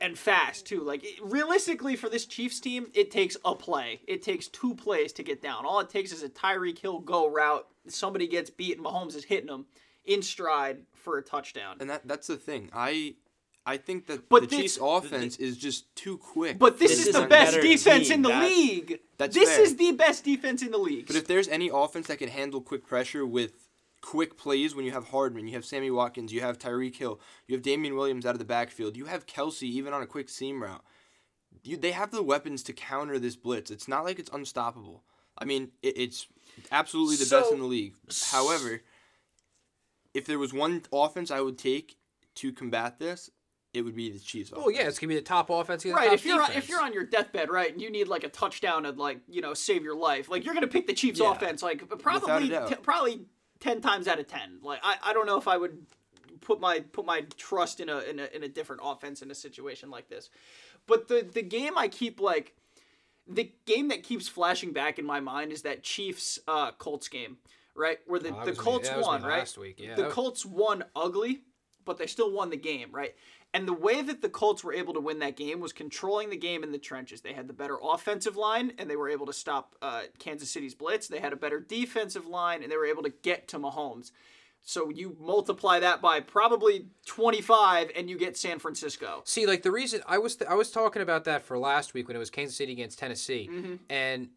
and 0.00 0.16
fast 0.16 0.64
too. 0.66 0.80
Like 0.82 1.04
it- 1.04 1.20
realistically 1.22 1.96
for 1.96 2.08
this 2.08 2.24
Chiefs 2.24 2.60
team, 2.60 2.86
it 2.94 3.10
takes 3.10 3.36
a 3.44 3.54
play. 3.54 4.00
It 4.06 4.22
takes 4.22 4.46
two 4.48 4.74
plays 4.74 5.12
to 5.14 5.22
get 5.22 5.42
down. 5.42 5.66
All 5.66 5.80
it 5.80 5.90
takes 5.90 6.12
is 6.12 6.22
a 6.22 6.28
Tyreek 6.28 6.78
Hill 6.78 7.00
go 7.00 7.28
route. 7.28 7.66
Somebody 7.88 8.28
gets 8.28 8.48
beat 8.48 8.76
and 8.78 8.86
Mahomes 8.86 9.14
is 9.16 9.24
hitting 9.24 9.48
them 9.48 9.66
in 10.04 10.22
stride 10.22 10.78
for 10.94 11.18
a 11.18 11.22
touchdown. 11.22 11.76
And 11.80 11.90
that 11.90 12.06
that's 12.06 12.26
the 12.26 12.36
thing. 12.36 12.70
I 12.72 13.14
I 13.64 13.76
think 13.76 14.06
that 14.06 14.28
But 14.28 14.42
the 14.42 14.46
this- 14.48 14.58
Chiefs 14.60 14.78
offense 14.82 15.36
is 15.36 15.56
just 15.56 15.94
too 15.94 16.18
quick. 16.18 16.58
But 16.58 16.78
this, 16.80 16.90
This 16.98 17.06
is 17.08 17.14
the 17.14 17.26
best 17.26 17.60
defense 17.60 18.08
team. 18.08 18.16
in 18.16 18.22
the 18.22 18.28
That- 18.30 18.42
league. 18.42 19.00
that's 19.18 19.34
this 19.36 19.50
fair. 19.50 19.62
is 19.62 19.76
the 19.76 19.92
best 19.92 20.24
defense 20.24 20.62
in 20.62 20.72
the 20.72 20.78
league. 20.78 21.06
But 21.06 21.16
if 21.16 21.26
there's 21.28 21.46
any 21.48 21.70
offense 21.72 22.08
that 22.08 22.18
can 22.18 22.28
handle 22.28 22.60
quick 22.60 22.84
pressure 22.86 23.24
with 23.24 23.68
quick 24.00 24.36
plays, 24.36 24.74
when 24.74 24.84
you 24.84 24.90
have 24.90 25.08
Hardman, 25.10 25.46
you 25.46 25.54
have 25.54 25.64
Sammy 25.64 25.92
Watkins, 25.92 26.32
you 26.32 26.40
have 26.40 26.58
Tyreek 26.58 26.96
Hill, 26.96 27.20
you 27.46 27.54
have 27.54 27.62
Damien 27.62 27.94
Williams 27.94 28.26
out 28.26 28.34
of 28.34 28.40
the 28.40 28.44
backfield, 28.44 28.96
you 28.96 29.04
have 29.04 29.26
Kelce 29.26 29.62
even 29.62 29.92
on 29.92 30.02
a 30.02 30.06
quick 30.08 30.28
seam 30.28 30.60
route. 30.60 30.84
You, 31.62 31.76
they 31.76 31.92
have 31.92 32.10
the 32.10 32.22
weapons 32.24 32.64
to 32.64 32.72
counter 32.72 33.20
this 33.20 33.36
blitz. 33.36 33.70
It's 33.70 33.86
not 33.86 34.02
like 34.02 34.18
it's 34.18 34.30
unstoppable. 34.32 35.04
I 35.38 35.44
mean, 35.44 35.70
it, 35.82 35.96
it's 35.96 36.26
absolutely 36.72 37.14
the 37.14 37.26
best 37.30 37.52
in 37.52 37.60
the 37.60 37.64
league. 37.64 37.94
However, 38.32 38.82
if 40.14 40.26
there 40.26 40.38
was 40.38 40.52
one 40.52 40.82
offense 40.92 41.30
I 41.30 41.40
would 41.40 41.58
take 41.58 41.96
to 42.36 42.52
combat 42.52 42.98
this, 42.98 43.30
it 43.74 43.82
would 43.82 43.94
be 43.96 44.10
the 44.10 44.18
Chiefs. 44.18 44.52
Well, 44.52 44.70
yeah, 44.70 44.82
it's 44.82 44.98
gonna 44.98 45.08
be 45.08 45.14
the 45.14 45.22
top 45.22 45.48
offense. 45.50 45.84
right, 45.86 46.04
top 46.06 46.14
if 46.14 46.24
you're 46.26 46.40
on, 46.40 46.48
defense. 46.48 46.64
if 46.64 46.68
you're 46.68 46.82
on 46.82 46.92
your 46.92 47.04
deathbed, 47.04 47.50
right, 47.50 47.72
and 47.72 47.80
you 47.80 47.90
need 47.90 48.08
like 48.08 48.24
a 48.24 48.28
touchdown 48.28 48.82
to 48.82 48.90
like 48.90 49.20
you 49.28 49.40
know 49.40 49.54
save 49.54 49.82
your 49.82 49.96
life, 49.96 50.28
like 50.28 50.44
you're 50.44 50.54
gonna 50.54 50.66
pick 50.66 50.86
the 50.86 50.92
Chiefs 50.94 51.20
Yeah. 51.20 51.32
offense, 51.32 51.62
like 51.62 51.88
probably 51.98 52.48
t- 52.48 52.74
probably 52.82 53.20
ten 53.60 53.80
times 53.80 54.08
out 54.08 54.18
of 54.18 54.26
ten. 54.28 54.58
Like 54.62 54.80
I, 54.82 54.96
I 55.02 55.12
don't 55.14 55.26
know 55.26 55.38
if 55.38 55.48
I 55.48 55.56
would 55.56 55.86
put 56.42 56.60
my 56.60 56.80
put 56.80 57.06
my 57.06 57.22
trust 57.36 57.80
in 57.80 57.88
a, 57.88 57.98
in 58.00 58.18
a 58.18 58.24
in 58.34 58.42
a 58.42 58.48
different 58.48 58.82
offense 58.84 59.22
in 59.22 59.30
a 59.30 59.34
situation 59.34 59.90
like 59.90 60.08
this, 60.08 60.28
but 60.86 61.08
the 61.08 61.26
the 61.32 61.42
game 61.42 61.78
I 61.78 61.88
keep 61.88 62.20
like 62.20 62.54
the 63.26 63.52
game 63.66 63.88
that 63.88 64.02
keeps 64.02 64.28
flashing 64.28 64.72
back 64.72 64.98
in 64.98 65.06
my 65.06 65.20
mind 65.20 65.52
is 65.52 65.62
that 65.62 65.82
Chiefs 65.82 66.38
uh, 66.48 66.72
Colts 66.72 67.08
game, 67.08 67.38
right? 67.74 67.98
Where 68.06 68.20
the, 68.20 68.36
Oh, 68.36 68.44
the 68.44 68.52
Colts 68.52 68.90
me 68.90 69.00
won, 69.00 69.22
right? 69.22 69.38
last 69.38 69.58
week, 69.58 69.78
yeah. 69.78 69.94
The 69.94 70.08
Colts 70.08 70.44
won 70.46 70.84
ugly, 70.96 71.42
but 71.84 71.98
they 71.98 72.06
still 72.06 72.32
won 72.32 72.50
the 72.50 72.56
game, 72.56 72.88
right? 72.92 73.14
And 73.54 73.68
the 73.68 73.72
way 73.74 74.00
that 74.00 74.22
the 74.22 74.30
Colts 74.30 74.64
were 74.64 74.72
able 74.72 74.94
to 74.94 75.00
win 75.00 75.18
that 75.18 75.36
game 75.36 75.60
was 75.60 75.74
controlling 75.74 76.30
the 76.30 76.38
game 76.38 76.62
in 76.64 76.72
the 76.72 76.78
trenches. 76.78 77.20
They 77.20 77.34
had 77.34 77.48
the 77.48 77.52
better 77.52 77.76
offensive 77.82 78.34
line, 78.36 78.72
and 78.78 78.88
they 78.88 78.96
were 78.96 79.10
able 79.10 79.26
to 79.26 79.32
stop 79.34 79.74
uh, 79.82 80.02
Kansas 80.18 80.50
City's 80.50 80.74
blitz. 80.74 81.06
They 81.06 81.18
had 81.20 81.34
a 81.34 81.36
better 81.36 81.60
defensive 81.60 82.26
line, 82.26 82.62
and 82.62 82.72
they 82.72 82.76
were 82.78 82.86
able 82.86 83.02
to 83.02 83.12
get 83.22 83.48
to 83.48 83.58
Mahomes. 83.58 84.10
So 84.62 84.88
you 84.90 85.16
multiply 85.20 85.80
that 85.80 86.00
by 86.00 86.20
probably 86.20 86.86
25, 87.06 87.90
and 87.96 88.08
you 88.08 88.16
get 88.16 88.36
San 88.36 88.58
Francisco. 88.58 89.22
See, 89.26 89.44
like 89.44 89.62
the 89.62 89.70
reason 89.72 90.00
I 90.06 90.18
was 90.18 90.38
I 90.48 90.54
was 90.54 90.70
talking 90.70 91.02
about 91.02 91.24
that 91.24 91.42
for 91.42 91.58
last 91.58 91.94
week 91.94 92.06
when 92.08 92.16
it 92.16 92.20
was 92.20 92.30
Kansas 92.30 92.56
City 92.56 92.72
against 92.72 92.98
Tennessee, 92.98 93.48
Mm-hmm. 93.52 93.74
and 93.90 94.28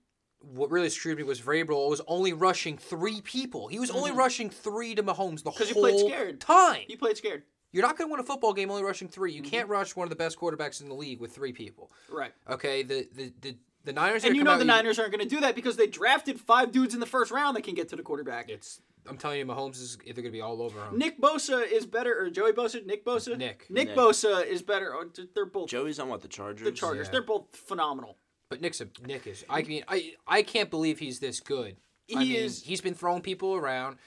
what 0.54 0.70
really 0.72 0.90
screwed 0.90 1.18
me 1.18 1.24
was 1.24 1.42
Vrabel 1.42 1.90
was 1.90 2.02
only 2.08 2.34
rushing 2.34 2.78
three 2.78 3.22
people. 3.22 3.68
He 3.68 3.80
was 3.80 3.90
only 3.92 4.12
rushing 4.12 4.50
three 4.50 4.96
to 4.96 5.04
Mahomes 5.04 5.44
the 5.44 5.52
whole 5.52 5.54
Mm-hmm. 5.54 5.58
'Cause 5.60 5.68
he 5.70 5.74
played 5.74 6.00
scared. 6.00 6.42
time. 6.42 6.82
He 6.88 6.96
played 6.96 7.18
scared. 7.18 7.44
You're 7.72 7.84
not 7.84 7.98
going 7.98 8.10
to 8.10 8.12
win 8.14 8.20
a 8.22 8.24
football 8.24 8.54
game 8.54 8.70
only 8.72 8.84
rushing 8.84 9.08
three. 9.10 9.34
You 9.34 9.42
can't 9.42 9.68
rush 9.68 9.96
one 9.96 10.06
of 10.06 10.10
the 10.10 10.16
best 10.16 10.40
quarterbacks 10.40 10.82
in 10.82 10.88
the 10.88 10.96
league 10.96 11.20
with 11.20 11.34
three 11.36 11.52
people. 11.52 11.92
Right. 12.10 12.32
Okay, 12.50 12.84
the 12.84 13.08
the 13.14 13.34
the, 13.42 13.58
the 13.84 13.94
Niners. 13.94 14.24
And 14.24 14.36
you 14.36 14.44
know 14.44 14.54
the 14.56 14.62
and- 14.62 14.68
Niners 14.68 14.98
aren't 14.98 15.12
going 15.12 15.28
to 15.28 15.36
do 15.36 15.42
that 15.42 15.56
because 15.56 15.76
they 15.76 15.88
drafted 15.88 16.40
five 16.40 16.72
dudes 16.72 16.94
in 16.94 17.00
the 17.02 17.06
first 17.06 17.32
round 17.32 17.58
that 17.58 17.64
can 17.64 17.76
get 17.76 17.90
to 17.90 17.96
the 17.98 18.04
quarterback. 18.04 18.50
It's 18.50 18.82
I'm 19.08 19.18
telling 19.18 19.38
you, 19.40 19.46
Mahomes 19.46 19.76
is 19.82 19.98
they're 20.04 20.14
going 20.14 20.26
to 20.26 20.32
be 20.32 20.42
all 20.42 20.62
over 20.64 20.80
him. 20.84 20.98
Nick 20.98 21.20
Bosa 21.22 21.70
is 21.70 21.86
better, 21.86 22.18
or 22.18 22.30
Joey 22.32 22.54
Bosa, 22.54 22.84
Nick 22.86 23.06
Bosa. 23.06 23.38
Nick. 23.38 23.68
Nick, 23.70 23.90
Nick. 23.90 23.96
Bosa 23.96 24.44
is 24.44 24.64
better. 24.64 24.96
Oh, 24.96 25.06
They're 25.36 25.46
both 25.46 25.70
Joey's 25.70 26.00
on 26.00 26.10
what 26.10 26.22
the 26.22 26.28
Chargers. 26.28 26.66
the 26.66 26.72
Chargers. 26.72 27.08
Yeah. 27.08 27.12
They're 27.12 27.22
both 27.22 27.56
phenomenal. 27.56 28.18
But 28.56 28.62
Nick's 28.62 28.80
a, 28.82 28.88
Nick 29.06 29.28
is. 29.28 29.44
I 29.50 29.64
mean, 29.64 29.84
I 29.88 30.14
I 30.26 30.42
can't 30.44 30.70
believe 30.70 31.00
he's 31.00 31.20
this 31.20 31.40
good. 31.42 31.76
I 32.16 32.24
He 32.24 32.30
mean, 32.34 32.36
is- 32.38 32.64
He's 32.64 32.80
been 32.82 32.94
throwing 32.94 33.22
people 33.22 33.54
around. 33.56 33.98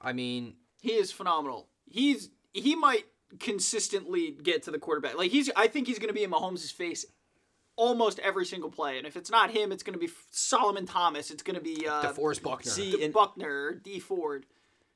I 0.00 0.12
mean, 0.12 0.54
He 0.80 0.92
is 0.92 1.12
phenomenal. 1.12 1.68
He's 1.88 2.30
he 2.52 2.74
might 2.74 3.04
consistently 3.38 4.32
get 4.42 4.64
to 4.64 4.70
the 4.72 4.78
quarterback. 4.78 5.16
Like 5.16 5.30
he's, 5.30 5.50
I 5.56 5.66
think 5.68 5.86
he's 5.86 5.98
going 5.98 6.08
to 6.08 6.14
be 6.14 6.24
in 6.24 6.30
Mahomes' 6.30 6.72
face 6.72 7.04
almost 7.76 8.18
every 8.18 8.44
single 8.44 8.70
play. 8.70 8.98
And 8.98 9.06
if 9.06 9.16
it's 9.16 9.30
not 9.30 9.50
him, 9.50 9.70
it's 9.72 9.82
going 9.82 9.94
to 9.94 9.98
be 10.04 10.10
Solomon 10.30 10.84
Thomas. 10.84 11.30
It's 11.30 11.42
going 11.42 11.54
to 11.56 11.62
be 11.62 11.86
uh, 11.86 12.02
DeForest 12.12 12.42
Buckner. 12.42 12.70
See, 12.70 12.92
D- 12.92 13.04
and- 13.04 13.14
Buckner, 13.14 13.74
D 13.84 13.98
Ford. 14.00 14.46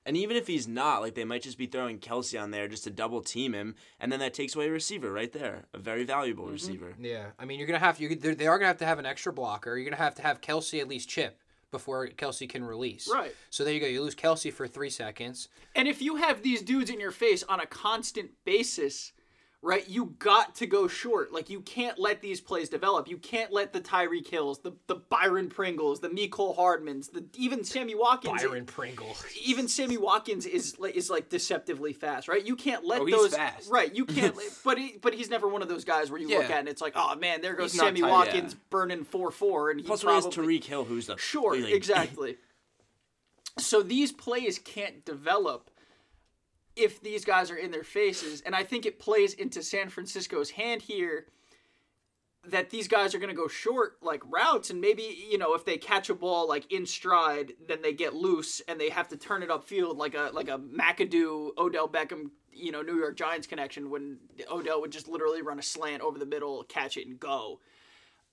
And 0.07 0.17
even 0.17 0.37
if 0.37 0.47
he's 0.47 0.67
not, 0.67 1.03
like 1.03 1.15
they 1.15 1.25
might 1.25 1.43
just 1.43 1.59
be 1.59 1.67
throwing 1.67 1.99
Kelce 1.99 2.41
on 2.41 2.53
there 2.53 2.69
just 2.69 2.85
to 2.85 2.91
double 2.91 3.21
team 3.21 3.53
him, 3.53 3.75
and 4.01 4.11
then 4.11 4.21
that 4.21 4.33
takes 4.33 4.55
away 4.55 4.69
a 4.69 4.71
receiver 4.71 5.13
right 5.13 5.33
there, 5.33 5.65
a 5.75 5.79
very 5.79 6.05
valuable 6.05 6.45
Mm-hmm. 6.45 6.53
receiver. 6.53 6.95
Yeah, 6.99 7.27
I 7.39 7.45
mean, 7.45 7.59
you're 7.59 7.67
gonna 7.67 7.81
have 7.81 8.01
you. 8.01 8.15
they're- 8.15 8.35
They 8.37 8.47
are 8.47 8.57
gonna 8.59 8.69
have 8.69 8.79
to 8.79 8.87
have 8.87 8.99
an 9.01 9.05
extra 9.07 9.33
blocker. 9.33 9.77
You're 9.77 9.85
gonna 9.91 10.03
have 10.03 10.15
to 10.15 10.23
have 10.23 10.41
Kelce 10.41 10.81
at 10.81 10.89
least 10.89 11.09
chip 11.09 11.39
before 11.73 12.07
Kelce 12.11 12.49
can 12.49 12.65
release. 12.65 13.11
Right. 13.13 13.35
So 13.51 13.65
there 13.65 13.75
you 13.75 13.81
go. 13.81 13.87
You 13.87 14.01
lose 14.01 14.15
Kelce 14.15 14.53
for 14.53 14.69
three 14.69 14.89
seconds. 14.91 15.49
And 15.75 15.89
if 15.89 16.01
you 16.01 16.17
have 16.17 16.43
these 16.43 16.63
dudes 16.63 16.89
in 16.91 17.01
your 17.01 17.11
face 17.11 17.43
on 17.43 17.59
a 17.59 17.67
constant 17.67 18.31
basis, 18.45 19.13
right, 19.67 19.87
you 19.89 20.15
got 20.19 20.55
to 20.57 20.67
go 20.67 20.87
short. 20.89 21.33
Like 21.33 21.51
you 21.51 21.61
can't 21.61 21.99
let 21.99 22.23
these 22.23 22.41
plays 22.41 22.69
develop. 22.69 23.09
You 23.09 23.19
can't 23.19 23.53
let 23.53 23.73
the 23.73 23.81
Tyreek 23.81 24.29
Hills, 24.29 24.61
the 24.61 24.73
the 24.87 24.95
Byron 24.95 25.49
Pringles, 25.51 26.01
the 26.01 26.09
Mecole 26.09 26.57
Hardmans, 26.57 27.11
the 27.13 27.25
even 27.35 27.65
Sammy 27.65 27.95
Watkins. 27.95 28.43
Byron 28.43 28.65
Pringle. 28.65 29.15
Even 29.45 29.69
Sammy 29.69 29.97
Watkins 29.99 30.47
is 30.47 30.79
like 30.79 30.95
is 30.97 31.11
like 31.11 31.29
deceptively 31.29 31.93
fast, 31.93 32.29
right? 32.29 32.45
You 32.47 32.57
can't 32.57 32.85
let 32.85 33.01
Oh, 33.03 33.05
he's 33.07 33.15
those 33.17 33.35
fast. 33.35 33.71
right. 33.71 33.95
You 33.95 34.05
can't, 34.07 34.35
but 34.65 34.79
he, 34.79 34.99
but 35.03 35.13
he's 35.15 35.29
never 35.29 35.49
one 35.49 35.63
of 35.63 35.69
those 35.69 35.85
guys 35.85 36.11
where 36.11 36.21
you 36.21 36.29
look 36.29 36.49
at 36.51 36.61
and 36.61 36.69
it's 36.69 36.81
like, 36.81 36.93
oh 36.97 37.17
man, 37.17 37.41
there 37.43 37.55
goes 37.55 37.73
He's 37.73 37.81
Sammy 37.81 38.01
tight, 38.01 38.11
Watkins 38.11 38.53
yeah. 38.55 38.59
burning 38.71 39.05
four 39.05 39.31
four, 39.31 39.71
and 39.71 39.81
he 39.81 39.87
Plus, 39.87 40.05
when 40.05 40.13
he 40.13 40.15
has 40.23 40.25
probably 40.35 40.59
Tyreek 40.59 40.65
Hill, 40.65 40.85
who's 40.85 41.07
the 41.09 41.17
Sure, 41.17 41.61
like- 41.61 41.73
exactly. 41.75 42.37
so 43.59 43.83
these 43.83 44.13
plays 44.13 44.59
can't 44.59 45.05
develop 45.05 45.71
if 46.77 47.03
these 47.03 47.25
guys 47.25 47.51
are 47.51 47.57
in 47.57 47.71
their 47.71 47.85
faces, 47.85 48.43
and 48.43 48.55
I 48.55 48.63
think 48.63 48.87
it 48.87 48.99
plays 48.99 49.35
into 49.35 49.63
San 49.63 49.89
Francisco's 49.89 50.51
hand 50.51 50.83
here 50.83 51.27
that 52.49 52.71
these 52.71 52.87
guys 52.87 53.13
are 53.15 53.19
going 53.19 53.35
to 53.35 53.35
go 53.35 53.49
short 53.49 53.97
like 54.03 54.23
routes 54.31 54.71
and 54.71 54.81
maybe 54.81 55.19
you 55.29 55.37
know 55.37 55.55
if 55.55 55.65
they 55.65 55.77
catch 55.77 56.09
a 56.11 56.15
ball 56.15 56.49
like 56.49 56.71
in 56.73 56.87
stride 56.87 57.53
then 57.67 57.83
they 57.83 57.93
get 57.93 58.15
loose 58.15 58.63
and 58.69 58.79
they 58.79 58.89
have 58.89 59.09
to 59.09 59.17
turn 59.17 59.43
it 59.43 59.49
upfield 59.49 59.97
like 59.97 60.15
a 60.15 60.31
like 60.33 60.49
a 60.49 60.57
McAdoo 60.57 61.51
Odell 61.59 61.89
Beckham 61.89 62.31
you 62.53 62.71
know 62.71 62.83
New 62.83 62.97
York 62.99 63.17
Giants 63.17 63.49
connection 63.49 63.91
when 63.91 64.19
Odell 64.49 64.81
would 64.81 64.93
just 64.93 65.09
literally 65.09 65.43
run 65.43 65.59
a 65.59 65.63
slant 65.63 66.03
over 66.03 66.21
the 66.21 66.27
middle 66.27 66.63
catch 66.69 66.97
it 66.97 67.09
and 67.09 67.19
go 67.19 67.59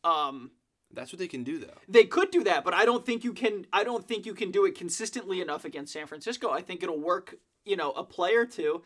um 0.04 0.52
That's 0.94 1.12
what 1.12 1.18
they 1.18 1.28
can 1.28 1.44
do 1.44 1.58
though. 1.58 1.80
they 1.90 2.04
could 2.04 2.30
do 2.30 2.44
that, 2.44 2.64
but 2.64 2.76
I 2.76 2.86
don't 2.86 3.04
think 3.08 3.24
you 3.24 3.34
can. 3.34 3.66
I 3.74 3.84
don't 3.84 4.08
think 4.08 4.28
you 4.28 4.36
can 4.36 4.52
do 4.52 4.66
it 4.66 4.78
consistently 4.78 5.42
enough 5.42 5.66
against 5.66 5.92
San 5.92 6.06
Francisco. 6.06 6.52
I 6.52 6.62
think 6.62 6.84
it'll 6.84 7.00
work, 7.00 7.36
you 7.66 7.76
know, 7.76 7.92
a 7.92 8.04
play 8.04 8.36
or 8.36 8.46
two. 8.46 8.84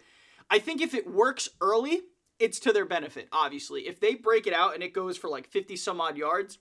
I 0.50 0.60
think 0.60 0.82
if 0.82 0.94
it 0.94 1.12
works 1.12 1.50
early, 1.62 2.02
it's 2.40 2.60
to 2.60 2.72
their 2.74 2.86
benefit. 2.86 3.28
Obviously, 3.32 3.88
if 3.88 4.00
they 4.00 4.16
break 4.16 4.48
it 4.48 4.54
out 4.54 4.74
and 4.74 4.84
it 4.84 4.94
goes 4.94 5.18
for 5.18 5.30
like 5.30 5.48
fifty 5.48 5.76
some 5.76 6.00
odd 6.00 6.18
yards, 6.18 6.60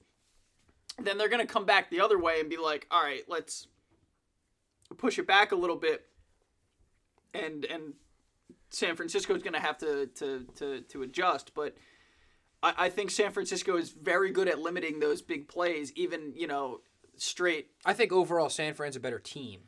then 0.98 1.18
they're 1.18 1.28
gonna 1.28 1.46
come 1.46 1.66
back 1.66 1.90
the 1.90 2.00
other 2.00 2.18
way 2.18 2.40
and 2.40 2.48
be 2.48 2.56
like, 2.56 2.86
all 2.90 3.02
right, 3.02 3.22
let's 3.28 3.68
push 4.96 5.18
it 5.18 5.26
back 5.26 5.52
a 5.52 5.56
little 5.56 5.76
bit, 5.76 6.06
and 7.34 7.64
and 7.66 7.94
San 8.70 8.96
Francisco 8.96 9.34
is 9.34 9.42
gonna 9.42 9.60
have 9.60 9.78
to 9.78 10.06
to 10.16 10.46
to 10.56 10.80
to 10.82 11.02
adjust, 11.02 11.52
but. 11.54 11.76
I, 12.62 12.74
I 12.78 12.88
think 12.88 13.10
San 13.10 13.32
Francisco 13.32 13.76
is 13.76 13.90
very 13.90 14.30
good 14.30 14.48
at 14.48 14.58
limiting 14.58 14.98
those 14.98 15.20
big 15.20 15.46
plays, 15.46 15.92
even 15.94 16.32
you 16.34 16.46
know, 16.46 16.80
straight. 17.16 17.68
I 17.84 17.92
think 17.92 18.12
overall 18.12 18.48
San 18.48 18.72
Fran's 18.72 18.96
a 18.96 19.00
better 19.00 19.18
team, 19.18 19.64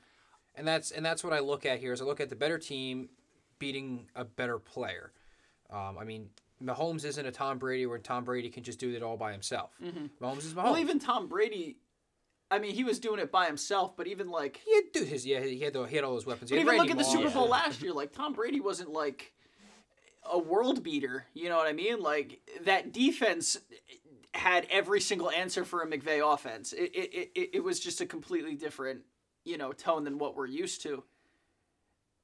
and 0.59 0.67
that's 0.67 0.91
and 0.91 1.07
that's 1.07 1.25
what 1.25 1.33
I 1.33 1.39
look 1.39 1.65
at 1.65 1.79
here. 1.79 1.93
Is 1.93 2.03
I 2.03 2.05
look 2.05 2.21
at 2.21 2.29
the 2.29 2.37
better 2.37 2.59
team. 2.59 3.09
beating 3.59 4.07
a 4.15 4.25
better 4.25 4.59
player. 4.59 5.13
Um, 5.71 5.99
I 5.99 6.05
mean, 6.05 6.31
Mahomes 6.63 7.05
isn't 7.05 7.27
a 7.27 7.33
Tom 7.33 7.59
Brady 7.59 7.87
where 7.87 7.99
Tom 7.99 8.25
Brady 8.25 8.49
can 8.51 8.63
just 8.63 8.79
do 8.79 8.95
it 8.95 9.03
all 9.03 9.17
by 9.17 9.33
himself. 9.33 9.73
Mahomes 10.21 10.39
is 10.39 10.55
Mahomes. 10.55 10.65
Well, 10.65 10.79
even 10.79 10.99
Tom 10.99 11.29
Brady, 11.29 11.77
I 12.51 12.59
mean, 12.59 12.75
he 12.75 12.85
was 12.85 12.99
doing 12.99 13.21
it 13.21 13.31
by 13.31 13.47
himself, 13.47 13.97
but 13.97 14.07
even 14.07 14.29
like, 14.31 14.61
he 14.65 14.75
had, 14.75 14.85
dude, 14.93 15.09
his 15.09 15.27
yeah, 15.27 15.41
he 15.41 15.61
had, 15.61 15.73
the, 15.73 15.85
he 15.85 15.97
had 15.97 16.05
all 16.05 16.15
those 16.15 16.27
weapons. 16.27 16.51
He 16.51 16.57
but 16.57 16.61
had 16.61 16.67
even 16.67 16.79
look 16.79 16.89
Randy 16.89 17.03
at 17.03 17.07
the 17.07 17.11
Super 17.11 17.25
Moss. 17.25 17.35
Bowl 17.35 17.49
last 17.49 17.83
year. 17.83 17.93
Like 17.93 18.13
Tom 18.13 18.33
Brady 18.33 18.61
wasn't 18.61 18.91
like 18.91 19.33
a 20.31 20.39
world 20.39 20.83
beater. 20.83 21.27
You 21.35 21.49
know 21.49 21.57
what 21.57 21.67
I 21.67 21.73
mean? 21.73 22.01
Like 22.01 22.41
that 22.65 22.93
defense 22.93 23.59
had 24.35 24.67
every 24.71 25.01
single 25.01 25.31
answer 25.31 25.65
for 25.65 25.83
a 25.83 25.87
McVay 25.87 26.23
offense. 26.23 26.73
It 26.73 26.95
it, 26.95 27.31
it, 27.35 27.51
it 27.55 27.65
was 27.65 27.81
just 27.81 28.01
a 28.01 28.07
completely 28.07 28.55
different 28.55 29.01
you 29.49 29.59
know 29.59 29.73
tone 29.73 30.05
than 30.05 30.19
what 30.19 30.37
we're 30.37 30.47
used 30.47 30.83
to. 30.83 31.03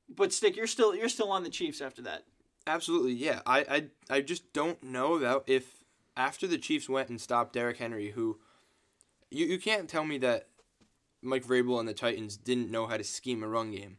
But 0.09 0.33
stick, 0.33 0.57
you're 0.57 0.67
still 0.67 0.95
you're 0.95 1.09
still 1.09 1.31
on 1.33 1.43
the 1.43 1.51
Chiefs 1.51 1.81
after 1.81 2.03
that. 2.03 2.25
Absolutely, 2.67 3.13
yeah. 3.15 3.41
I, 3.47 3.89
I 4.11 4.17
I 4.17 4.21
just 4.21 4.53
don't 4.53 4.83
know 4.83 5.19
that 5.19 5.43
if 5.47 5.85
after 6.17 6.47
the 6.47 6.59
Chiefs 6.59 6.89
went 6.89 7.09
and 7.09 7.21
stopped 7.21 7.53
Derrick 7.55 7.79
Henry, 7.79 8.11
who 8.11 8.39
you, 9.31 9.47
you 9.47 9.59
can't 9.59 9.89
tell 9.89 10.05
me 10.05 10.19
that 10.19 10.49
Mike 11.23 11.45
Vrabel 11.45 11.81
and 11.81 11.89
the 11.89 11.95
Titans 11.95 12.37
didn't 12.37 12.71
know 12.71 12.87
how 12.87 12.97
to 12.97 13.05
scheme 13.05 13.43
a 13.43 13.49
run 13.49 13.71
game 13.73 13.97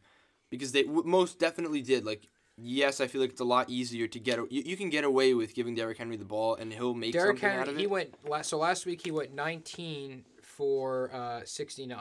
because 0.50 0.72
they 0.72 0.84
w- 0.84 1.02
most 1.04 1.38
definitely 1.38 1.82
did. 1.82 2.04
Like, 2.06 2.28
yes, 2.56 3.00
I 3.00 3.08
feel 3.08 3.20
like 3.20 3.30
it's 3.30 3.40
a 3.40 3.44
lot 3.44 3.68
easier 3.68 4.06
to 4.06 4.18
get. 4.20 4.38
a- 4.38 4.46
You, 4.48 4.62
you 4.64 4.76
can 4.76 4.90
get 4.90 5.04
away 5.04 5.34
with 5.34 5.54
giving 5.54 5.74
Derrick 5.74 5.98
Henry 5.98 6.16
the 6.16 6.24
ball 6.24 6.54
and 6.54 6.72
he'll 6.72 6.94
make 6.94 7.12
Derrick 7.12 7.38
something 7.40 7.48
out 7.58 7.66
Henry, 7.66 7.74
of 7.74 7.78
he 7.80 7.86
went 7.88 8.14
last. 8.28 8.48
So 8.48 8.58
last 8.58 8.86
week 8.86 9.02
he 9.04 9.10
went 9.10 9.34
19 9.34 10.24
for 10.42 11.10
uh, 11.12 11.40
69 11.44 11.98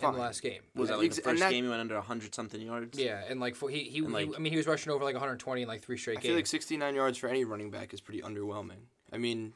in 0.00 0.12
the 0.12 0.18
last 0.18 0.42
game. 0.42 0.62
Was 0.74 0.88
that 0.90 0.98
like 0.98 1.06
Ex- 1.06 1.16
the 1.16 1.22
first 1.22 1.40
that- 1.40 1.50
game 1.50 1.64
he 1.64 1.70
went 1.70 1.80
under 1.80 2.00
hundred 2.00 2.34
something 2.34 2.60
yards? 2.60 2.98
Yeah, 2.98 3.22
and 3.28 3.40
like 3.40 3.54
for, 3.54 3.68
he 3.68 3.80
he, 3.84 3.98
And, 3.98 4.12
like- 4.12 4.28
he- 4.28 4.36
I 4.36 4.38
mean 4.38 4.52
he 4.52 4.56
was 4.56 4.66
rushing 4.66 4.92
over 4.92 5.04
like 5.04 5.14
120 5.14 5.62
in 5.62 5.68
like 5.68 5.82
three 5.82 5.96
straight 5.98 6.18
I 6.18 6.20
games. 6.20 6.24
I 6.24 6.28
feel 6.28 6.36
like 6.36 6.46
69 6.46 6.94
yards 6.94 7.18
for 7.18 7.28
any 7.28 7.44
running 7.44 7.70
back 7.70 7.92
is 7.92 8.00
pretty 8.00 8.20
underwhelming. 8.22 8.86
I 9.12 9.18
mean, 9.18 9.54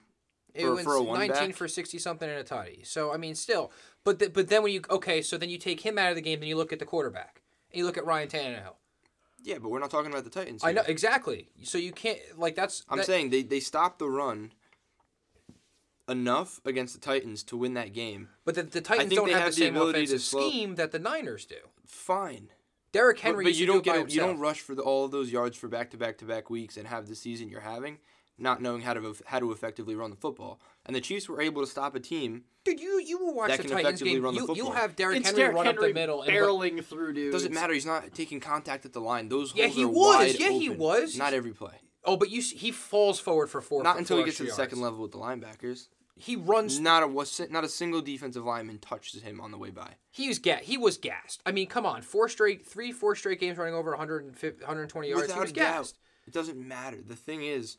It 0.54 0.62
for- 0.62 0.74
was 0.74 0.84
for 0.84 0.94
a 0.94 1.02
one 1.02 1.18
19 1.20 1.48
back? 1.48 1.54
for 1.56 1.68
60 1.68 1.98
something 1.98 2.28
and 2.28 2.38
a 2.38 2.44
tutty. 2.44 2.84
So 2.86 3.12
I 3.12 3.16
mean, 3.16 3.34
still, 3.34 3.70
but 4.04 4.18
th- 4.18 4.32
but 4.32 4.48
then 4.48 4.62
when 4.62 4.72
you 4.72 4.82
okay, 4.90 5.22
so 5.22 5.38
then 5.38 5.48
you 5.50 5.58
take 5.58 5.80
him 5.80 5.96
out 5.98 6.10
of 6.10 6.16
the 6.16 6.22
game, 6.22 6.40
then 6.40 6.48
you 6.48 6.56
look 6.56 6.72
at 6.72 6.78
the 6.80 6.86
quarterback, 6.86 7.42
and 7.70 7.78
you 7.78 7.84
look 7.84 7.96
at 7.96 8.04
Ryan 8.04 8.28
Tannehill. 8.28 8.74
yeah, 9.44 9.58
but 9.58 9.70
we're 9.70 9.78
not 9.78 9.90
talking 9.90 10.10
about 10.10 10.24
the 10.24 10.30
Titans. 10.30 10.62
I 10.64 10.72
know 10.72 10.82
exactly. 10.86 11.50
So 11.62 11.78
you 11.78 11.92
can't 11.92 12.18
like 12.36 12.54
that's. 12.56 12.84
I'm 12.88 12.98
that- 12.98 13.06
saying 13.06 13.30
they, 13.30 13.42
they 13.42 13.60
stopped 13.60 13.98
the 14.00 14.08
run 14.08 14.52
enough 16.08 16.60
against 16.64 16.94
the 16.94 17.00
Titans 17.00 17.42
to 17.44 17.56
win 17.56 17.74
that 17.74 17.92
game. 17.92 18.28
but 18.44 18.54
the, 18.54 18.62
the 18.64 18.80
Titans 18.80 19.12
don't 19.14 19.30
have, 19.30 19.42
have 19.42 19.54
the 19.54 19.60
the 19.60 19.66
same 19.66 19.76
ability 19.76 19.98
offensive 20.00 20.20
slow- 20.22 20.48
scheme 20.48 20.74
that 20.76 20.92
the 20.92 20.98
Niners 20.98 21.46
do. 21.46 21.56
Fine. 21.86 22.48
Derrick 22.92 23.20
Henry, 23.20 23.44
but 23.44 23.48
used 23.50 23.60
you 23.60 23.66
to 23.66 23.72
do 23.72 23.78
don't 23.78 23.80
it 23.80 23.84
get 24.08 24.10
a, 24.10 24.14
you 24.14 24.20
don't 24.20 24.38
rush 24.38 24.60
for 24.60 24.74
the, 24.74 24.82
all 24.82 25.04
of 25.06 25.10
those 25.12 25.30
yards 25.32 25.56
for 25.56 25.68
back 25.68 25.90
to 25.92 25.96
back 25.96 26.18
to 26.18 26.24
back 26.26 26.50
weeks 26.50 26.76
and 26.76 26.86
have 26.86 27.06
the 27.08 27.14
season 27.14 27.48
you're 27.48 27.60
having, 27.62 27.96
not 28.36 28.60
knowing 28.60 28.82
how 28.82 28.92
to 28.92 29.16
how 29.24 29.38
to 29.38 29.50
effectively 29.52 29.94
run 29.94 30.10
the 30.10 30.16
football. 30.16 30.60
And 30.84 30.94
the 30.94 31.00
Chiefs 31.00 31.26
were 31.28 31.40
able 31.40 31.62
to 31.62 31.66
stop 31.66 31.94
a 31.94 32.00
team. 32.00 32.44
Dude, 32.64 32.80
you 32.80 33.00
you 33.00 33.18
will 33.18 33.34
watch 33.34 33.48
that 33.48 33.58
the 33.62 33.68
can 33.68 33.72
Titans 33.78 34.02
game. 34.02 34.20
run 34.22 34.34
the 34.34 34.42
You, 34.42 34.54
you'll 34.56 34.72
have 34.72 34.94
Derrick 34.94 35.18
it's 35.20 35.28
Henry 35.28 35.40
Derrick 35.42 35.56
run 35.56 35.64
Henry 35.66 35.84
up 35.84 35.88
the 35.88 35.94
middle. 36.00 36.22
And 36.22 36.32
barreling 36.32 36.84
through 36.84 37.14
dudes. 37.14 37.32
Doesn't 37.34 37.54
matter. 37.54 37.72
He's 37.72 37.86
not 37.86 38.12
taking 38.14 38.40
contact 38.40 38.84
at 38.84 38.92
the 38.92 39.00
line. 39.00 39.30
Those 39.30 39.54
Yeah, 39.54 39.64
holes 39.66 39.76
he 39.76 39.84
are 39.84 39.88
was. 39.88 40.16
wide 40.16 40.38
Yeah, 40.40 40.50
he 40.50 40.68
open. 40.68 40.78
was. 40.80 41.16
Not 41.16 41.32
every 41.32 41.52
play. 41.52 41.80
Oh, 42.04 42.16
but 42.16 42.30
you 42.30 42.38
s- 42.40 42.50
he 42.50 42.70
falls 42.70 43.20
forward 43.20 43.48
for 43.48 43.60
four. 43.60 43.82
Not 43.82 43.94
for 43.94 43.98
until 44.00 44.18
he 44.18 44.24
gets 44.24 44.36
to 44.38 44.44
the 44.44 44.50
second 44.50 44.80
level 44.80 45.00
with 45.02 45.12
the 45.12 45.18
linebackers. 45.18 45.88
He 46.16 46.36
runs. 46.36 46.78
Not 46.78 47.02
a 47.02 47.06
was 47.08 47.40
not 47.50 47.64
a 47.64 47.68
single 47.68 48.02
defensive 48.02 48.44
lineman 48.44 48.78
touches 48.78 49.22
him 49.22 49.40
on 49.40 49.50
the 49.50 49.56
way 49.58 49.70
by. 49.70 49.94
He 50.10 50.28
was 50.28 50.38
ga- 50.38 50.60
He 50.62 50.76
was 50.76 50.98
gassed. 50.98 51.40
I 51.46 51.52
mean, 51.52 51.66
come 51.66 51.86
on, 51.86 52.02
four 52.02 52.28
straight, 52.28 52.66
three, 52.66 52.92
four 52.92 53.14
straight 53.16 53.40
games 53.40 53.56
running 53.58 53.74
over 53.74 53.90
150, 53.90 54.60
120 54.62 55.08
yards. 55.08 55.22
Without 55.22 55.34
he 55.36 55.40
was 55.40 55.50
a 55.50 55.54
doubt. 55.54 55.74
gassed. 55.78 55.98
It 56.26 56.32
doesn't 56.34 56.58
matter. 56.58 56.98
The 57.04 57.16
thing 57.16 57.42
is, 57.42 57.78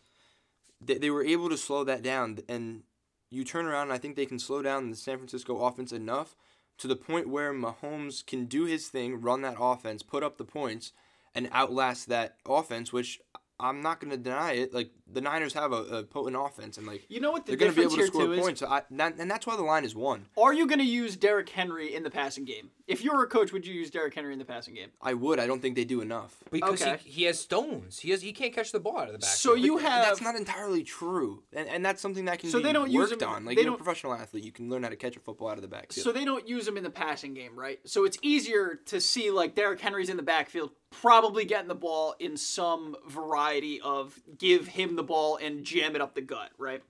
they, 0.82 0.96
they 0.98 1.10
were 1.10 1.24
able 1.24 1.48
to 1.50 1.58
slow 1.58 1.84
that 1.86 2.02
down, 2.02 2.40
and 2.50 2.84
you 3.30 3.44
turn 3.44 3.66
around, 3.66 3.84
and 3.84 3.94
I 3.94 3.98
think 3.98 4.16
they 4.16 4.26
can 4.26 4.40
slow 4.40 4.62
down 4.62 4.90
the 4.90 4.98
San 4.98 5.18
Francisco 5.18 5.58
offense 5.64 5.92
enough 5.92 6.36
to 6.80 6.88
the 6.88 6.96
point 6.96 7.30
where 7.30 7.54
Mahomes 7.54 8.26
can 8.26 8.46
do 8.46 8.66
his 8.66 8.88
thing, 8.90 9.22
run 9.22 9.42
that 9.44 9.56
offense, 9.60 10.02
put 10.04 10.24
up 10.24 10.38
the 10.38 10.44
points, 10.44 10.92
and 11.36 11.48
outlast 11.54 12.10
that 12.10 12.38
offense. 12.48 12.92
Which 12.92 13.22
I'm 13.60 13.82
not 13.82 14.00
going 14.00 14.12
to 14.12 14.18
deny 14.18 14.54
it. 14.54 14.74
Like 14.74 14.90
the 15.12 15.22
Niners 15.22 15.54
have 15.54 15.72
a, 15.72 15.76
a 16.00 16.04
potent 16.04 16.36
offense, 16.38 16.78
and 16.78 16.88
like 16.88 17.06
You 17.08 17.20
know 17.22 17.32
what 17.32 17.46
the 17.46 17.52
they're 17.56 17.58
going 17.60 17.72
to 17.72 17.76
be 17.76 17.82
able 17.84 17.92
to 17.92 17.98
here 17.98 18.08
score 18.08 18.26
too 18.26 18.32
is? 18.34 18.40
points. 18.42 18.60
So 18.60 18.68
I, 18.68 18.82
that, 18.92 19.16
and 19.20 19.30
that's 19.30 19.46
why 19.46 19.56
the 19.56 19.62
line 19.64 19.86
is 19.86 19.96
one. 19.96 20.26
Are 20.38 20.54
you 20.54 20.66
going 20.68 20.80
to 20.80 20.86
use 20.86 21.16
Derrick 21.16 21.50
Henry 21.50 21.94
in 21.94 22.04
the 22.04 22.10
passing 22.10 22.46
game? 22.46 22.72
If 22.88 23.04
you 23.04 23.14
were 23.14 23.24
a 23.24 23.28
coach, 23.28 23.54
would 23.54 23.66
you 23.66 23.74
use 23.74 23.90
Derrick 23.92 24.14
Henry 24.14 24.34
in 24.34 24.40
the 24.40 24.44
passing 24.46 24.74
game? 24.74 24.90
I 25.02 25.14
would. 25.14 25.40
I 25.40 25.48
don't 25.48 25.62
think 25.62 25.76
they 25.76 25.86
do 25.86 26.02
enough. 26.02 26.36
Because 26.52 26.82
Okay. 26.82 26.98
he, 27.04 27.10
he 27.12 27.24
has 27.24 27.40
stones. 27.40 28.00
He 28.00 28.10
has 28.12 28.22
he 28.22 28.34
can't 28.34 28.54
catch 28.54 28.72
the 28.74 28.80
ball 28.80 28.98
out 28.98 29.08
of 29.08 29.14
the 29.14 29.20
back. 29.20 29.30
So 29.30 29.54
you 29.54 29.76
But 29.76 29.84
have 29.84 30.06
that's 30.06 30.22
not 30.22 30.36
entirely 30.36 30.84
true, 30.84 31.44
and, 31.54 31.70
and 31.70 31.86
that's 31.86 32.02
something 32.02 32.26
that 32.26 32.40
can 32.40 32.50
So 32.50 32.58
be 32.58 32.64
they 32.66 32.74
don't 32.74 32.92
use 32.92 33.12
worked 33.12 33.22
him- 33.22 33.30
on. 33.30 33.46
Like 33.46 33.56
they 33.56 33.62
you're 33.64 33.70
a 33.74 33.78
don't- 33.78 33.84
professional 33.84 34.14
athlete, 34.14 34.44
you 34.44 34.52
can 34.52 34.70
learn 34.70 34.84
how 34.84 34.90
to 34.90 34.96
catch 34.98 35.16
a 35.16 35.20
football 35.20 35.48
out 35.50 35.58
of 35.58 35.62
the 35.62 35.68
backfield. 35.70 36.04
So 36.04 36.12
they 36.12 36.26
don't 36.26 36.48
use 36.48 36.68
him 36.68 36.76
in 36.76 36.84
the 36.84 36.90
passing 36.90 37.34
game, 37.34 37.58
right? 37.58 37.80
So 37.86 38.04
it's 38.04 38.18
easier 38.22 38.80
to 38.88 39.00
see 39.00 39.32
like 39.32 39.56
Derrick 39.56 39.80
Henry's 39.80 40.10
in 40.10 40.18
the 40.18 40.24
backfield, 40.24 40.72
probably 40.92 41.46
getting 41.46 41.68
the 41.70 41.76
ball 41.76 42.16
in 42.20 42.36
some 42.36 42.96
variety 43.08 43.43
of 43.84 44.20
give 44.38 44.68
him 44.68 44.96
the 44.96 45.04
ball 45.04 45.38
and 45.38 45.64
jam 45.64 45.96
it 45.96 46.02
up 46.02 46.16
the 46.16 46.22
gut, 46.22 46.52
right? 46.58 46.82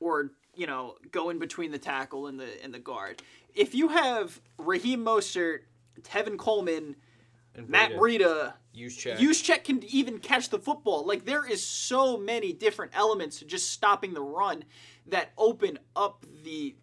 Or 0.00 0.30
you 0.54 0.66
know, 0.66 0.96
go 1.12 1.30
in 1.30 1.38
between 1.38 1.70
the 1.70 1.78
tackle 1.78 2.26
and 2.26 2.40
the 2.40 2.62
and 2.64 2.72
the 2.72 2.78
guard. 2.78 3.22
If 3.54 3.74
you 3.74 3.88
have 3.88 4.40
Raheem 4.58 5.04
Mostert, 5.04 5.60
Tevin 6.02 6.36
Coleman, 6.38 6.96
And 7.54 7.68
Matt 7.68 7.92
Breida, 7.92 8.20
Breida, 8.20 8.52
use 8.72 8.96
check. 8.96 9.18
Juszczyk 9.18 9.64
can 9.64 9.82
even 9.84 10.18
catch 10.18 10.50
the 10.50 10.58
football. 10.58 11.06
Like 11.06 11.24
there 11.24 11.46
is 11.48 11.64
so 11.64 12.16
many 12.16 12.52
different 12.52 12.92
elements 12.94 13.38
to 13.38 13.44
just 13.44 13.70
stopping 13.70 14.14
the 14.14 14.22
run 14.22 14.64
that 15.06 15.30
open 15.38 15.78
up 15.94 16.24
the 16.44 16.74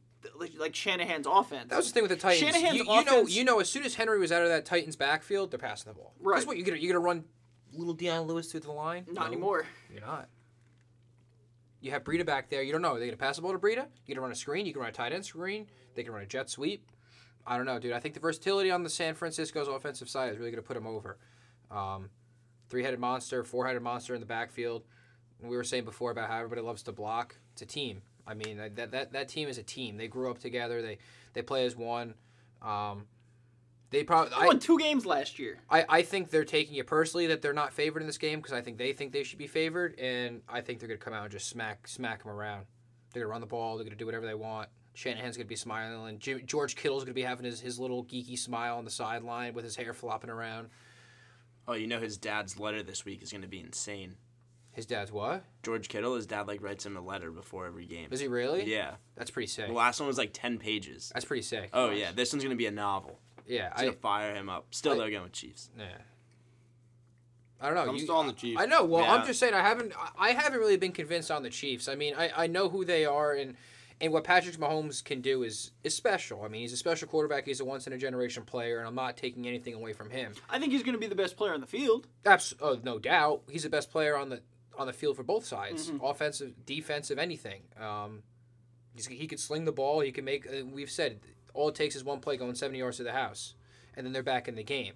like, 0.57 0.73
Shanahan's 0.75 1.27
offense. 1.27 1.69
That 1.69 1.77
was 1.77 1.87
the 1.87 1.93
thing 1.93 2.03
with 2.03 2.11
the 2.11 2.17
Titans. 2.17 2.53
Shanahan's 2.53 2.77
you, 2.77 2.85
you 2.91 3.05
know, 3.05 3.27
you 3.27 3.43
know, 3.43 3.59
as 3.59 3.69
soon 3.69 3.83
as 3.83 3.95
Henry 3.95 4.19
was 4.19 4.31
out 4.31 4.41
of 4.41 4.49
that 4.49 4.65
Titans 4.65 4.95
backfield, 4.95 5.51
they're 5.51 5.59
passing 5.59 5.91
the 5.91 5.97
ball. 5.97 6.13
Right. 6.21 6.35
That's 6.35 6.47
what 6.47 6.57
you're 6.57 6.65
gonna 6.65 6.77
you're 6.77 6.93
gonna 6.93 7.05
run 7.05 7.25
little 7.73 7.93
Dion 7.93 8.23
Lewis 8.27 8.51
through 8.51 8.62
the 8.62 8.71
line. 8.71 9.05
Not 9.07 9.25
No, 9.25 9.27
anymore. 9.27 9.65
You're 9.91 10.01
not. 10.01 10.29
You 11.81 11.91
have 11.91 12.03
Breida 12.03 12.25
back 12.25 12.49
there. 12.49 12.63
You 12.63 12.71
don't 12.71 12.81
know. 12.81 12.95
Are 12.95 12.99
they 12.99 13.05
gonna 13.05 13.17
pass 13.17 13.36
the 13.36 13.41
ball 13.41 13.51
to 13.51 13.59
Breida? 13.59 13.88
You 14.05 14.15
gonna 14.15 14.21
run 14.21 14.31
a 14.31 14.36
screen? 14.36 14.65
You 14.65 14.73
can 14.73 14.81
run 14.81 14.89
a 14.89 14.93
tight 14.93 15.12
end 15.12 15.25
screen. 15.25 15.67
They 15.95 16.03
can 16.03 16.13
run 16.13 16.23
a 16.23 16.25
jet 16.25 16.49
sweep. 16.49 16.89
I 17.45 17.57
don't 17.57 17.65
know, 17.65 17.77
dude. 17.77 17.91
I 17.91 17.99
think 17.99 18.13
the 18.13 18.21
versatility 18.21 18.71
on 18.71 18.83
the 18.83 18.89
San 18.89 19.15
Francisco's 19.15 19.67
offensive 19.67 20.09
side 20.09 20.31
is 20.31 20.39
really 20.39 20.51
gonna 20.51 20.62
put 20.62 20.75
them 20.75 20.88
over. 20.88 21.17
Um, 21.69 22.09
three-headed 22.69 22.99
monster, 22.99 23.43
four-headed 23.43 23.81
monster 23.81 24.13
in 24.13 24.21
the 24.21 24.25
backfield. 24.25 24.83
And 25.41 25.49
we 25.49 25.57
were 25.57 25.63
saying 25.63 25.83
before 25.83 26.12
about 26.12 26.29
how 26.29 26.38
everybody 26.38 26.62
loves 26.62 26.83
to 26.83 26.93
block. 26.93 27.36
It's 27.51 27.62
a 27.62 27.65
team. 27.65 28.01
I 28.25 28.33
mean, 28.33 28.57
that 28.57 28.91
that, 28.91 29.12
that 29.12 29.27
team 29.27 29.49
is 29.49 29.57
a 29.57 29.63
team. 29.63 29.97
They 29.97 30.07
grew 30.07 30.31
up 30.31 30.39
together. 30.39 30.81
They 30.81 30.99
they 31.33 31.41
play 31.41 31.65
as 31.65 31.75
one. 31.75 32.13
Um, 32.62 33.07
they 33.93 34.03
probably. 34.03 34.34
They 34.39 34.45
won 34.45 34.60
two 34.60 34.77
games 34.77 35.06
last 35.06 35.39
year. 35.39 35.60
I, 35.69 35.86
I 35.88 36.01
think 36.01 36.29
they're 36.29 36.43
taking 36.43 36.75
it 36.75 36.88
personally 36.88 37.27
that 37.27 37.41
they're 37.41 37.53
not 37.53 37.71
favored 37.71 38.01
in 38.01 38.08
this 38.08 38.17
game 38.17 38.39
because 38.39 38.53
I 38.53 38.62
think 38.62 38.77
they 38.77 38.91
think 38.91 39.13
they 39.13 39.23
should 39.23 39.39
be 39.39 39.47
favored, 39.47 39.97
and 39.99 40.41
I 40.49 40.62
think 40.62 40.79
they're 40.79 40.89
gonna 40.89 40.97
come 40.97 41.13
out 41.13 41.23
and 41.23 41.32
just 41.32 41.47
smack 41.47 41.88
smack 41.88 42.23
them 42.23 42.32
around. 42.32 42.65
They're 43.13 43.23
gonna 43.23 43.32
run 43.32 43.41
the 43.41 43.47
ball. 43.47 43.77
They're 43.77 43.86
gonna 43.86 43.95
do 43.95 44.06
whatever 44.06 44.25
they 44.25 44.34
want. 44.34 44.69
Shanahan's 44.95 45.38
gonna 45.38 45.47
be 45.47 45.56
smiling, 45.56 46.10
and 46.10 46.19
Jim, 46.19 46.41
George 46.45 46.75
Kittle's 46.75 47.03
gonna 47.03 47.13
be 47.13 47.21
having 47.21 47.45
his, 47.45 47.62
his 47.62 47.79
little 47.79 48.03
geeky 48.03 48.38
smile 48.38 48.77
on 48.77 48.86
the 48.86 48.91
sideline 48.91 49.53
with 49.53 49.63
his 49.63 49.75
hair 49.75 49.93
flopping 49.93 50.29
around. 50.29 50.69
Oh, 51.67 51.73
you 51.73 51.88
know 51.88 51.99
his 51.99 52.17
dad's 52.17 52.60
letter 52.60 52.84
this 52.84 53.06
week 53.06 53.23
is 53.23 53.32
going 53.32 53.41
to 53.41 53.47
be 53.47 53.60
insane. 53.60 54.15
His 54.73 54.86
dad's 54.86 55.12
what? 55.12 55.45
George 55.62 55.88
Kittle, 55.88 56.15
his 56.15 56.25
dad 56.25 56.47
like 56.47 56.62
writes 56.62 56.86
him 56.86 56.97
a 56.97 57.01
letter 57.01 57.32
before 57.32 57.67
every 57.67 57.86
game. 57.86 58.08
Is 58.12 58.19
he 58.19 58.27
really? 58.27 58.63
Yeah. 58.69 58.95
That's 59.15 59.29
pretty 59.29 59.47
sick. 59.47 59.67
The 59.67 59.73
last 59.73 59.99
one 59.99 60.08
was 60.08 60.17
like 60.17 60.32
ten 60.34 60.58
pages. 60.58 61.12
That's 61.13 61.25
pretty 61.25 61.43
sick. 61.43 61.69
Oh 61.73 61.91
yeah, 61.91 62.12
this 62.12 62.34
one's 62.34 62.43
gonna 62.43 62.56
be 62.56 62.65
a 62.65 62.71
novel. 62.71 63.19
Yeah. 63.47 63.71
It's 63.71 63.82
I 63.82 63.86
gonna 63.86 63.97
fire 63.97 64.36
him 64.36 64.49
up. 64.49 64.67
Still, 64.71 64.93
I- 64.93 64.97
they're 64.97 65.12
going 65.12 65.23
with 65.23 65.34
Chiefs. 65.34 65.69
yeah. 65.77 65.86
I 67.62 67.67
don't 67.67 67.75
know. 67.75 67.89
I'm 67.91 67.95
you- 67.95 68.01
still 68.03 68.15
on 68.15 68.27
the 68.27 68.34
Chiefs. 68.34 68.60
I 68.62 68.65
know. 68.65 68.84
Well, 68.84 69.03
I'm 69.06 69.21
Yeah. 69.21 69.27
just 69.27 69.39
saying 69.39 69.53
I 69.53 69.62
haven't. 69.62 69.93
I- 69.97 70.12
I 70.17 70.32
haven't 70.34 70.60
really 70.60 70.77
been 70.77 70.91
convinced 70.91 71.32
on 71.32 71.43
the 71.43 71.49
Chiefs. 71.49 71.88
I 71.88 71.95
mean, 71.95 72.13
I, 72.15 72.43
I 72.43 72.47
know 72.47 72.67
who 72.69 72.84
they 72.84 73.06
are, 73.06 73.34
and 73.34 73.56
and 74.01 74.12
what 74.12 74.25
Patrick 74.25 74.58
Mahomes 74.58 75.01
can 75.03 75.21
do 75.21 75.43
is 75.43 75.71
is 75.84 75.95
special. 75.95 76.43
I 76.43 76.49
mean, 76.49 76.62
he's 76.62 76.73
a 76.73 76.77
special 76.77 77.08
quarterback. 77.08 77.45
He's 77.45 77.62
a 77.62 77.65
once 77.65 77.88
in 77.88 77.93
a 77.93 77.97
generation 77.97 78.43
player, 78.43 78.79
and 78.79 78.88
I'm 78.88 78.95
not 78.95 79.15
taking 79.15 79.47
anything 79.47 79.73
away 79.75 79.93
from 79.93 80.10
him. 80.10 80.34
I 80.49 80.60
think 80.60 80.73
he's 80.73 80.84
going 80.84 80.93
to 80.95 80.99
be 80.99 81.08
the 81.08 81.15
best 81.15 81.38
player 81.38 81.53
on 81.53 81.62
the 81.62 81.67
field. 81.67 82.08
Abs- 82.25 82.53
oh, 82.60 82.79
no 82.84 82.99
doubt, 82.99 83.43
he's 83.49 83.63
the 83.63 83.69
best 83.69 83.91
player 83.91 84.17
on 84.17 84.27
the 84.29 84.41
on 84.77 84.88
the 84.88 84.93
field 84.93 85.15
for 85.15 85.23
both 85.23 85.45
sides, 85.45 85.89
offensive, 86.01 86.65
defensive, 86.65 87.17
anything. 87.19 87.62
Um, 87.79 88.23
he's, 88.95 89.06
he 89.06 89.27
could 89.27 89.39
sling 89.39 89.63
the 89.65 89.71
ball. 89.71 90.01
He 90.01 90.12
can 90.12 90.25
make. 90.25 90.47
Uh, 90.47 90.65
we've 90.65 90.91
said 90.91 91.21
all 91.53 91.69
it 91.69 91.75
takes 91.75 91.95
is 91.95 92.03
one 92.03 92.19
play 92.19 92.37
going 92.37 92.55
70 92.55 92.79
yards 92.79 92.97
to 92.97 93.03
the 93.03 93.11
house, 93.13 93.53
and 93.95 94.05
then 94.05 94.13
they're 94.13 94.23
back 94.23 94.47
in 94.47 94.55
the 94.55 94.63
game. 94.63 94.93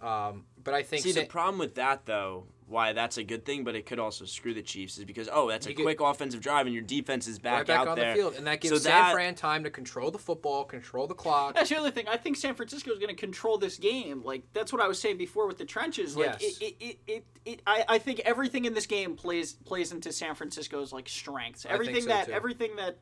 Um, 0.00 0.46
but 0.62 0.74
I 0.74 0.82
think 0.82 1.04
See, 1.04 1.12
the 1.12 1.24
problem 1.26 1.58
with 1.58 1.76
that 1.76 2.06
though, 2.06 2.44
why 2.66 2.92
that's 2.92 3.18
a 3.18 3.22
good 3.22 3.44
thing, 3.44 3.62
but 3.62 3.76
it 3.76 3.86
could 3.86 4.00
also 4.00 4.24
screw 4.24 4.52
the 4.52 4.62
Chiefs, 4.62 4.98
is 4.98 5.04
because 5.04 5.28
oh, 5.32 5.48
that's 5.48 5.66
a 5.66 5.70
You 5.70 5.76
get- 5.76 5.82
quick 5.84 6.00
offensive 6.00 6.40
drive 6.40 6.66
and 6.66 6.74
your 6.74 6.82
defense 6.82 7.28
is 7.28 7.38
back, 7.38 7.58
right 7.58 7.66
back 7.68 7.80
out 7.80 7.88
on 7.88 7.98
there. 7.98 8.12
the 8.14 8.16
field, 8.20 8.34
and 8.34 8.44
that 8.48 8.60
gives 8.60 8.74
So 8.74 8.78
San 8.80 8.90
that- 9.00 9.12
Fran 9.12 9.36
time 9.36 9.62
to 9.62 9.70
control 9.70 10.10
the 10.10 10.18
football, 10.18 10.64
control 10.64 11.06
the 11.06 11.14
clock. 11.14 11.54
That's 11.54 11.68
the 11.70 11.78
other 11.78 11.92
thing. 11.92 12.08
I 12.08 12.16
think 12.16 12.36
San 12.36 12.56
Francisco 12.56 12.90
is 12.90 12.98
going 12.98 13.14
to 13.14 13.20
control 13.20 13.58
this 13.58 13.76
game. 13.76 14.22
Like 14.24 14.42
that's 14.54 14.72
what 14.72 14.82
I 14.82 14.88
was 14.88 14.98
saying 14.98 15.18
before 15.18 15.46
with 15.46 15.58
the 15.58 15.64
trenches. 15.66 16.16
Like 16.16 16.40
Yes. 16.40 16.58
it, 16.60 16.62
it, 16.64 16.76
it, 16.80 16.98
it, 17.06 17.24
it 17.44 17.62
I, 17.64 17.84
I 17.88 17.98
think 17.98 18.20
everything 18.24 18.64
in 18.64 18.74
this 18.74 18.86
game 18.86 19.14
plays 19.14 19.52
plays 19.52 19.92
into 19.92 20.10
San 20.10 20.34
Francisco's 20.34 20.92
like 20.92 21.08
strengths. 21.08 21.62
think 21.62 21.74
Everything 21.74 22.02
so, 22.02 22.08
that 22.08 22.26
too. 22.26 22.32
everything 22.32 22.74
that 22.76 22.98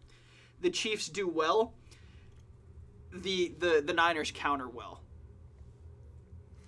the 0.60 0.68
Chiefs 0.70 1.08
do 1.08 1.26
well, 1.28 1.72
the 3.12 3.54
the 3.58 3.82
the 3.84 3.92
Niners 3.92 4.32
counter 4.34 4.68
well. 4.68 5.02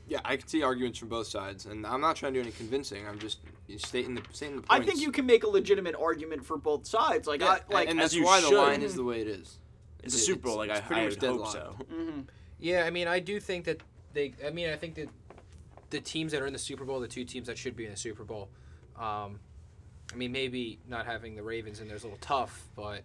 Yeah, 0.09 0.21
I 0.25 0.37
can 0.37 0.49
see 0.49 0.63
arguments 0.63 0.99
from 0.99 1.09
both 1.09 1.27
sides, 1.27 1.67
and 1.67 1.87
I'm 1.87 2.01
not 2.01 2.17
trying 2.17 2.35
to 2.35 2.41
do 2.41 2.43
any 2.43 2.53
convincing. 2.53 3.07
I'm 3.07 3.19
just 3.19 3.39
stating 3.79 4.15
the 4.15 4.23
stating 4.33 4.57
the 4.57 4.65
I 4.69 4.81
think 4.81 5.01
you 5.01 5.13
can 5.13 5.25
make 5.27 5.45
a 5.45 5.49
legitimate 5.49 5.95
argument 5.95 6.45
for 6.45 6.57
both 6.57 6.87
sides. 6.87 7.27
Like 7.27 7.41
Yeah, 7.41 7.59
I, 7.69 7.73
like 7.73 7.89
and 7.89 7.99
as 8.01 8.11
that's 8.11 8.15
you 8.15 8.25
why 8.25 8.41
the 8.41 8.51
line 8.51 8.83
is 8.83 8.95
the 8.95 9.05
way 9.05 9.21
it 9.21 9.29
is. 9.29 9.59
It's 10.03 10.15
a 10.15 10.19
Super 10.19 10.49
Bowl, 10.49 10.57
like 10.57 10.71
it's 10.71 10.81
I, 10.81 10.83
pretty 10.83 11.03
I 11.03 11.05
much 11.05 11.21
would 11.21 11.29
hope 11.29 11.53
deadlocked. 11.55 11.89
so. 11.89 12.25
Yeah, 12.59 12.85
I 12.85 12.91
mean, 12.91 13.09
I 13.09 13.21
do 13.21 13.39
think 13.41 13.65
that 13.67 13.81
they. 14.13 14.35
I 14.45 14.51
mean, 14.51 14.69
I 14.69 14.77
think 14.77 14.97
that 14.97 15.09
the 15.91 16.01
teams 16.01 16.33
that 16.33 16.43
are 16.43 16.47
in 16.47 16.53
the 16.53 16.59
Super 16.59 16.85
Bowl, 16.85 17.01
the 17.01 17.09
two 17.09 17.25
teams 17.25 17.47
that 17.47 17.57
should 17.57 17.77
be 17.77 17.85
in 17.85 17.93
the 17.93 17.97
Super 17.97 18.25
Bowl. 18.25 18.49
Um, 18.99 19.41
I 20.13 20.17
mean, 20.17 20.33
maybe 20.33 20.79
not 20.89 21.07
having 21.07 21.37
the 21.37 21.43
Ravens 21.43 21.81
in 21.81 21.87
there 21.87 21.97
is 21.97 22.03
a 22.03 22.07
little 22.07 22.19
tough, 22.21 22.69
but 22.75 23.03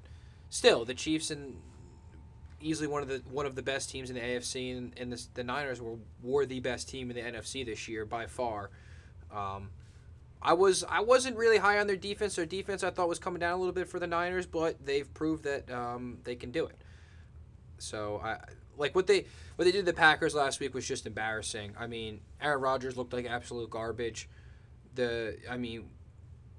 still, 0.49 0.85
the 0.85 0.93
Chiefs 0.93 1.31
and 1.31 1.61
easily 2.61 2.87
one 2.87 3.01
of 3.01 3.07
the 3.07 3.21
one 3.29 3.45
of 3.45 3.55
the 3.55 3.61
best 3.61 3.89
teams 3.89 4.09
in 4.09 4.15
the 4.15 4.21
AFC, 4.21 4.77
and, 4.77 4.93
and 4.97 5.11
the, 5.11 5.25
the 5.35 5.43
Niners 5.43 5.81
were 5.81 5.97
were 6.21 6.45
the 6.45 6.59
best 6.59 6.89
team 6.89 7.09
in 7.09 7.15
the 7.15 7.21
NFC 7.21 7.65
this 7.65 7.87
year 7.87 8.05
by 8.05 8.25
far. 8.25 8.69
Um, 9.31 9.69
I 10.41 10.53
was 10.53 10.83
I 10.89 11.01
wasn't 11.01 11.37
really 11.37 11.57
high 11.57 11.79
on 11.79 11.87
their 11.87 11.95
defense. 11.95 12.35
Their 12.35 12.45
defense 12.45 12.83
I 12.83 12.89
thought 12.89 13.09
was 13.09 13.19
coming 13.19 13.39
down 13.39 13.53
a 13.53 13.57
little 13.57 13.73
bit 13.73 13.87
for 13.87 13.99
the 13.99 14.07
Niners, 14.07 14.45
but 14.45 14.85
they've 14.85 15.11
proved 15.13 15.43
that 15.43 15.69
um, 15.71 16.19
they 16.23 16.35
can 16.35 16.51
do 16.51 16.65
it. 16.65 16.77
So 17.79 18.21
I 18.23 18.37
like 18.77 18.95
what 18.95 19.07
they 19.07 19.25
what 19.55 19.65
they 19.65 19.71
did 19.71 19.79
to 19.79 19.91
the 19.91 19.93
Packers 19.93 20.35
last 20.35 20.59
week 20.59 20.73
was 20.73 20.87
just 20.87 21.05
embarrassing. 21.05 21.73
I 21.77 21.87
mean, 21.87 22.21
Aaron 22.41 22.61
Rodgers 22.61 22.97
looked 22.97 23.13
like 23.13 23.25
absolute 23.25 23.69
garbage. 23.69 24.29
The 24.95 25.37
I 25.49 25.57
mean, 25.57 25.89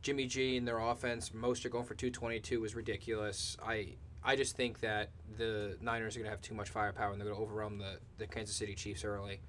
Jimmy 0.02 0.26
G 0.26 0.56
and 0.56 0.66
their 0.66 0.78
offense, 0.78 1.30
Mostert 1.30 1.70
going 1.70 1.84
for 1.84 1.94
222 1.94 2.60
was 2.60 2.74
ridiculous. 2.74 3.56
I 3.64 3.94
I 4.28 4.36
just 4.36 4.56
think 4.56 4.80
that 4.80 5.08
the 5.38 5.78
Niners 5.80 6.14
are 6.14 6.18
going 6.18 6.26
to 6.26 6.30
have 6.30 6.42
too 6.42 6.52
much 6.52 6.68
firepower 6.68 7.12
and 7.12 7.18
they're 7.18 7.28
going 7.28 7.38
to 7.38 7.42
overwhelm 7.42 7.78
the, 7.78 7.98
the 8.18 8.26
Kansas 8.26 8.54
City 8.54 8.74
Chiefs 8.74 9.02
early. 9.02 9.40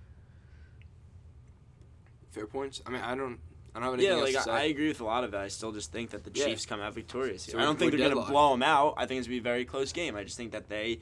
Fair 2.32 2.48
points. 2.48 2.82
I 2.86 2.92
mean, 2.92 3.02
I 3.02 3.14
don't. 3.14 3.40
I 3.76 3.80
don't 3.80 3.84
have 3.84 3.94
anything 3.96 4.12
Yeah, 4.12 4.20
else 4.24 4.34
like 4.34 4.44
to 4.46 4.52
I, 4.52 4.60
I 4.62 4.64
agree 4.64 4.88
with 4.88 5.02
a 5.02 5.04
lot 5.04 5.26
of 5.26 5.32
that. 5.32 5.42
I 5.42 5.50
still 5.50 5.74
just 5.74 5.92
think 5.92 6.12
that 6.12 6.24
the 6.24 6.32
Yeah. 6.34 6.46
Chiefs 6.46 6.66
come 6.66 6.80
out 6.80 6.94
victorious 6.94 7.46
here. 7.46 7.54
So 7.54 7.60
I 7.60 7.64
don't 7.66 7.78
think 7.78 7.92
they're 7.92 8.10
going 8.10 8.26
to 8.26 8.32
blow 8.32 8.52
them 8.52 8.64
out. 8.64 8.94
I 8.96 9.06
think 9.06 9.20
it's 9.20 9.28
going 9.28 9.38
to 9.38 9.44
be 9.44 9.50
a 9.50 9.52
very 9.52 9.66
close 9.66 9.92
game. 9.92 10.16
I 10.16 10.24
just 10.24 10.38
think 10.38 10.54
that 10.54 10.70
they 10.70 11.02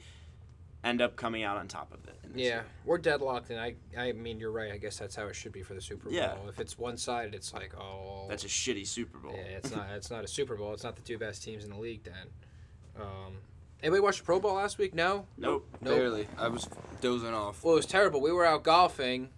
end 0.82 1.00
up 1.00 1.14
coming 1.14 1.44
out 1.44 1.56
on 1.56 1.68
top 1.68 1.94
of 1.94 2.04
it. 2.08 2.18
Yeah, 2.34 2.56
game. 2.56 2.64
we're 2.84 2.98
deadlocked, 2.98 3.50
and 3.50 3.60
I 3.60 3.74
I 3.96 4.12
mean 4.12 4.38
you're 4.40 4.50
right. 4.50 4.72
I 4.72 4.76
guess 4.76 4.98
that's 4.98 5.14
how 5.14 5.26
it 5.26 5.34
should 5.36 5.52
be 5.52 5.62
for 5.62 5.74
the 5.74 5.80
Super 5.80 6.08
Bowl. 6.08 6.12
Yeah. 6.12 6.34
If 6.48 6.60
it's 6.60 6.76
one 6.76 6.96
sided, 6.96 7.34
it's 7.34 7.54
like 7.54 7.74
oh 7.78 8.26
That's 8.28 8.44
a 8.44 8.48
shitty 8.48 8.86
Super 8.86 9.18
Bowl. 9.18 9.34
Yeah, 9.34 9.56
it's 9.56 9.70
not. 9.70 9.86
It's 9.94 10.10
not 10.10 10.24
a 10.24 10.28
Super 10.28 10.56
Bowl. 10.56 10.74
It's 10.74 10.84
not 10.84 10.96
the 10.96 11.02
two 11.02 11.16
best 11.16 11.42
teams 11.44 11.64
in 11.64 11.70
the 11.70 11.78
league. 11.78 12.02
Then, 12.04 12.26
um, 13.00 13.34
anybody 13.82 14.00
watch 14.00 14.18
the 14.18 14.24
Pro 14.24 14.40
Bowl 14.40 14.54
last 14.54 14.78
week? 14.78 14.94
No. 14.94 15.26
Nope. 15.36 15.66
Nope. 15.80 15.94
Barely. 15.96 16.28
I 16.38 16.48
was 16.48 16.68
dozing 17.00 17.34
off. 17.34 17.62
Well, 17.64 17.74
it 17.74 17.76
was 17.76 17.86
terrible. 17.86 18.20
We 18.20 18.32
were 18.32 18.44
out 18.46 18.62
golfing, 18.64 19.28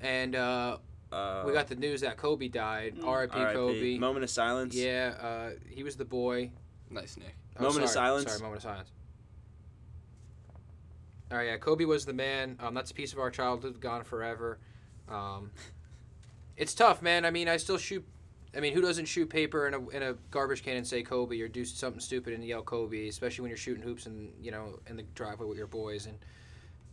and 0.00 0.34
uh, 0.34 0.78
Uh, 1.12 1.44
we 1.46 1.52
got 1.52 1.68
the 1.68 1.76
news 1.76 2.00
that 2.00 2.16
Kobe 2.16 2.48
died. 2.48 2.96
R.I.P. 3.04 3.38
RIP. 3.40 3.54
Kobe. 3.54 3.98
Moment 3.98 4.24
of 4.24 4.30
silence. 4.30 4.74
Yeah, 4.74 5.14
uh, 5.20 5.50
he 5.68 5.82
was 5.84 5.96
the 5.96 6.04
boy. 6.04 6.50
Nice, 6.90 7.16
Nick. 7.16 7.36
Oh, 7.56 7.62
Moment 7.62 7.84
of 7.84 7.90
silence. 7.90 8.28
Sorry, 8.28 8.40
moment 8.42 8.56
of 8.58 8.62
silence. 8.62 8.90
All 11.30 11.38
right, 11.38 11.46
yeah, 11.48 11.56
Kobe 11.56 11.84
was 11.84 12.04
the 12.04 12.12
man. 12.12 12.56
Um, 12.60 12.74
that's 12.74 12.90
a 12.90 12.94
piece 12.94 13.12
of 13.12 13.18
our 13.18 13.30
childhood 13.30 13.80
gone 13.80 14.04
forever. 14.04 14.58
Um, 15.08 15.50
it's 16.56 16.74
tough, 16.74 17.00
man. 17.02 17.24
I 17.24 17.30
mean, 17.30 17.48
I 17.48 17.56
still 17.56 17.78
shoot. 17.78 18.04
I 18.56 18.60
mean, 18.60 18.72
who 18.72 18.80
doesn't 18.80 19.06
shoot 19.06 19.28
paper 19.28 19.66
in 19.66 19.74
a, 19.74 19.88
in 19.90 20.02
a 20.02 20.14
garbage 20.30 20.62
can 20.62 20.76
and 20.76 20.86
say 20.86 21.02
Kobe 21.02 21.40
or 21.40 21.48
do 21.48 21.64
something 21.64 22.00
stupid 22.00 22.34
and 22.34 22.44
yell 22.44 22.62
Kobe, 22.62 23.08
especially 23.08 23.42
when 23.42 23.50
you're 23.50 23.56
shooting 23.56 23.82
hoops 23.82 24.06
and 24.06 24.32
you 24.40 24.50
know 24.50 24.78
in 24.88 24.96
the 24.96 25.02
driveway 25.14 25.46
with 25.46 25.58
your 25.58 25.66
boys 25.66 26.06
and. 26.06 26.18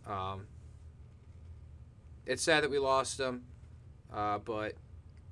Um, 0.07 0.47
it's 2.25 2.41
sad 2.41 2.63
that 2.63 2.71
we 2.71 2.79
lost 2.79 3.17
them, 3.17 3.43
uh, 4.13 4.37
but 4.39 4.73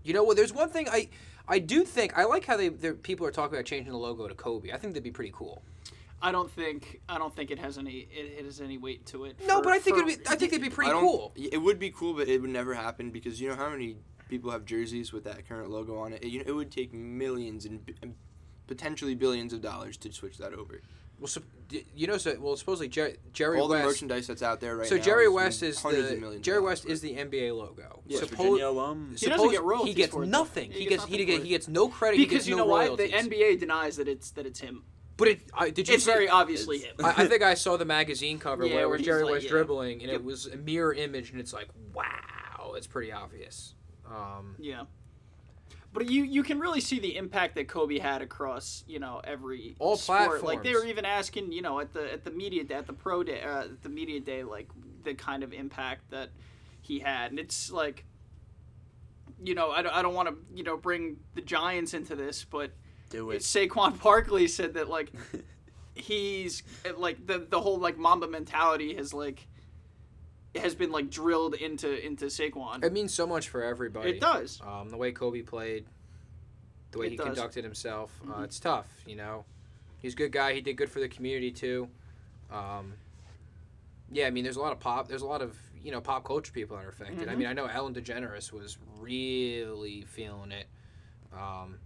you 0.04 0.13
know 0.13 0.24
what? 0.24 0.38
There's 0.38 0.54
one 0.54 0.70
thing 0.70 0.88
I 0.89 1.10
I 1.48 1.60
do 1.60 1.84
think 1.84 2.18
I 2.18 2.26
like 2.26 2.46
how 2.46 2.58
they 2.58 2.70
people 2.70 3.26
are 3.26 3.32
talking 3.32 3.56
about 3.56 3.65
changing 3.65 3.92
the 3.92 3.98
logo 3.98 4.28
to 4.28 4.36
Kobe. 4.36 4.72
I 4.72 4.78
think 4.78 4.94
that'd 4.94 5.04
be 5.04 5.12
pretty 5.12 5.32
cool. 5.34 5.62
I 6.22 6.32
don't 6.32 6.52
think 6.52 7.00
I 7.08 7.18
don't 7.18 7.34
think 7.36 7.52
it 7.52 7.60
has 7.60 7.78
any 7.78 8.08
it, 8.12 8.39
it 8.39 8.46
has 8.46 8.60
any 8.62 8.78
weight 8.78 9.06
to 9.08 9.26
it. 9.26 9.38
No, 9.48 9.58
for- 9.58 9.63
but 9.63 9.74
I 9.74 9.80
think 9.80 9.98
for- 9.98 10.04
it'd 10.04 10.24
be 10.24 10.30
I 10.30 10.36
think 10.36 10.52
it'd 10.52 10.62
be 10.62 10.70
pretty 10.70 10.92
cool. 10.92 11.32
It 11.36 11.62
would 11.62 11.80
be 11.80 11.92
cool, 11.92 12.13
but 12.13 12.28
it 12.28 12.42
would 12.42 12.50
never 12.50 12.74
happen 12.74 13.12
because 13.12 13.39
you 13.39 13.50
know 13.50 13.56
how 13.56 13.70
many 13.70 13.96
people 14.30 14.52
have 14.52 14.63
jerseys 14.65 15.12
with 15.12 15.26
that 15.26 15.48
current 15.48 15.70
logo 15.70 15.98
on 16.00 16.13
it. 16.13 16.24
It, 16.24 16.30
you 16.30 16.39
know, 16.39 16.46
it 16.48 16.54
would 16.54 16.72
take 16.72 16.94
millions 16.94 17.65
and 17.65 17.86
b- 17.86 17.96
potentially 18.68 19.15
billions 19.15 19.52
of 19.54 19.62
dollars 19.62 19.98
to 19.98 20.12
switch 20.13 20.38
that 20.38 20.54
over. 20.54 20.82
Well, 21.20 21.28
so, 21.28 21.42
you 21.94 22.08
know, 22.08 22.18
so 22.18 22.38
well, 22.39 22.56
supposedly 22.56 22.88
Jerry, 22.88 23.18
Jerry 23.34 23.58
West 23.58 23.62
All 23.63 23.68
the 23.68 23.80
merchandise 23.80 24.28
that's 24.28 24.42
out 24.42 24.62
there 24.62 24.78
right 24.78 24.88
so 24.88 24.96
now. 24.96 25.02
Jerry 25.02 25.28
West 25.28 25.62
is 25.63 25.82
hundreds 25.82 26.08
the 26.08 26.13
of 26.15 26.22
millions 26.22 26.46
Jerry 26.46 26.62
West 26.62 26.86
is 26.86 27.02
the 27.02 27.13
NBA 27.13 27.58
logo. 27.58 28.02
Yeah, 28.08 28.20
Suppo- 28.22 28.30
Virginia 28.30 28.68
alum. 28.70 29.15
He 29.20 29.26
doesn't 29.28 29.52
get 29.52 29.62
royalties 29.63 29.88
He 29.89 29.94
gets 29.96 30.13
for 30.13 30.24
it, 30.24 30.28
nothing. 30.28 30.72
He 30.72 30.80
He 30.84 30.86
gets 30.86 31.04
gets 31.04 31.12
he, 31.13 31.18
nothing 31.18 31.28
get, 31.36 31.44
he 31.44 31.50
gets 31.50 31.68
no 31.68 31.89
credit. 31.89 32.18
he 32.20 32.24
because 32.24 32.38
gets 32.38 32.48
you 32.48 32.56
no 32.56 32.63
know 32.63 32.70
why 32.70 32.86
royalties. 32.86 33.12
the 33.12 33.18
NBA 33.18 33.60
denies 33.60 33.98
that 33.98 34.08
it's 34.08 34.32
that 34.32 34.46
it's 34.46 34.62
him. 34.62 34.84
But 35.18 35.28
it, 35.28 35.39
I, 35.54 35.70
did 35.72 35.89
you 35.89 35.96
It's 35.96 36.06
see- 36.06 36.12
very 36.12 36.30
obviously 36.30 36.78
him. 36.84 36.96
I, 37.04 37.24
I 37.24 37.28
think 37.28 37.42
I 37.44 37.56
saw 37.56 37.76
the 37.76 37.84
magazine 37.84 38.39
cover 38.39 38.65
Yeah, 38.65 38.76
where 38.76 38.84
it 38.84 38.88
where 38.88 38.98
was 39.00 39.06
Jerry 39.06 39.24
like, 39.24 39.32
West 39.34 39.44
yeah. 39.46 39.52
dribbling, 39.52 40.02
and 40.02 40.12
Yep. 40.12 40.22
it 40.22 40.24
was 40.24 40.46
a 40.46 40.56
mirror 40.56 40.94
image, 40.94 41.32
and 41.32 41.42
it's 41.42 41.52
like, 41.52 41.68
wow, 41.94 42.76
it's 42.78 42.88
pretty 42.88 43.12
obvious. 43.12 43.74
Um, 44.10 44.56
Yeah. 44.60 44.84
But 45.91 46.10
you 46.10 46.24
you 46.24 46.43
can 46.43 46.60
really 46.60 46.82
see 46.82 47.00
the 47.00 47.15
impact 47.15 47.56
that 47.56 47.67
Kobe 47.67 47.98
had 47.98 48.22
across 48.22 48.84
you 48.88 49.00
know 49.00 49.22
every 49.24 49.76
All 49.80 49.98
sport. 49.98 50.43
Like 50.43 50.62
they 50.62 50.74
were 50.74 50.86
even 50.86 51.04
asking 51.04 51.52
you 51.52 51.63
know 51.63 51.80
at 51.80 51.93
the 51.93 52.13
at 52.13 52.24
the 52.24 52.32
media 52.32 52.63
day, 52.63 52.76
at 52.76 52.86
the 52.86 52.93
pro 52.93 53.24
day 53.24 53.41
uh, 53.41 53.62
at 53.62 53.82
the 53.82 53.89
media 53.89 54.19
day 54.19 54.43
like 54.43 54.67
the 55.04 55.15
kind 55.15 55.43
of 55.43 55.52
impact 55.52 56.12
that 56.12 56.30
he 56.82 57.00
had, 57.00 57.32
and 57.32 57.39
it's 57.39 57.72
like 57.72 58.06
you 59.43 59.56
know 59.56 59.72
I 59.72 59.82
don't, 59.82 59.95
I 59.95 60.02
don't 60.04 60.13
want 60.13 60.30
to 60.30 60.36
you 60.54 60.63
know 60.63 60.78
bring 60.78 61.17
the 61.34 61.41
Giants 61.41 61.95
into 61.95 62.15
this, 62.15 62.45
but 62.45 62.72
Do 63.10 63.32
it. 63.32 63.41
Saquon 63.41 64.00
Barkley 64.04 64.48
said 64.48 64.76
that 64.76 64.89
like 64.89 65.12
he's 65.95 66.62
like 66.98 67.26
the 67.26 67.39
the 67.39 67.60
whole 67.60 67.80
like 67.80 67.98
Mamba 67.98 68.28
mentality 68.28 68.95
has 68.95 69.12
like 69.12 69.48
has 70.56 70.74
been 70.76 70.92
like 70.92 71.10
drilled 71.10 71.54
into 71.56 72.04
into 72.06 72.26
Saquon. 72.26 72.84
it 72.84 72.92
means 72.94 73.14
so 73.14 73.28
much 73.28 73.50
for 73.50 73.64
everybody. 73.64 74.12
It 74.12 74.20
does. 74.22 74.60
Um, 74.66 74.90
the 74.90 74.98
way 74.98 75.12
Kobe 75.12 75.42
played, 75.42 75.86
the 76.92 76.98
way 77.00 77.08
It 77.08 77.12
he 77.12 77.18
does. 77.18 77.26
conducted 77.28 77.64
himself. 77.64 78.20
Uh, 78.24 78.34
Mhm. 78.40 78.44
it's 78.46 78.60
tough, 78.60 78.88
you 79.06 79.16
know. 79.16 79.46
He's 80.02 80.14
a 80.14 80.16
good 80.18 80.32
guy. 80.32 80.54
He 80.54 80.62
did 80.62 80.76
good 80.78 80.90
for 80.90 81.00
the 81.00 81.10
community 81.10 81.52
too. 81.52 81.90
Um, 82.52 82.94
yeah, 84.12 84.26
I 84.28 84.32
mean, 84.32 84.44
there's 84.44 84.56
a 84.58 84.62
lot 84.62 84.72
of 84.72 84.80
pop. 84.80 85.08
There's 85.08 85.22
a 85.22 85.28
lot 85.28 85.42
of 85.42 85.56
you 85.84 85.92
know 85.92 86.02
pop 86.02 86.24
culture 86.26 86.52
people 86.52 86.76
that 86.78 86.86
are 86.86 86.90
affected. 86.90 87.30
I 87.30 87.34
Mhm. 87.36 87.38
mean, 87.38 87.48
I 87.48 87.54
know 87.54 87.66
Ellen 87.68 87.94
DeGeneres 87.94 88.52
was 88.52 88.78
really 88.98 90.02
feeling 90.02 90.52
it. 90.52 90.68
Um, 91.32 91.80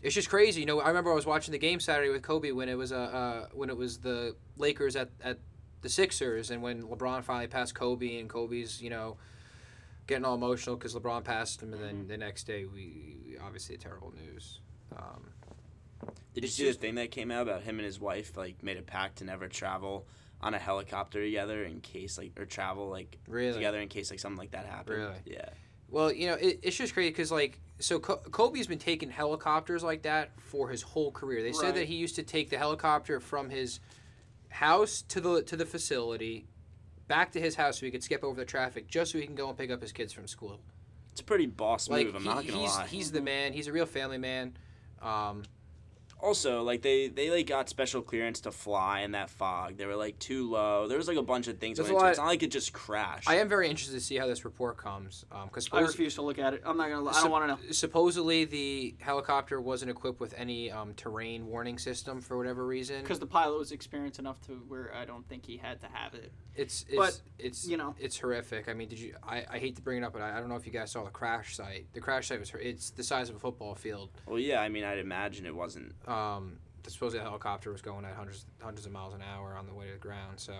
it's 0.00 0.14
just 0.14 0.30
crazy, 0.30 0.60
you 0.60 0.66
know. 0.66 0.80
I 0.80 0.88
remember 0.88 1.10
I 1.10 1.14
was 1.14 1.26
watching 1.26 1.52
the 1.52 1.58
game 1.58 1.80
Saturday 1.80 2.08
with 2.10 2.22
Kobe 2.22 2.52
when 2.52 2.68
it 2.68 2.76
was 2.76 2.92
uh, 2.92 2.96
uh 2.96 3.48
when 3.52 3.68
it 3.68 3.76
was 3.76 3.98
the 3.98 4.36
Lakers 4.56 4.94
at 4.96 5.10
at 5.22 5.38
the 5.82 5.88
Sixers, 5.88 6.50
and 6.50 6.62
when 6.62 6.82
LeBron 6.82 7.24
finally 7.24 7.46
passed 7.46 7.74
Kobe, 7.74 8.18
and 8.18 8.28
Kobe's 8.28 8.82
you 8.82 8.90
know 8.90 9.16
getting 10.06 10.24
all 10.24 10.34
emotional 10.34 10.76
because 10.76 10.94
LeBron 10.94 11.24
passed 11.24 11.62
him, 11.62 11.72
and 11.72 11.82
then 11.82 12.08
the 12.08 12.16
next 12.16 12.44
day 12.44 12.64
we, 12.64 13.16
we 13.24 13.38
obviously 13.38 13.76
terrible 13.76 14.12
news. 14.16 14.60
Um, 14.96 15.30
Did 16.34 16.44
you 16.44 16.48
see 16.50 16.64
just- 16.64 16.80
the 16.80 16.86
thing 16.88 16.94
that 16.96 17.10
came 17.10 17.30
out 17.30 17.42
about 17.42 17.62
him 17.62 17.78
and 17.78 17.86
his 17.86 18.00
wife 18.00 18.36
like 18.36 18.62
made 18.62 18.76
a 18.76 18.82
pact 18.82 19.18
to 19.18 19.24
never 19.24 19.48
travel 19.48 20.06
on 20.42 20.54
a 20.54 20.58
helicopter 20.58 21.22
together 21.22 21.64
in 21.64 21.80
case 21.80 22.16
like 22.18 22.32
or 22.40 22.46
travel 22.46 22.88
like 22.88 23.18
Really? 23.28 23.52
together 23.52 23.78
in 23.78 23.88
case 23.88 24.10
like 24.10 24.18
something 24.20 24.38
like 24.38 24.50
that 24.52 24.64
happened. 24.66 24.96
Really? 24.96 25.14
Yeah. 25.26 25.50
well, 25.90 26.10
you 26.12 26.28
know, 26.28 26.34
it, 26.34 26.60
it's 26.62 26.76
just 26.76 26.94
crazy 26.94 27.10
because 27.10 27.30
like 27.30 27.60
so 27.78 27.98
Kobe's 28.00 28.66
been 28.66 28.78
taking 28.78 29.10
helicopters 29.10 29.82
like 29.82 30.02
that 30.02 30.30
for 30.40 30.68
his 30.70 30.82
whole 30.82 31.10
career. 31.12 31.42
They 31.42 31.52
said 31.52 31.74
that 31.76 31.84
he 31.84 31.94
used 31.94 32.16
to 32.16 32.22
take 32.22 32.50
the 32.50 32.58
helicopter 32.58 33.20
from 33.20 33.48
his 33.48 33.80
house 34.50 35.02
to 35.08 35.20
the 35.20 35.42
to 35.42 35.56
the 35.56 35.66
facility. 35.66 36.46
Back 37.08 37.32
to 37.32 37.40
his 37.40 37.56
house 37.56 37.80
so 37.80 37.86
he 37.86 37.90
could 37.90 38.04
skip 38.04 38.22
over 38.22 38.38
the 38.38 38.44
traffic 38.44 38.86
just 38.86 39.10
so 39.12 39.18
he 39.18 39.26
can 39.26 39.34
go 39.34 39.48
and 39.48 39.58
pick 39.58 39.70
up 39.70 39.80
his 39.82 39.90
kids 39.92 40.12
from 40.12 40.28
school. 40.28 40.60
It's 41.10 41.20
a 41.20 41.24
pretty 41.24 41.46
boss 41.46 41.88
Like 41.88 42.06
move. 42.06 42.14
I'm 42.14 42.22
he- 42.22 42.28
not 42.28 42.46
gonna 42.46 42.58
he's 42.60 42.76
lie. 42.76 42.86
he's 42.86 43.10
the 43.10 43.20
man. 43.20 43.52
He's 43.52 43.66
a 43.66 43.72
real 43.72 43.86
family 43.86 44.18
man. 44.18 44.56
Um, 45.02 45.42
also 46.22 46.62
like 46.62 46.82
they 46.82 47.08
they 47.08 47.30
like 47.30 47.46
got 47.46 47.68
special 47.68 48.02
clearance 48.02 48.40
to 48.42 48.52
fly 48.52 49.00
in 49.00 49.12
that 49.12 49.30
fog. 49.30 49.76
They 49.76 49.86
were 49.86 49.96
like 49.96 50.18
too 50.18 50.50
low. 50.50 50.88
There 50.88 50.98
was 50.98 51.08
like 51.08 51.16
a 51.16 51.22
bunch 51.22 51.48
of 51.48 51.58
things. 51.58 51.78
There's 51.78 51.88
Going 51.90 52.02
a 52.02 52.04
into 52.04 52.04
it. 52.04 52.06
lot- 52.06 52.10
It's 52.10 52.18
not 52.18 52.26
like 52.26 52.42
it 52.42 52.50
just 52.50 52.72
crashed. 52.72 53.28
I 53.28 53.36
am 53.36 53.48
very 53.48 53.68
interested 53.68 53.94
to 53.94 54.00
see 54.00 54.16
how 54.16 54.26
this 54.26 54.44
report 54.44 54.76
comes, 54.76 55.24
because 55.44 55.68
I 55.72 55.80
refuse 55.80 56.14
to 56.16 56.22
look 56.22 56.38
at 56.38 56.54
it. 56.54 56.62
I'm 56.64 56.76
not 56.76 56.88
gonna. 56.90 57.08
I 57.10 57.20
don't 57.22 57.30
want 57.30 57.44
to 57.60 57.66
know. 57.66 57.72
supposedly 57.72 58.44
the 58.44 58.94
helicopter 59.00 59.60
wasn't 59.60 59.90
equipped 59.90 60.20
with 60.20 60.34
any 60.36 60.70
um, 60.70 60.94
terrain 60.94 61.46
warning 61.46 61.78
system 61.78 62.20
for 62.20 62.36
whatever 62.36 62.66
reason. 62.66 63.02
Because 63.02 63.18
the 63.18 63.26
pilot 63.26 63.58
was 63.58 63.72
experienced 63.72 64.18
enough 64.18 64.40
to 64.46 64.52
where 64.68 64.94
I 64.94 65.04
don't 65.04 65.28
think 65.28 65.44
he 65.46 65.56
had 65.56 65.80
to 65.80 65.86
have 65.92 66.14
it. 66.14 66.32
It's 66.56 66.84
it's 66.88 66.96
But, 66.96 67.20
it's 67.38 67.66
you 67.66 67.76
know. 67.76 67.94
it's 67.98 68.18
horrific. 68.18 68.68
I 68.68 68.74
mean, 68.74 68.88
did 68.88 68.98
you? 68.98 69.14
I, 69.26 69.44
I 69.50 69.58
hate 69.58 69.76
to 69.76 69.82
bring 69.82 69.98
it 70.02 70.04
up, 70.04 70.12
but 70.12 70.20
I, 70.20 70.36
I 70.36 70.40
don't 70.40 70.48
know 70.48 70.56
if 70.56 70.66
you 70.66 70.72
guys 70.72 70.90
saw 70.90 71.04
the 71.04 71.10
crash 71.10 71.56
site. 71.56 71.86
The 71.94 72.00
crash 72.00 72.28
site 72.28 72.40
was 72.40 72.50
hor- 72.50 72.60
it's 72.60 72.90
the 72.90 73.02
size 73.04 73.30
of 73.30 73.36
a 73.36 73.38
football 73.38 73.74
field. 73.74 74.10
well, 74.26 74.38
yeah. 74.38 74.60
I 74.60 74.68
mean, 74.68 74.84
I'd 74.84 74.98
imagine 74.98 75.46
it 75.46 75.54
wasn't. 75.54 75.92
Um, 76.10 76.58
the 76.82 76.90
supposed 76.90 77.16
helicopter 77.16 77.70
was 77.70 77.82
going 77.82 78.04
at 78.04 78.14
hundreds 78.14 78.46
hundreds 78.60 78.86
of 78.86 78.92
miles 78.92 79.14
an 79.14 79.22
hour 79.22 79.54
on 79.56 79.66
the 79.66 79.74
way 79.74 79.86
to 79.86 79.92
the 79.92 79.98
ground. 79.98 80.40
So, 80.40 80.54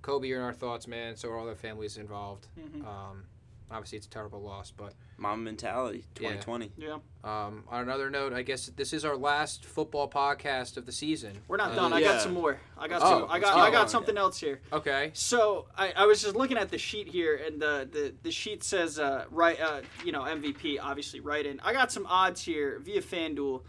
Kobe, 0.00 0.26
you're 0.28 0.38
in 0.38 0.44
our 0.44 0.52
thoughts, 0.52 0.86
man. 0.88 1.14
So 1.16 1.28
are 1.30 1.38
all 1.38 1.46
the 1.46 1.54
families 1.54 1.96
involved. 1.98 2.48
Mhm. 2.58 2.84
Um, 2.86 3.24
obviously 3.70 3.96
it's 3.98 4.06
a 4.06 4.10
terrible 4.10 4.40
loss, 4.42 4.70
but 4.70 4.92
Mamba 5.18 5.44
mentality, 5.44 6.04
2020. 6.14 6.72
Yeah, 6.76 6.98
um, 7.24 7.64
on 7.68 7.82
another 7.82 8.10
note, 8.10 8.32
I 8.32 8.42
guess 8.42 8.66
this 8.76 8.92
is 8.92 9.04
our 9.04 9.16
last 9.16 9.64
football 9.64 10.10
podcast 10.10 10.76
of 10.76 10.84
the 10.84 10.92
season. 10.92 11.40
we're 11.48 11.56
not 11.58 11.72
Uh, 11.72 11.76
done. 11.76 11.92
I 11.92 12.00
got 12.02 12.20
some 12.20 12.32
more. 12.34 12.58
I 12.76 12.88
got 12.88 13.00
Oh, 13.02 13.20
some. 13.20 13.30
I 13.30 13.38
got. 13.38 13.54
keep 13.54 13.62
I 13.62 13.70
got 13.70 13.76
going. 13.76 13.88
something 13.88 14.16
else 14.18 14.38
here. 14.40 14.60
Okay. 14.72 15.10
So 15.14 15.68
I, 15.76 15.92
I 15.92 16.06
was 16.06 16.20
just 16.22 16.34
looking 16.34 16.56
at 16.58 16.70
the 16.70 16.78
sheet 16.78 17.06
here, 17.08 17.36
and 17.36 17.60
the 17.62 17.88
the, 17.90 18.14
the 18.22 18.30
sheet 18.32 18.64
says 18.64 18.98
uh, 18.98 19.26
right, 19.30 19.60
uh, 19.60 19.82
you 20.04 20.12
know, 20.12 20.22
MVP 20.22 20.78
obviously 20.82 21.20
right 21.20 21.44
in. 21.46 21.60
I 21.60 21.72
got 21.72 21.92
some 21.92 22.06
odds 22.06 22.42
here 22.42 22.78
via 22.80 23.00
FanDuel 23.00 23.62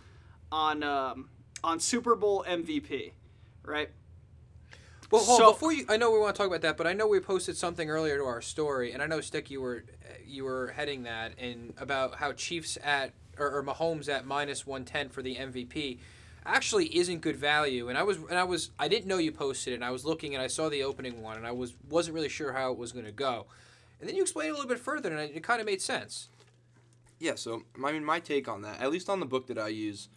on 0.53 0.83
um, 0.83 1.29
on 1.63 1.79
Super 1.79 2.15
Bowl 2.15 2.45
MVP, 2.47 3.11
right? 3.65 3.89
Well, 5.09 5.23
hold 5.23 5.39
So- 5.39 5.51
before 5.51 5.73
you, 5.73 5.85
I 5.89 5.97
know 5.97 6.11
we 6.11 6.19
want 6.19 6.35
to 6.35 6.37
talk 6.37 6.47
about 6.47 6.61
that, 6.61 6.77
but 6.77 6.87
I 6.87 6.93
know 6.93 7.07
we 7.07 7.19
posted 7.19 7.57
something 7.57 7.89
earlier 7.89 8.17
to 8.17 8.23
our 8.25 8.41
story, 8.41 8.93
and 8.93 9.01
I 9.01 9.07
know 9.07 9.19
Stick, 9.19 9.49
you 9.49 9.61
were 9.61 9.83
you 10.25 10.43
were 10.45 10.67
heading 10.75 11.03
that, 11.03 11.33
and 11.37 11.73
about 11.77 12.15
how 12.15 12.31
Chiefs 12.33 12.77
at 12.83 13.13
or, 13.37 13.49
or 13.49 13.63
Mahomes 13.63 14.07
at 14.07 14.25
minus 14.25 14.65
one 14.65 14.85
ten 14.85 15.09
for 15.09 15.21
the 15.23 15.35
MVP 15.35 15.97
actually 16.45 16.95
isn't 16.97 17.21
good 17.21 17.37
value, 17.37 17.89
and 17.89 17.97
I 17.97 18.03
was 18.03 18.17
and 18.17 18.37
I 18.37 18.43
was 18.43 18.69
I 18.77 18.87
didn't 18.87 19.07
know 19.07 19.17
you 19.17 19.31
posted 19.31 19.73
it, 19.73 19.77
and 19.77 19.85
I 19.85 19.91
was 19.91 20.05
looking 20.05 20.35
and 20.35 20.43
I 20.43 20.47
saw 20.47 20.69
the 20.69 20.83
opening 20.83 21.21
one, 21.21 21.37
and 21.37 21.47
I 21.47 21.51
was 21.51 21.73
wasn't 21.89 22.13
really 22.13 22.29
sure 22.29 22.53
how 22.53 22.71
it 22.71 22.77
was 22.77 22.91
going 22.91 23.05
to 23.05 23.11
go, 23.11 23.47
and 23.99 24.07
then 24.07 24.15
you 24.15 24.21
explained 24.21 24.49
it 24.49 24.51
a 24.51 24.55
little 24.55 24.69
bit 24.69 24.79
further, 24.79 25.09
and 25.09 25.19
it, 25.19 25.31
it 25.35 25.43
kind 25.43 25.59
of 25.59 25.65
made 25.65 25.81
sense. 25.81 26.29
Yeah, 27.19 27.35
so 27.35 27.63
I 27.83 27.91
mean, 27.91 28.03
my 28.05 28.19
take 28.19 28.47
on 28.47 28.61
that, 28.63 28.81
at 28.81 28.91
least 28.91 29.09
on 29.09 29.19
the 29.19 29.25
book 29.25 29.47
that 29.47 29.57
I 29.57 29.69
use, 29.69 30.09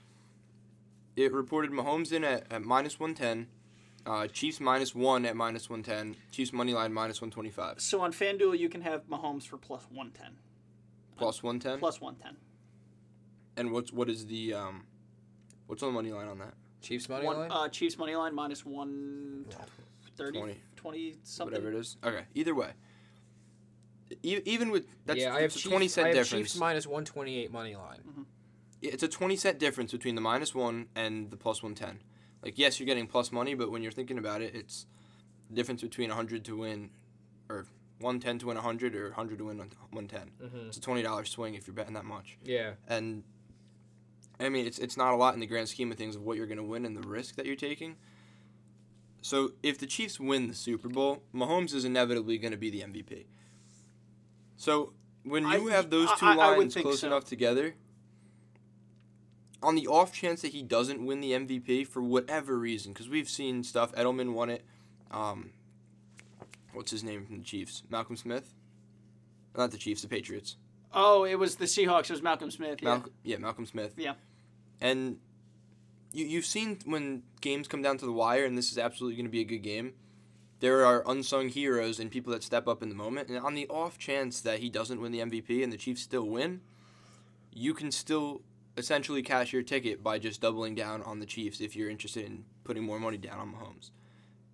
it 1.16 1.32
reported 1.32 1.70
Mahomes 1.70 2.12
in 2.12 2.22
at, 2.24 2.46
at 2.50 2.62
minus 2.62 3.00
110, 3.00 3.48
uh, 4.04 4.26
Chiefs 4.28 4.60
minus 4.60 4.94
1 4.94 5.24
at 5.26 5.34
minus 5.36 5.68
110, 5.70 6.16
Chiefs 6.30 6.52
money 6.52 6.74
line 6.74 6.92
minus 6.92 7.20
125. 7.20 7.80
So 7.80 8.00
on 8.02 8.12
FanDuel, 8.12 8.58
you 8.58 8.68
can 8.68 8.82
have 8.82 9.06
Mahomes 9.08 9.46
for 9.46 9.56
plus 9.56 9.86
one 9.90 10.10
ten, 10.10 10.32
Plus 11.16 11.42
110? 11.42 11.78
plus 11.80 12.00
one 12.00 12.14
ten. 12.16 12.36
And 13.56 13.72
what's 13.72 13.90
what 13.92 14.10
is 14.10 14.26
the 14.26 14.52
um 14.52 14.84
what's 15.66 15.82
on 15.82 15.88
the 15.88 15.94
money 15.94 16.12
line 16.12 16.28
on 16.28 16.38
that? 16.40 16.52
Chiefs 16.82 17.08
money 17.08 17.24
One 17.24 17.38
line. 17.38 17.50
uh, 17.50 17.68
Chiefs 17.68 17.96
money 17.96 18.14
line 18.14 18.34
minus 18.34 18.66
one 18.66 19.46
thirty, 20.16 20.38
20. 20.38 20.60
20 20.76 21.16
something. 21.22 21.54
Whatever 21.54 21.74
it 21.74 21.80
is. 21.80 21.96
Okay, 22.04 22.24
either 22.34 22.54
way. 22.54 22.70
E- 24.22 24.40
even 24.44 24.70
with 24.70 24.86
that's 25.06 25.18
yeah, 25.20 25.32
I 25.34 25.36
have 25.40 25.44
it's 25.46 25.56
a 25.56 25.58
Chiefs, 25.60 25.70
20 25.70 25.88
cent 25.88 26.04
I 26.04 26.08
have 26.08 26.16
difference. 26.18 26.50
Chiefs 26.50 26.60
minus 26.60 26.86
one 26.86 27.04
twenty 27.06 27.38
eight 27.40 27.50
money 27.50 27.74
line. 27.74 28.00
Yeah, 28.04 28.22
it's 28.88 29.02
a 29.02 29.08
20 29.08 29.36
cent 29.36 29.58
difference 29.58 29.92
between 29.92 30.14
the 30.14 30.20
minus 30.20 30.54
1 30.54 30.88
and 30.94 31.30
the 31.30 31.36
plus 31.36 31.62
110. 31.62 32.02
Like 32.42 32.58
yes, 32.58 32.78
you're 32.78 32.86
getting 32.86 33.06
plus 33.06 33.32
money, 33.32 33.54
but 33.54 33.70
when 33.70 33.82
you're 33.82 33.92
thinking 33.92 34.18
about 34.18 34.42
it, 34.42 34.54
it's 34.54 34.86
the 35.48 35.54
difference 35.56 35.82
between 35.82 36.08
100 36.10 36.44
to 36.44 36.56
win 36.56 36.90
or 37.48 37.66
110 38.00 38.38
to 38.40 38.46
win 38.46 38.56
100 38.56 38.94
or 38.94 39.06
100 39.06 39.38
to 39.38 39.44
win 39.46 39.58
110. 39.58 40.30
Mhm. 40.42 40.68
It's 40.68 40.76
a 40.76 40.80
$20 40.80 41.28
swing 41.28 41.54
if 41.54 41.66
you're 41.66 41.74
betting 41.74 41.94
that 41.94 42.04
much. 42.04 42.36
Yeah. 42.44 42.74
And 42.86 43.22
I 44.38 44.48
mean, 44.50 44.66
it's 44.66 44.78
it's 44.78 44.96
not 44.96 45.12
a 45.14 45.16
lot 45.16 45.34
in 45.34 45.40
the 45.40 45.46
grand 45.46 45.68
scheme 45.68 45.90
of 45.90 45.96
things 45.98 46.14
of 46.14 46.22
what 46.22 46.36
you're 46.36 46.46
going 46.46 46.58
to 46.58 46.62
win 46.64 46.84
and 46.84 46.96
the 46.96 47.06
risk 47.08 47.36
that 47.36 47.46
you're 47.46 47.56
taking. 47.56 47.96
So, 49.22 49.52
if 49.62 49.78
the 49.78 49.86
Chiefs 49.86 50.20
win 50.20 50.46
the 50.46 50.54
Super 50.54 50.88
Bowl, 50.88 51.22
Mahomes 51.34 51.74
is 51.74 51.84
inevitably 51.84 52.38
going 52.38 52.52
to 52.52 52.56
be 52.58 52.70
the 52.70 52.82
MVP. 52.82 53.26
So, 54.56 54.92
when 55.24 55.42
you 55.44 55.68
I- 55.68 55.72
have 55.72 55.90
those 55.90 56.08
two 56.18 56.26
I- 56.26 56.32
I 56.34 56.56
lines 56.56 56.74
think 56.74 56.84
close 56.84 57.00
so. 57.00 57.08
enough 57.08 57.24
together, 57.24 57.74
on 59.62 59.74
the 59.74 59.86
off 59.86 60.12
chance 60.12 60.42
that 60.42 60.52
he 60.52 60.62
doesn't 60.62 61.04
win 61.04 61.20
the 61.20 61.32
MVP 61.32 61.86
for 61.86 62.02
whatever 62.02 62.58
reason, 62.58 62.92
because 62.92 63.08
we've 63.08 63.28
seen 63.28 63.62
stuff, 63.64 63.92
Edelman 63.92 64.32
won 64.32 64.50
it. 64.50 64.64
Um, 65.10 65.50
what's 66.72 66.90
his 66.90 67.02
name 67.02 67.26
from 67.26 67.38
the 67.38 67.44
Chiefs? 67.44 67.82
Malcolm 67.90 68.16
Smith? 68.16 68.54
Not 69.56 69.70
the 69.70 69.78
Chiefs, 69.78 70.02
the 70.02 70.08
Patriots. 70.08 70.56
Oh, 70.92 71.24
it 71.24 71.36
was 71.36 71.56
the 71.56 71.64
Seahawks. 71.64 72.04
It 72.04 72.10
was 72.10 72.22
Malcolm 72.22 72.50
Smith. 72.50 72.80
Yeah. 72.82 72.88
Malcolm, 72.88 73.12
yeah, 73.22 73.36
Malcolm 73.38 73.66
Smith. 73.66 73.94
Yeah. 73.96 74.14
And 74.80 75.18
you 76.12 76.26
you've 76.26 76.46
seen 76.46 76.78
when 76.84 77.22
games 77.40 77.68
come 77.68 77.82
down 77.82 77.98
to 77.98 78.06
the 78.06 78.12
wire, 78.12 78.44
and 78.44 78.56
this 78.56 78.70
is 78.70 78.78
absolutely 78.78 79.16
going 79.16 79.26
to 79.26 79.30
be 79.30 79.40
a 79.40 79.44
good 79.44 79.62
game. 79.62 79.94
There 80.60 80.86
are 80.86 81.02
unsung 81.06 81.48
heroes 81.48 82.00
and 82.00 82.10
people 82.10 82.32
that 82.32 82.42
step 82.42 82.66
up 82.66 82.82
in 82.82 82.88
the 82.88 82.94
moment. 82.94 83.28
And 83.28 83.38
on 83.38 83.54
the 83.54 83.66
off 83.68 83.98
chance 83.98 84.40
that 84.40 84.60
he 84.60 84.70
doesn't 84.70 85.00
win 85.00 85.12
the 85.12 85.18
MVP 85.18 85.62
and 85.62 85.70
the 85.70 85.76
Chiefs 85.76 86.00
still 86.00 86.26
win, 86.26 86.62
you 87.52 87.74
can 87.74 87.90
still 87.90 88.40
essentially 88.76 89.22
cash 89.22 89.52
your 89.52 89.62
ticket 89.62 90.02
by 90.02 90.18
just 90.18 90.40
doubling 90.40 90.74
down 90.74 91.02
on 91.02 91.18
the 91.18 91.26
Chiefs 91.26 91.60
if 91.60 91.74
you're 91.74 91.90
interested 91.90 92.26
in 92.26 92.44
putting 92.64 92.82
more 92.82 92.98
money 92.98 93.16
down 93.16 93.38
on 93.38 93.52
Mahomes. 93.52 93.90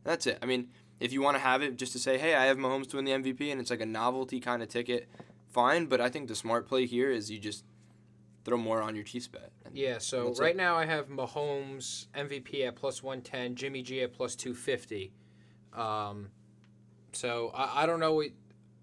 That's 0.05 0.27
it. 0.27 0.39
I 0.43 0.47
mean, 0.47 0.69
if 1.01 1.13
you 1.13 1.23
want 1.23 1.37
to 1.37 1.43
have 1.43 1.63
it 1.63 1.77
just 1.77 1.93
to 1.93 1.99
say, 1.99 2.19
hey, 2.19 2.35
I 2.35 2.45
have 2.47 2.57
Mahomes 2.57 2.89
to 2.91 2.97
win 2.97 3.05
the 3.05 3.13
MVP, 3.13 3.51
and 3.51 3.61
it's 3.61 3.71
like 3.71 3.81
a 3.81 3.87
novelty 3.87 4.41
kind 4.41 4.63
of 4.63 4.69
ticket, 4.69 5.09
fine. 5.51 5.87
But 5.87 6.01
I 6.01 6.09
think 6.09 6.29
the 6.29 6.35
smart 6.35 6.69
play 6.69 6.87
here 6.87 7.11
is 7.11 7.31
you 7.31 7.39
just 7.39 7.65
throw 8.45 8.57
more 8.57 8.81
on 8.83 8.95
your 8.95 9.05
Chiefs 9.05 9.29
bet. 9.29 9.51
Yeah, 9.73 9.99
so 9.99 10.35
right 10.39 10.55
it. 10.55 10.57
now 10.57 10.77
I 10.77 10.87
have 10.87 11.09
Mahomes 11.09 12.07
MVP 12.15 12.67
at 12.67 12.77
plus 12.77 13.03
110, 13.03 13.55
Jimmy 13.55 13.83
G 13.83 14.03
at 14.03 14.13
plus 14.13 14.37
250. 14.37 15.13
Um, 15.73 16.29
so 17.13 17.51
I, 17.55 17.83
I 17.83 17.87
don't 17.87 18.01
know. 18.01 18.23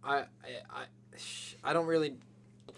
I, 0.04 0.24
I, 0.44 0.86
I 1.64 1.74
don't 1.74 1.86
really. 1.86 2.16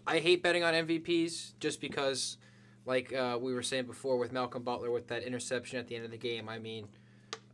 I 0.06 0.20
hate 0.20 0.42
betting 0.42 0.64
on 0.64 0.74
MVPs 0.74 1.54
just 1.60 1.80
because, 1.80 2.38
like 2.86 3.14
uh, 3.14 3.38
we 3.40 3.54
were 3.54 3.64
saying 3.64 3.86
before 3.86 4.18
with 4.18 4.32
Malcolm 4.32 4.64
Butler 4.64 4.92
with 4.92 5.08
that 5.08 5.24
interception 5.24 5.80
at 5.80 5.88
the 5.88 5.96
end 5.96 6.06
of 6.06 6.12
the 6.12 6.18
game. 6.18 6.50
I 6.50 6.60
mean, 6.60 6.88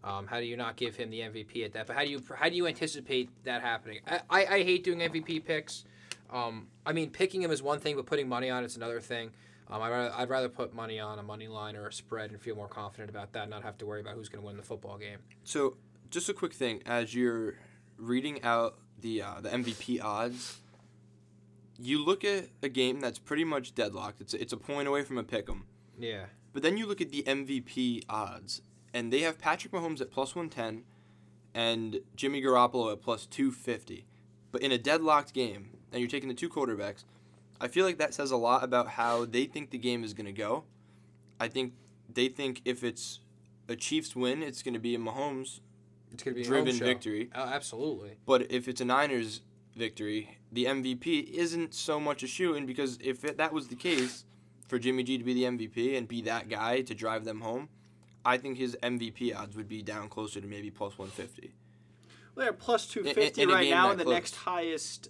um, 0.04 0.28
how 0.28 0.40
do 0.40 0.46
you 0.46 0.58
not 0.58 0.76
give 0.76 0.96
him 0.96 1.10
the 1.10 1.20
MVP 1.20 1.66
at 1.66 1.74
that? 1.74 1.88
But 1.88 1.96
how 1.96 2.04
do 2.04 2.10
you 2.10 2.24
how 2.36 2.50
do 2.50 2.56
you 2.56 2.68
anticipate 2.68 3.30
that 3.44 3.62
happening? 3.62 4.00
I, 4.08 4.22
I, 4.30 4.46
I 4.46 4.63
hate 4.63 4.84
doing 4.84 5.00
MVP 5.00 5.46
picks. 5.46 5.84
Um, 6.30 6.68
I 6.86 6.94
mean, 6.94 7.10
picking 7.10 7.42
him 7.42 7.52
is 7.52 7.62
one 7.62 7.80
thing, 7.80 7.96
but 7.96 8.06
putting 8.06 8.28
money 8.28 8.50
on 8.50 8.63
it's 8.63 8.76
another 8.76 9.00
thing. 9.00 9.32
Um, 9.70 9.82
I'd, 9.82 9.90
rather, 9.90 10.13
I'd 10.16 10.30
rather 10.30 10.50
put 10.50 10.74
money 10.74 11.00
on 11.00 11.20
a 11.20 11.24
money 11.24 11.48
line 11.48 11.76
or 11.76 11.88
a 11.88 11.94
spread 11.94 12.32
and 12.32 12.40
feel 12.40 12.56
more 12.56 12.70
confident 12.70 13.10
about 13.10 13.34
that, 13.34 13.44
and 13.44 13.52
not 13.52 13.63
have 13.63 13.78
to 13.80 13.86
worry 13.86 14.00
about 14.00 14.16
who's 14.16 14.30
going 14.30 14.42
to 14.42 14.46
win 14.48 14.56
the 14.56 14.63
football 14.63 14.98
game. 14.98 15.20
So, 15.44 15.76
just 16.10 16.30
a 16.30 16.34
quick 16.34 16.54
thing 16.54 16.82
as 16.86 17.13
you're 17.13 17.56
reading 17.98 18.42
out 18.44 18.78
the 19.00 19.22
uh, 19.22 19.42
the 19.42 19.50
MVP 19.50 20.02
odds, 20.02 20.60
you 21.80 22.04
look 22.04 22.24
at 22.24 22.50
a 22.62 22.70
game 22.70 23.00
that's 23.00 23.20
pretty 23.20 23.44
much 23.44 23.76
deadlocked. 23.76 24.22
It's 24.22 24.34
it's 24.34 24.54
a 24.54 24.58
point 24.58 24.88
away 24.88 25.04
from 25.04 25.18
a 25.18 25.24
pick 25.24 25.50
'em. 25.50 25.66
Yeah. 25.98 26.26
But 26.54 26.63
then 26.63 26.78
you 26.78 26.88
look 26.88 27.02
at 27.02 27.12
the 27.12 27.24
MVP 27.24 28.04
odds, 28.10 28.62
and 28.94 29.13
they 29.13 29.20
have 29.22 29.38
Patrick 29.38 29.74
Mahomes 29.74 30.02
at 30.02 30.10
plus 30.10 30.36
110 30.36 30.84
and 31.54 32.02
Jimmy 32.16 32.42
Garoppolo 32.42 32.92
at 32.92 33.02
plus 33.02 33.26
250. 33.26 34.06
But 34.52 34.62
in 34.62 34.72
a 34.72 34.78
deadlocked 34.78 35.34
game, 35.34 35.78
and 35.92 36.00
you're 36.02 36.10
taking 36.10 36.30
the 36.30 36.36
two 36.36 36.50
quarterbacks, 36.50 37.04
I 37.60 37.68
feel 37.68 37.86
like 37.86 37.98
that 37.98 38.13
says 38.13 38.32
a 38.32 38.38
lot 38.38 38.63
about 38.63 38.90
how 38.90 39.26
they 39.26 39.46
think 39.46 39.72
the 39.72 39.78
game 39.78 40.04
is 40.04 40.13
going 40.13 40.26
to 40.26 40.32
go. 40.32 40.63
I 41.40 41.48
think 41.48 41.74
they 42.12 42.28
think 42.28 42.62
if 42.66 42.84
it's 42.84 43.20
a 43.68 43.76
Chiefs 43.76 44.16
win, 44.16 44.42
it's 44.42 44.63
going 44.63 44.74
to 44.74 44.80
be 44.80 44.96
a 44.96 45.00
Mahomes 45.00 45.60
It's 46.12 46.24
going 46.24 46.36
to 46.36 46.42
be 46.42 46.42
a 46.42 46.46
driven 46.46 46.76
victory. 46.76 47.30
Oh, 47.36 47.44
absolutely. 47.44 48.18
But 48.26 48.52
if 48.52 48.68
it's 48.68 48.82
a 48.82 48.86
Niners 48.86 49.42
victory, 49.78 50.38
the 50.52 50.66
MVP 50.66 51.30
isn't 51.32 51.74
so 51.74 52.00
much 52.00 52.24
a 52.24 52.28
shoe 52.28 52.56
in 52.56 52.66
because 52.66 52.98
if 53.02 53.24
it, 53.24 53.38
that 53.38 53.54
was 53.54 53.68
the 53.68 53.76
case 53.76 54.26
for 54.68 54.78
Jimmy 54.80 55.04
G 55.04 55.18
to 55.18 55.24
be 55.24 55.34
the 55.34 55.44
MVP 55.44 55.98
and 55.98 56.08
be 56.08 56.22
that 56.24 56.50
guy 56.50 56.82
to 56.82 56.94
drive 56.94 57.24
them 57.24 57.42
home, 57.42 57.70
I 58.26 58.38
think 58.38 58.58
his 58.58 58.76
MVP 58.84 59.36
odds 59.38 59.56
would 59.56 59.70
be 59.70 59.82
down 59.82 60.10
closer 60.10 60.42
to 60.42 60.48
maybe 60.48 60.70
plus 60.70 60.98
150. 60.98 61.54
They're 62.36 62.50
at 62.50 62.60
plus 62.60 62.86
two 62.88 63.02
In- 63.02 63.18
in 63.18 63.50
right 63.50 63.70
now, 63.70 63.86
that 63.86 63.92
and 63.92 64.00
the 64.00 64.04
close. 64.04 64.13
next 64.13 64.36
highest 64.36 65.10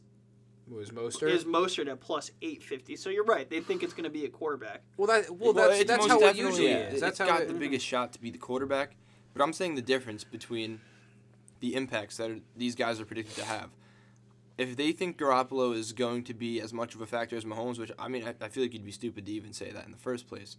Was 0.70 0.92
Mostert? 0.92 1.30
is 1.32 1.44
Mostert 1.44 1.90
at 1.90 2.00
plus 2.00 2.32
eight 2.42 2.64
fifty. 2.64 2.96
So 2.96 3.10
you're 3.10 3.26
right. 3.26 3.50
They 3.50 3.60
think 3.60 3.84
it's 3.84 3.94
going 3.94 4.06
to 4.06 4.10
be 4.10 4.24
a 4.24 4.30
quarterback. 4.30 4.84
well, 4.96 5.08
that 5.08 5.30
well, 5.36 5.52
that's 5.52 5.80
it's 5.80 5.90
that's 5.90 6.08
how 6.08 6.22
it 6.22 6.38
usually 6.38 6.70
yeah, 6.70 6.90
is. 6.90 7.02
That's 7.02 7.20
it's 7.20 7.30
how 7.30 7.38
got 7.38 7.42
it, 7.42 7.48
the 7.50 7.54
biggest 7.54 7.86
shot 7.86 8.14
to 8.14 8.22
be 8.22 8.30
the 8.32 8.38
quarterback. 8.38 8.96
But 9.34 9.44
I'm 9.44 9.52
saying 9.52 9.76
the 9.76 9.82
difference 9.82 10.24
between 10.24 10.80
the 11.60 11.76
impacts 11.76 12.18
that 12.18 12.32
are, 12.32 12.40
these 12.56 12.76
guys 12.76 13.02
are 13.02 13.06
predicted 13.06 13.36
to 13.36 13.46
have. 13.46 13.72
If 14.58 14.76
they 14.76 14.92
think 14.92 15.18
Garoppolo 15.18 15.76
is 15.76 15.92
going 15.94 16.24
to 16.24 16.34
be 16.34 16.60
as 16.60 16.74
much 16.74 16.96
of 16.96 17.02
a 17.02 17.06
factor 17.06 17.36
as 17.36 17.46
Mahomes, 17.46 17.78
which 17.80 17.92
I 18.00 18.08
mean, 18.08 18.24
I, 18.28 18.34
I 18.44 18.50
feel 18.50 18.64
like 18.64 18.74
you'd 18.74 18.86
be 18.86 18.92
stupid 18.92 19.26
to 19.28 19.32
even 19.32 19.54
say 19.54 19.72
that 19.72 19.86
in 19.86 19.92
the 19.92 19.98
first 19.98 20.28
place. 20.28 20.58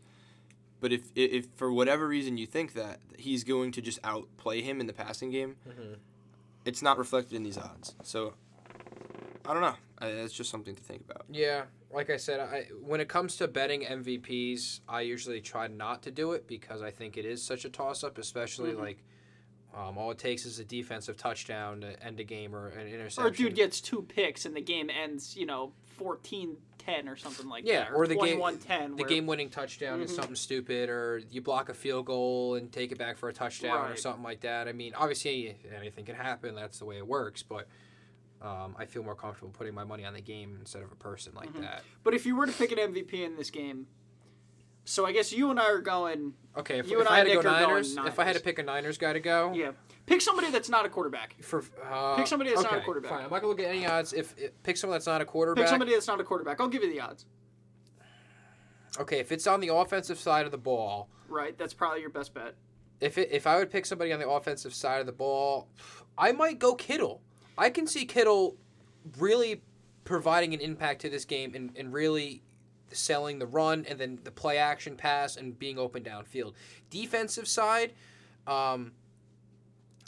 But 0.81 0.93
if, 0.93 1.03
if 1.17 1.33
if 1.33 1.47
for 1.57 1.73
whatever 1.73 2.07
reason 2.07 2.39
you 2.39 2.47
think 2.47 2.75
that 2.75 3.01
he's 3.19 3.43
going 3.43 3.73
to 3.73 3.83
just 3.83 3.99
outplay 4.05 4.63
him 4.63 4.81
in 4.81 4.87
the 4.87 4.93
passing 4.93 5.31
game, 5.31 5.57
it's 6.65 6.83
not 6.83 6.99
reflected 6.99 7.35
in 7.35 7.43
these 7.43 7.59
odds. 7.59 7.97
So 8.05 8.35
I 9.45 9.53
don't 9.53 9.63
know. 9.63 9.75
I, 9.99 10.07
it's 10.09 10.33
just 10.35 10.51
something 10.51 10.77
to 10.77 10.83
think 10.83 11.03
about. 11.11 11.25
Yeah, 11.29 11.63
like 11.93 12.11
I 12.11 12.17
said, 12.17 12.39
I 12.39 12.67
when 12.81 13.01
it 13.01 13.09
comes 13.09 13.35
to 13.39 13.49
betting 13.49 13.83
MVPs, 13.83 14.81
I 14.89 15.01
usually 15.01 15.41
try 15.41 15.67
not 15.67 16.03
to 16.05 16.13
do 16.13 16.33
it 16.33 16.47
because 16.47 16.83
I 16.83 16.93
think 16.93 17.17
it 17.17 17.25
is 17.25 17.43
such 17.43 17.65
a 17.65 17.69
toss 17.69 18.05
up, 18.05 18.17
especially 18.19 18.71
Mm-hmm. 18.71 18.81
like 18.81 19.05
um, 19.77 19.99
all 19.99 20.11
it 20.11 20.19
takes 20.19 20.45
is 20.47 20.59
a 20.59 20.64
defensive 20.64 21.16
touchdown 21.16 21.81
to 21.83 22.03
end 22.03 22.19
a 22.21 22.25
game 22.25 22.55
or 22.55 22.69
an 22.69 22.89
interception. 22.89 23.25
Or 23.25 23.27
a 23.29 23.31
dude 23.31 23.55
gets 23.55 23.81
two 23.81 24.03
picks 24.03 24.45
and 24.47 24.55
the 24.57 24.61
game 24.61 24.91
ends, 24.91 25.37
you 25.37 25.47
know, 25.47 25.73
14-10 26.01 26.57
or 27.09 27.16
something 27.16 27.49
like 27.49 27.66
yeah, 27.66 27.81
that. 27.85 27.93
or 27.93 28.07
the 28.07 28.16
game 28.16 28.39
21-10. 28.41 28.97
the 28.97 29.03
where- 29.03 29.09
game 29.09 29.27
winning 29.27 29.51
touchdown 29.51 30.01
is 30.01 30.11
Mhm. 30.12 30.16
something 30.16 30.35
stupid, 30.37 30.89
or 30.89 31.21
you 31.31 31.41
block 31.43 31.69
a 31.69 31.75
field 31.75 32.07
goal 32.07 32.55
and 32.55 32.73
take 32.73 32.93
it 32.93 32.99
back 32.99 33.19
for 33.19 33.29
a 33.29 33.33
touchdown 33.33 33.91
or 33.91 33.97
something 33.97 34.23
like 34.23 34.41
that. 34.41 34.69
I 34.69 34.73
mean, 34.73 34.95
obviously 34.95 35.57
anything 35.77 36.05
can 36.05 36.14
happen. 36.14 36.55
That's 36.55 36.79
the 36.79 36.85
way 36.85 36.97
it 36.99 37.07
works, 37.07 37.43
but. 37.43 37.66
Um, 38.41 38.77
I 38.79 38.85
feel 38.85 39.03
more 39.03 39.16
comfortable 39.16 39.51
putting 39.51 39.75
my 39.75 39.83
money 39.83 40.05
on 40.05 40.14
the 40.14 40.21
game 40.21 40.59
instead 40.61 40.85
of 40.85 40.93
a 40.93 40.95
person 40.95 41.33
like 41.35 41.49
Mm-hmm. 41.49 41.62
that. 41.62 41.83
But 42.05 42.14
if 42.14 42.25
you 42.25 42.37
were 42.37 42.47
to 42.47 42.53
pick 42.53 42.71
an 42.71 42.79
MVP 42.79 43.25
in 43.25 43.35
this 43.35 43.51
game, 43.51 43.89
so 44.89 45.05
I 45.05 45.12
guess 45.12 45.32
you 45.32 45.51
and 45.51 45.61
I 45.61 45.66
are 45.70 45.80
going, 45.80 46.32
Okay, 46.57 46.78
if, 46.78 46.91
You 46.91 47.01
if 47.01 47.07
and 47.07 47.09
I 47.09 47.16
I, 47.16 47.18
had 47.18 47.24
to 47.24 47.30
go 47.34 47.36
Nick, 47.36 47.47
are 47.47 47.51
going 47.61 47.62
Niners, 47.68 47.97
if 48.07 48.18
I 48.18 48.24
had 48.24 48.36
to 48.36 48.43
pick 48.43 48.59
a 48.59 48.62
Niners 48.62 48.97
guy 48.97 49.12
to 49.12 49.20
go, 49.20 49.53
yeah, 49.55 49.72
pick 50.07 50.22
somebody 50.22 50.51
that's 50.51 50.70
not 50.70 50.86
a 50.86 50.89
quarterback. 50.89 51.36
For 51.43 51.62
uh, 51.91 52.16
Pick 52.16 52.26
somebody 52.26 52.51
that's 52.51 52.62
not 52.62 52.78
a 52.78 52.80
quarterback. 52.80 53.11
Fine. 53.11 53.24
I'm 53.24 53.30
not 53.30 53.41
gonna 53.41 53.49
look 53.49 53.61
at 53.61 53.66
any 53.66 53.86
odds. 53.86 54.14
If, 54.14 54.34
if 54.39 54.51
pick 54.62 54.78
someone 54.78 54.95
that's 54.95 55.07
not 55.07 55.20
a 55.20 55.26
quarterback. 55.26 55.64
Pick 55.64 55.68
somebody 55.68 55.93
that's 55.93 56.07
not 56.07 56.20
a 56.20 56.24
quarterback. 56.24 56.59
I'll 56.61 56.68
give 56.68 56.82
you 56.82 56.91
the 56.91 57.01
odds. 57.01 57.26
Okay, 58.99 59.18
if 59.20 59.30
it's 59.30 59.47
on 59.47 59.61
the 59.61 59.68
offensive 59.72 60.18
side 60.18 60.47
of 60.47 60.53
the 60.53 60.59
ball, 60.59 61.09
Right, 61.28 61.57
that's 61.59 61.74
probably 61.74 62.01
your 62.01 62.11
best 62.11 62.32
bet. 62.32 62.55
if 63.01 63.18
it, 63.18 63.28
if 63.30 63.47
I 63.47 63.57
would 63.59 63.70
pick 63.70 63.84
somebody 63.84 64.12
on 64.12 64.18
the 64.18 64.28
offensive 64.28 64.72
side 64.74 65.01
of 65.01 65.07
the 65.07 65.12
ball, 65.12 65.68
I 66.16 66.32
might 66.32 66.59
go 66.59 66.74
Kittle. 66.74 67.20
I 67.59 67.68
can 67.70 67.86
see 67.86 68.07
Kittle 68.07 68.57
really 69.18 69.62
providing 70.05 70.55
an 70.55 70.61
impact 70.61 71.03
to 71.03 71.11
this 71.11 71.26
game 71.26 71.55
and, 71.55 71.70
and 71.76 71.93
really 71.93 72.43
selling 72.93 73.39
the 73.39 73.47
run 73.47 73.84
and 73.89 73.99
then 73.99 74.18
the 74.24 74.30
play 74.30 74.59
action 74.59 74.97
pass 74.97 75.36
and 75.36 75.59
being 75.59 75.78
open 75.78 76.03
downfield. 76.03 76.55
Defensive 76.91 77.49
side, 77.49 77.93
um, 78.47 78.93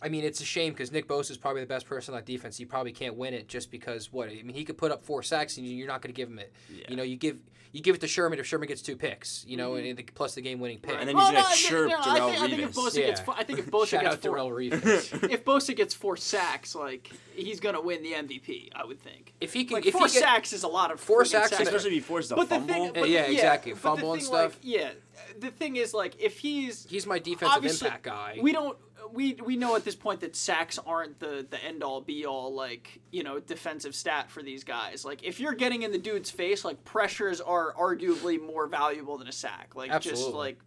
I 0.02 0.08
mean, 0.08 0.24
it's 0.24 0.40
a 0.40 0.44
shame 0.44 0.72
because 0.72 0.92
Nick 0.92 1.06
Bosa 1.06 1.30
is 1.30 1.36
probably 1.36 1.60
the 1.60 1.66
best 1.66 1.86
person 1.86 2.14
on 2.14 2.20
that 2.20 2.26
defense. 2.26 2.56
He 2.56 2.64
probably 2.64 2.92
can't 2.92 3.16
win 3.16 3.34
it 3.34 3.48
just 3.48 3.70
because 3.70 4.12
what? 4.12 4.28
I 4.28 4.42
mean, 4.42 4.54
he 4.54 4.64
could 4.64 4.78
put 4.78 4.90
up 4.90 5.04
four 5.04 5.22
sacks 5.22 5.56
and 5.58 5.66
you're 5.66 5.88
not 5.88 6.00
going 6.02 6.12
to 6.12 6.16
give 6.16 6.28
him 6.28 6.38
it. 6.38 6.52
You 6.88 6.96
know, 6.96 7.02
you 7.02 7.16
give 7.16 7.38
you 7.72 7.82
give 7.82 7.94
it 7.94 8.00
to 8.00 8.08
Sherman 8.08 8.38
if 8.40 8.46
Sherman 8.46 8.66
gets 8.66 8.82
two 8.82 8.96
picks. 8.96 9.44
You 9.46 9.56
know, 9.56 9.72
mm-hmm. 9.72 9.86
and, 9.90 9.98
the, 9.98 10.02
plus 10.02 10.34
the 10.34 10.40
game-winning 10.40 10.78
pick. 10.78 10.96
And 10.98 11.08
then 11.08 11.16
he's 11.16 11.24
gonna 11.24 11.38
no, 11.38 11.44
I 11.44 11.52
think- 11.52 11.68
chirp 11.68 11.88
no, 11.90 11.96
I 11.98 12.14
Darrell 12.14 12.30
think, 12.30 12.42
I 12.42 12.48
think 12.48 12.62
if 12.62 12.70
Revis. 12.72 12.74
Bosa 12.74 12.94
gets, 12.94 13.20
Yeah. 13.20 13.24
four, 13.24 13.34
I 13.36 13.44
think 13.44 13.58
if 13.60 13.66
Bosa 13.70 13.86
Shout 13.88 14.02
gets 14.02 14.14
out 14.16 14.22
four, 14.22 14.36
Darrelle 14.36 14.70
Revis. 14.72 15.30
if 15.30 15.44
Bosa 15.44 15.76
gets 15.76 15.94
four 15.94 16.16
sacks, 16.16 16.74
like 16.74 17.10
he's 17.34 17.60
gonna 17.60 17.80
win 17.80 18.02
the 18.02 18.12
MVP. 18.12 18.70
I 18.74 18.84
would 18.84 19.00
think. 19.00 19.34
if 19.40 19.52
he 19.52 19.64
can, 19.64 19.74
Like 19.76 19.86
if 19.86 19.92
four 19.92 20.06
he 20.06 20.12
get, 20.12 20.22
sacks 20.22 20.52
is 20.52 20.64
a 20.64 20.68
lot 20.68 20.90
of 20.90 20.98
Four 20.98 21.22
friggin' 21.22 21.26
sacks 21.28 21.60
Especially 21.60 21.90
if 21.90 21.94
he 21.94 22.00
forced 22.00 22.32
a 22.32 22.36
But 22.36 22.48
the 22.48 22.56
fumble. 22.56 22.74
thing, 22.74 22.92
but 22.94 23.08
Yeah, 23.08 23.26
the- 23.26 23.34
exactly. 23.34 23.72
but 23.72 23.76
the 23.76 23.82
Fumble 23.82 24.12
and 24.14 24.22
stuff. 24.22 24.54
Like, 24.54 24.58
yeah, 24.62 24.90
the 25.38 25.50
thing 25.50 25.76
is, 25.76 25.94
like, 25.94 26.20
if 26.20 26.38
he's 26.38 26.86
he's 26.88 27.06
my 27.06 27.18
defensive 27.20 27.64
impact 27.64 28.02
guy. 28.02 28.38
we 28.42 28.52
don't 28.52 28.76
we 29.12 29.34
we 29.34 29.56
know 29.56 29.76
at 29.76 29.84
this 29.84 29.94
point 29.94 30.20
that 30.20 30.36
sacks 30.36 30.78
aren't 30.86 31.18
the 31.18 31.46
the 31.48 31.62
end 31.64 31.82
all 31.82 32.00
be 32.00 32.26
all 32.26 32.54
like 32.54 33.00
you 33.10 33.22
know 33.22 33.40
defensive 33.40 33.94
stat 33.94 34.30
for 34.30 34.42
these 34.42 34.64
guys. 34.64 35.04
Like 35.04 35.22
if 35.22 35.40
you're 35.40 35.54
getting 35.54 35.82
in 35.82 35.92
the 35.92 35.98
dude's 35.98 36.30
face, 36.30 36.64
like 36.64 36.84
pressures 36.84 37.40
are 37.40 37.72
arguably 37.74 38.40
more 38.40 38.66
valuable 38.66 39.18
than 39.18 39.28
a 39.28 39.32
sack. 39.32 39.74
Like 39.74 40.00
just 40.00 40.28
like 40.28 40.58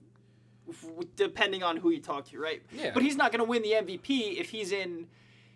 depending 1.16 1.64
on 1.64 1.78
who 1.78 1.90
you 1.90 2.00
talk 2.00 2.26
to, 2.30 2.40
right? 2.40 2.62
Yeah. 2.72 2.92
But 2.94 3.04
he's 3.04 3.16
not 3.16 3.32
going 3.32 3.44
to 3.44 3.50
win 3.50 3.62
the 3.62 3.72
MVP 3.72 4.40
if 4.40 4.50
he's 4.50 4.72
in 4.72 5.08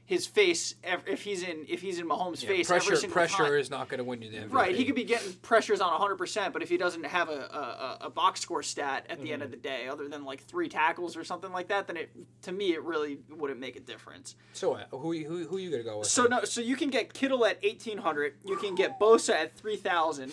his 0.07 0.25
face. 0.25 0.73
If 1.05 1.21
he's 1.21 1.43
in 1.43 1.65
if 1.67 1.81
he's 1.81 1.99
in 1.99 2.07
Mahomes' 2.07 2.41
Yeah, 2.41 2.47
face, 2.49 2.67
pressure 2.67 2.95
pressure 3.09 3.43
time. 3.43 3.53
is 3.53 3.69
not 3.69 3.89
going 3.89 3.97
to 3.99 4.03
win 4.05 4.21
you 4.21 4.31
the 4.31 4.37
MVP. 4.37 4.53
Right, 4.53 4.73
he 4.75 4.85
could 4.85 4.95
be 4.95 5.03
getting 5.03 5.33
pressures 5.43 5.81
on 5.81 5.91
100%, 6.01 6.53
but 6.53 6.63
if 6.63 6.69
he 6.69 6.77
doesn't 6.77 7.05
have 7.05 7.27
a, 7.29 7.97
a, 8.01 8.05
a- 8.05 8.09
box 8.09 8.39
score 8.39 8.63
stat 8.63 9.05
at 9.09 9.21
the 9.21 9.31
end 9.33 9.41
Mm-hmm. 9.41 9.45
of 9.45 9.51
the 9.51 9.57
day, 9.57 9.87
other 9.87 10.07
than 10.07 10.23
like 10.25 10.41
three 10.45 10.69
tackles 10.69 11.15
or 11.17 11.23
something 11.23 11.51
like 11.51 11.67
that, 11.67 11.85
then 11.87 11.97
it 11.97 12.09
to 12.43 12.51
me 12.53 12.73
it 12.73 12.81
really 12.83 13.19
wouldn't 13.29 13.59
make 13.59 13.75
a 13.75 13.81
difference. 13.81 14.35
So 14.53 14.73
uh, 14.75 14.85
who 14.91 15.13
who 15.13 15.45
who 15.45 15.57
you 15.57 15.69
going 15.69 15.83
to 15.83 15.89
go 15.89 15.99
with? 15.99 16.07
So 16.07 16.23
no, 16.23 16.43
so 16.45 16.61
you 16.61 16.75
can 16.77 16.89
get 16.89 17.13
Kittle 17.13 17.45
at 17.45 17.61
1800, 17.61 18.33
you 18.45 18.55
can 18.57 18.73
get 18.75 18.99
Bosa 18.99 19.33
at 19.35 19.55
3000. 19.57 20.31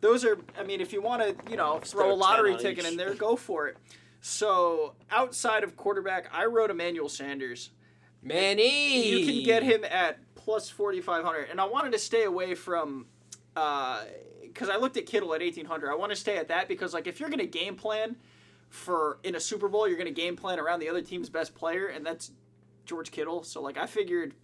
Those 0.00 0.24
are, 0.24 0.38
I 0.58 0.62
mean, 0.62 0.80
if 0.80 0.92
you 0.92 1.00
want 1.02 1.22
to, 1.22 1.50
you 1.50 1.56
know, 1.56 1.80
throw 1.80 2.12
a 2.12 2.14
lottery 2.14 2.56
ticket 2.56 2.84
in 2.84 2.96
there, 2.96 3.14
go 3.14 3.34
for 3.36 3.66
it. 3.68 3.76
So 4.20 4.94
outside 5.10 5.64
of 5.64 5.76
quarterback, 5.76 6.28
I 6.32 6.44
wrote 6.46 6.70
Emmanuel 6.70 7.08
Sanders. 7.08 7.70
Manny. 8.22 9.08
You 9.08 9.26
can 9.26 9.44
get 9.44 9.62
him 9.62 9.84
at 9.84 10.18
plus 10.34 10.70
4,500. 10.70 11.48
And 11.50 11.60
I 11.60 11.64
wanted 11.64 11.92
to 11.92 11.98
stay 11.98 12.24
away 12.24 12.54
from, 12.54 13.06
uh, 13.54 14.04
because 14.42 14.68
I 14.68 14.76
looked 14.76 14.96
at 14.96 15.06
Kittle 15.06 15.34
at 15.34 15.40
1,800. 15.40 15.90
I 15.90 15.94
want 15.94 16.10
to 16.10 16.16
stay 16.16 16.36
at 16.38 16.48
that 16.48 16.68
because, 16.68 16.94
like, 16.94 17.06
if 17.06 17.20
you're 17.20 17.28
going 17.28 17.38
to 17.38 17.46
game 17.46 17.76
plan 17.76 18.16
for 18.70 19.18
in 19.22 19.34
a 19.34 19.40
Super 19.40 19.68
Bowl, 19.68 19.86
you're 19.86 19.98
going 19.98 20.12
to 20.12 20.20
game 20.20 20.36
plan 20.36 20.58
around 20.58 20.80
the 20.80 20.88
other 20.88 21.02
team's 21.02 21.28
best 21.28 21.54
player, 21.54 21.86
and 21.86 22.04
that's 22.04 22.32
George 22.86 23.10
Kittle. 23.10 23.42
So, 23.42 23.60
like, 23.62 23.76
I 23.76 23.86
figured, 23.86 24.34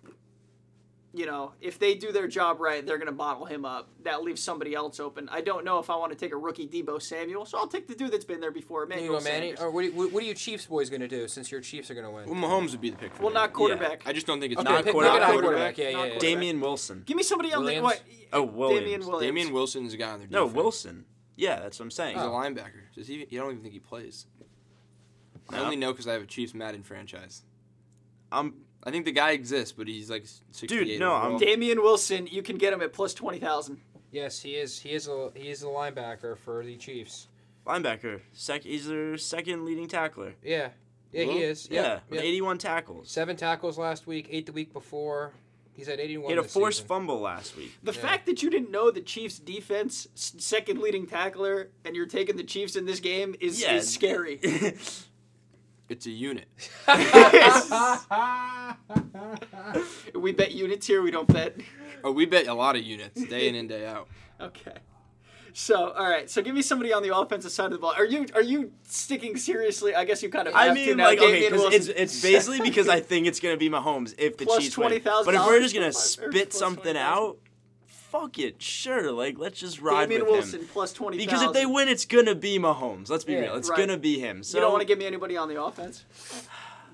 you 1.14 1.26
know, 1.26 1.52
if 1.60 1.78
they 1.78 1.94
do 1.94 2.10
their 2.12 2.26
job 2.26 2.60
right, 2.60 2.84
they're 2.84 2.98
going 2.98 3.06
to 3.06 3.12
bottle 3.12 3.44
him 3.44 3.64
up. 3.64 3.88
That 4.02 4.22
leaves 4.22 4.42
somebody 4.42 4.74
else 4.74 4.98
open. 4.98 5.28
I 5.30 5.40
don't 5.40 5.64
know 5.64 5.78
if 5.78 5.88
I 5.88 5.96
want 5.96 6.12
to 6.12 6.18
take 6.18 6.32
a 6.32 6.36
rookie 6.36 6.66
Deebo 6.66 7.00
Samuel, 7.00 7.46
so 7.46 7.56
I'll 7.58 7.68
take 7.68 7.86
the 7.86 7.94
dude 7.94 8.10
that's 8.10 8.24
been 8.24 8.40
there 8.40 8.50
before, 8.50 8.80
You 8.80 8.86
Emmanuel 8.86 9.20
Manny. 9.20 9.54
Or 9.56 9.70
what, 9.70 9.80
are 9.84 9.88
you- 9.88 9.92
what 10.08 10.22
are 10.22 10.26
you 10.26 10.34
Chiefs 10.34 10.66
boys 10.66 10.90
going 10.90 11.00
to 11.02 11.08
do 11.08 11.28
since 11.28 11.52
your 11.52 11.60
Chiefs 11.60 11.90
are 11.90 11.94
going 11.94 12.04
to 12.06 12.10
win? 12.10 12.28
Well, 12.28 12.34
Mahomes 12.50 12.72
would 12.72 12.80
be 12.80 12.90
the 12.90 12.96
pick 12.96 13.14
for 13.14 13.22
Well, 13.22 13.30
me. 13.30 13.34
not 13.34 13.52
quarterback. 13.52 14.02
I 14.06 14.12
just 14.12 14.26
don't 14.26 14.40
think 14.40 14.52
it's 14.52 14.60
Okay, 14.60 14.68
Not 14.70 14.76
pick, 14.78 14.84
pick 14.86 14.92
quarterback. 14.94 15.16
a 15.16 15.20
Not 15.20 15.40
quarterback. 15.42 15.78
Yeah, 15.78 15.84
Not 15.84 15.90
yeah. 15.90 15.96
yeah. 15.96 16.02
quarterback. 16.10 16.20
Damien 16.20 16.60
Wilson. 16.60 17.02
Give 17.06 17.16
me 17.16 17.22
somebody 17.22 17.52
on 17.52 17.60
the 17.62 17.66
Williams? 17.66 17.84
what? 17.84 18.02
Oh, 18.32 18.42
Williams. 18.42 18.80
Damien 18.84 19.00
Williams. 19.06 19.22
Damien 19.22 19.52
Wilson 19.52 19.86
is 19.86 19.92
the 19.92 19.98
guy 19.98 20.10
on 20.10 20.18
their 20.18 20.28
No. 20.28 20.46
Wilson. 20.46 21.04
Yeah, 21.36 21.60
that's 21.60 21.78
what 21.78 21.84
I'm 21.84 21.90
saying. 21.90 22.14
He's 22.16 22.24
Oh. 22.24 22.28
a 22.28 22.30
linebacker. 22.34 22.92
Does 22.94 23.06
he? 23.08 23.26
You 23.30 23.38
don't 23.40 23.50
even 23.50 23.62
think 23.62 23.74
he 23.74 23.80
plays. 23.80 24.26
I 25.50 25.58
only 25.60 25.76
know 25.76 25.92
because 25.92 26.08
I 26.08 26.12
have 26.14 26.22
a 26.22 26.26
Chiefs 26.26 26.54
Madden 26.54 26.82
franchise. 26.82 27.42
I'm 28.32 28.54
I 28.86 28.90
think 28.90 29.04
the 29.06 29.12
guy 29.12 29.30
exists, 29.32 29.72
but 29.76 29.88
he's 29.88 30.10
like 30.10 30.26
68 30.52 30.98
no, 31.00 31.12
I'm- 31.14 31.38
Damien 31.38 31.82
Wilson, 31.82 32.26
you 32.26 32.42
can 32.42 32.58
get 32.58 32.72
him 32.72 32.82
at 32.82 32.92
plus 32.92 33.14
twenty 33.14 33.38
thousand. 33.38 33.80
Yes, 34.12 34.40
he 34.40 34.56
is. 34.56 34.78
He 34.78 34.90
is 34.90 35.08
a 35.08 35.30
he 35.34 35.48
is 35.50 35.62
a 35.62 35.66
linebacker 35.66 36.36
for 36.38 36.64
the 36.64 36.76
Chiefs. 36.76 37.28
linebacker. 37.66 38.20
Sec- 38.32 38.62
he's 38.62 38.86
their 38.86 39.16
second 39.16 39.64
leading 39.64 39.88
tackler. 39.88 40.34
Yeah, 40.44 40.68
yeah, 41.12 41.24
Well, 41.26 41.36
he 41.36 41.42
is. 41.42 41.68
Yeah, 41.70 41.82
Yep, 41.82 42.02
with 42.10 42.16
yep. 42.20 42.24
81 42.28 42.58
tackles. 42.58 43.10
Seven 43.10 43.36
tackles 43.36 43.78
last 43.78 44.06
week, 44.06 44.28
eight 44.30 44.46
the 44.46 44.52
week 44.52 44.72
before. 44.72 45.32
He's 45.72 45.88
at 45.88 45.98
81. 45.98 46.26
He 46.30 46.36
had 46.36 46.38
a 46.38 46.42
this 46.42 46.52
forced 46.52 46.76
season. 46.78 46.88
fumble 46.88 47.20
last 47.20 47.56
week. 47.56 47.72
The 47.82 47.92
Yeah. 47.92 47.98
fact 48.00 48.26
that 48.26 48.42
you 48.44 48.50
didn't 48.50 48.70
know 48.70 48.92
the 48.92 49.00
Chiefs' 49.00 49.40
defense 49.40 50.06
s- 50.14 50.34
second 50.38 50.80
leading 50.80 51.06
tackler 51.08 51.70
and 51.84 51.96
you're 51.96 52.06
taking 52.06 52.36
the 52.36 52.44
Chiefs 52.44 52.76
in 52.76 52.84
this 52.86 53.00
game 53.00 53.34
is, 53.40 53.60
Yeah. 53.60 53.74
is 53.76 53.92
scary. 53.92 54.38
It's 55.88 56.06
a 56.06 56.10
unit. 56.10 56.46
we 60.14 60.32
bet 60.32 60.52
units 60.52 60.86
here. 60.86 61.02
We 61.02 61.10
don't 61.10 61.28
bet. 61.28 61.56
Oh, 62.02 62.12
we 62.12 62.26
bet 62.26 62.46
a 62.46 62.54
lot 62.54 62.76
of 62.76 62.82
units 62.82 63.22
day 63.26 63.48
in 63.48 63.54
and 63.54 63.68
day 63.68 63.86
out. 63.86 64.08
Okay. 64.40 64.74
So 65.52 65.92
all 65.92 66.10
right. 66.10 66.28
So 66.28 66.42
give 66.42 66.56
me 66.56 66.60
somebody 66.60 66.92
on 66.92 67.04
the 67.04 67.16
offensive 67.16 67.52
side 67.52 67.66
of 67.66 67.70
the 67.70 67.78
ball. 67.78 67.94
Are 67.96 68.04
you 68.04 68.26
are 68.34 68.42
you 68.42 68.72
sticking 68.82 69.36
seriously? 69.36 69.94
I 69.94 70.04
guess 70.04 70.24
you 70.24 70.28
kind 70.28 70.48
of. 70.48 70.54
I 70.54 70.66
have 70.66 70.74
to 70.74 70.86
mean, 70.86 70.96
now. 70.96 71.04
like, 71.04 71.20
okay, 71.20 71.48
because 71.48 71.72
it's, 71.72 71.86
it's 71.86 72.20
basically 72.20 72.60
because 72.60 72.88
I 72.88 72.98
think 72.98 73.28
it's 73.28 73.38
going 73.38 73.54
to 73.54 73.58
be 73.58 73.70
Mahomes 73.70 74.12
if 74.18 74.36
the 74.36 74.44
Plus 74.46 74.64
Chiefs 74.64 74.76
win. 74.76 74.90
$20,000 74.90 75.24
But 75.24 75.34
if 75.36 75.46
we're 75.46 75.60
just 75.60 75.72
going 75.74 75.86
to 75.86 75.92
spit 75.96 76.52
something 76.52 76.94
20,000. 76.94 76.96
out, 76.96 77.36
fuck 78.14 78.38
it. 78.38 78.62
Sure. 78.62 79.10
Like, 79.12 79.38
let's 79.38 79.58
just 79.58 79.80
ride 79.80 80.08
Damien 80.08 80.22
with 80.22 80.32
Wilson 80.32 80.60
him. 80.60 80.68
plus 80.72 80.92
twenty. 80.92 81.16
Because 81.16 81.42
if 81.42 81.52
they 81.52 81.66
win, 81.66 81.88
it's 81.88 82.04
going 82.04 82.26
to 82.26 82.34
be 82.34 82.58
Mahomes. 82.58 83.08
Let's 83.10 83.24
be 83.24 83.32
Yeah, 83.32 83.40
real. 83.40 83.56
It's 83.56 83.68
right. 83.68 83.76
going 83.76 83.88
to 83.88 83.96
be 83.98 84.18
him. 84.18 84.42
So 84.42 84.58
you 84.58 84.62
don't 84.62 84.72
want 84.72 84.82
to 84.82 84.86
give 84.86 84.98
me 84.98 85.06
anybody 85.06 85.36
on 85.36 85.48
the 85.48 85.62
offense. 85.62 86.04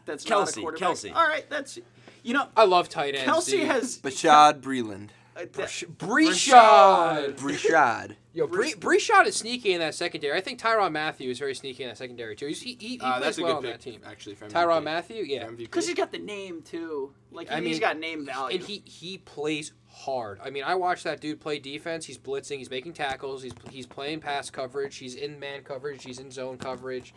That's 0.07 0.29
not 0.29 0.49
Kelce, 0.49 0.57
a 0.57 0.61
quarterback. 0.61 0.89
Kelce. 0.89 1.15
All 1.15 1.29
right. 1.29 1.49
That's 1.51 1.79
you 2.23 2.35
know. 2.35 2.47
I 2.57 2.65
love 2.65 2.89
tight 2.89 3.15
ends. 3.15 3.31
Kelce 3.31 3.51
dude. 3.51 3.67
has 3.67 3.99
Bashaud 3.99 4.61
Breeland. 4.61 5.11
Th- 5.47 5.87
Breeshad. 5.99 7.37
Breshad. 7.37 8.17
Yo, 8.33 8.47
Bree, 8.47 8.75
Breeshad 8.75 9.27
is 9.27 9.35
sneaky 9.37 9.73
in 9.73 9.81
that 9.81 9.95
secondary. 9.95 10.37
I 10.39 10.41
think 10.41 10.61
Tyrann 10.61 10.93
Mathieu 10.93 11.31
is 11.31 11.39
very 11.41 11.55
sneaky 11.55 11.83
in 11.83 11.89
that 11.89 11.99
secondary 11.99 12.37
too. 12.37 12.47
He's, 12.47 12.63
he 12.63 12.77
he, 12.81 12.89
he 12.91 13.01
Uh, 13.01 13.13
plays 13.19 13.23
that's 13.25 13.39
a 13.39 13.43
well 13.43 13.51
good 13.55 13.57
on 13.57 13.63
pick, 13.63 13.73
that 13.73 13.81
team. 13.81 14.01
actually. 14.07 14.35
For 14.37 14.47
Tyrann 14.49 14.83
MVP. 14.83 14.85
Mathieu, 14.85 15.25
yeah. 15.27 15.47
For 15.47 15.53
MVP. 15.53 15.57
Because 15.59 15.87
he's 15.87 15.97
got 15.97 16.13
the 16.13 16.19
name 16.19 16.63
too. 16.63 17.13
Like 17.33 17.49
he, 17.49 17.55
I 17.55 17.61
he's 17.61 17.71
mean, 17.73 17.81
got 17.81 17.99
name 17.99 18.25
value. 18.27 18.59
And 18.59 18.67
he 18.67 18.83
he 18.87 19.19
plays 19.19 19.73
hard. 19.89 20.39
I 20.45 20.51
mean, 20.51 20.63
I 20.63 20.77
watched 20.77 21.05
that 21.05 21.21
dude 21.21 21.41
play 21.41 21.59
defense. 21.59 22.07
He's 22.07 22.19
blitzing. 22.19 22.59
He's 22.59 22.71
making 22.71 22.93
tackles. 22.93 23.43
He's 23.43 23.53
he's 23.71 23.87
playing 23.87 24.21
pass 24.21 24.49
coverage. 24.51 24.97
He's 24.97 25.17
in 25.17 25.41
man 25.41 25.63
coverage. 25.63 26.05
He's 26.05 26.21
in 26.21 26.31
zone 26.31 26.57
coverage. 26.57 27.13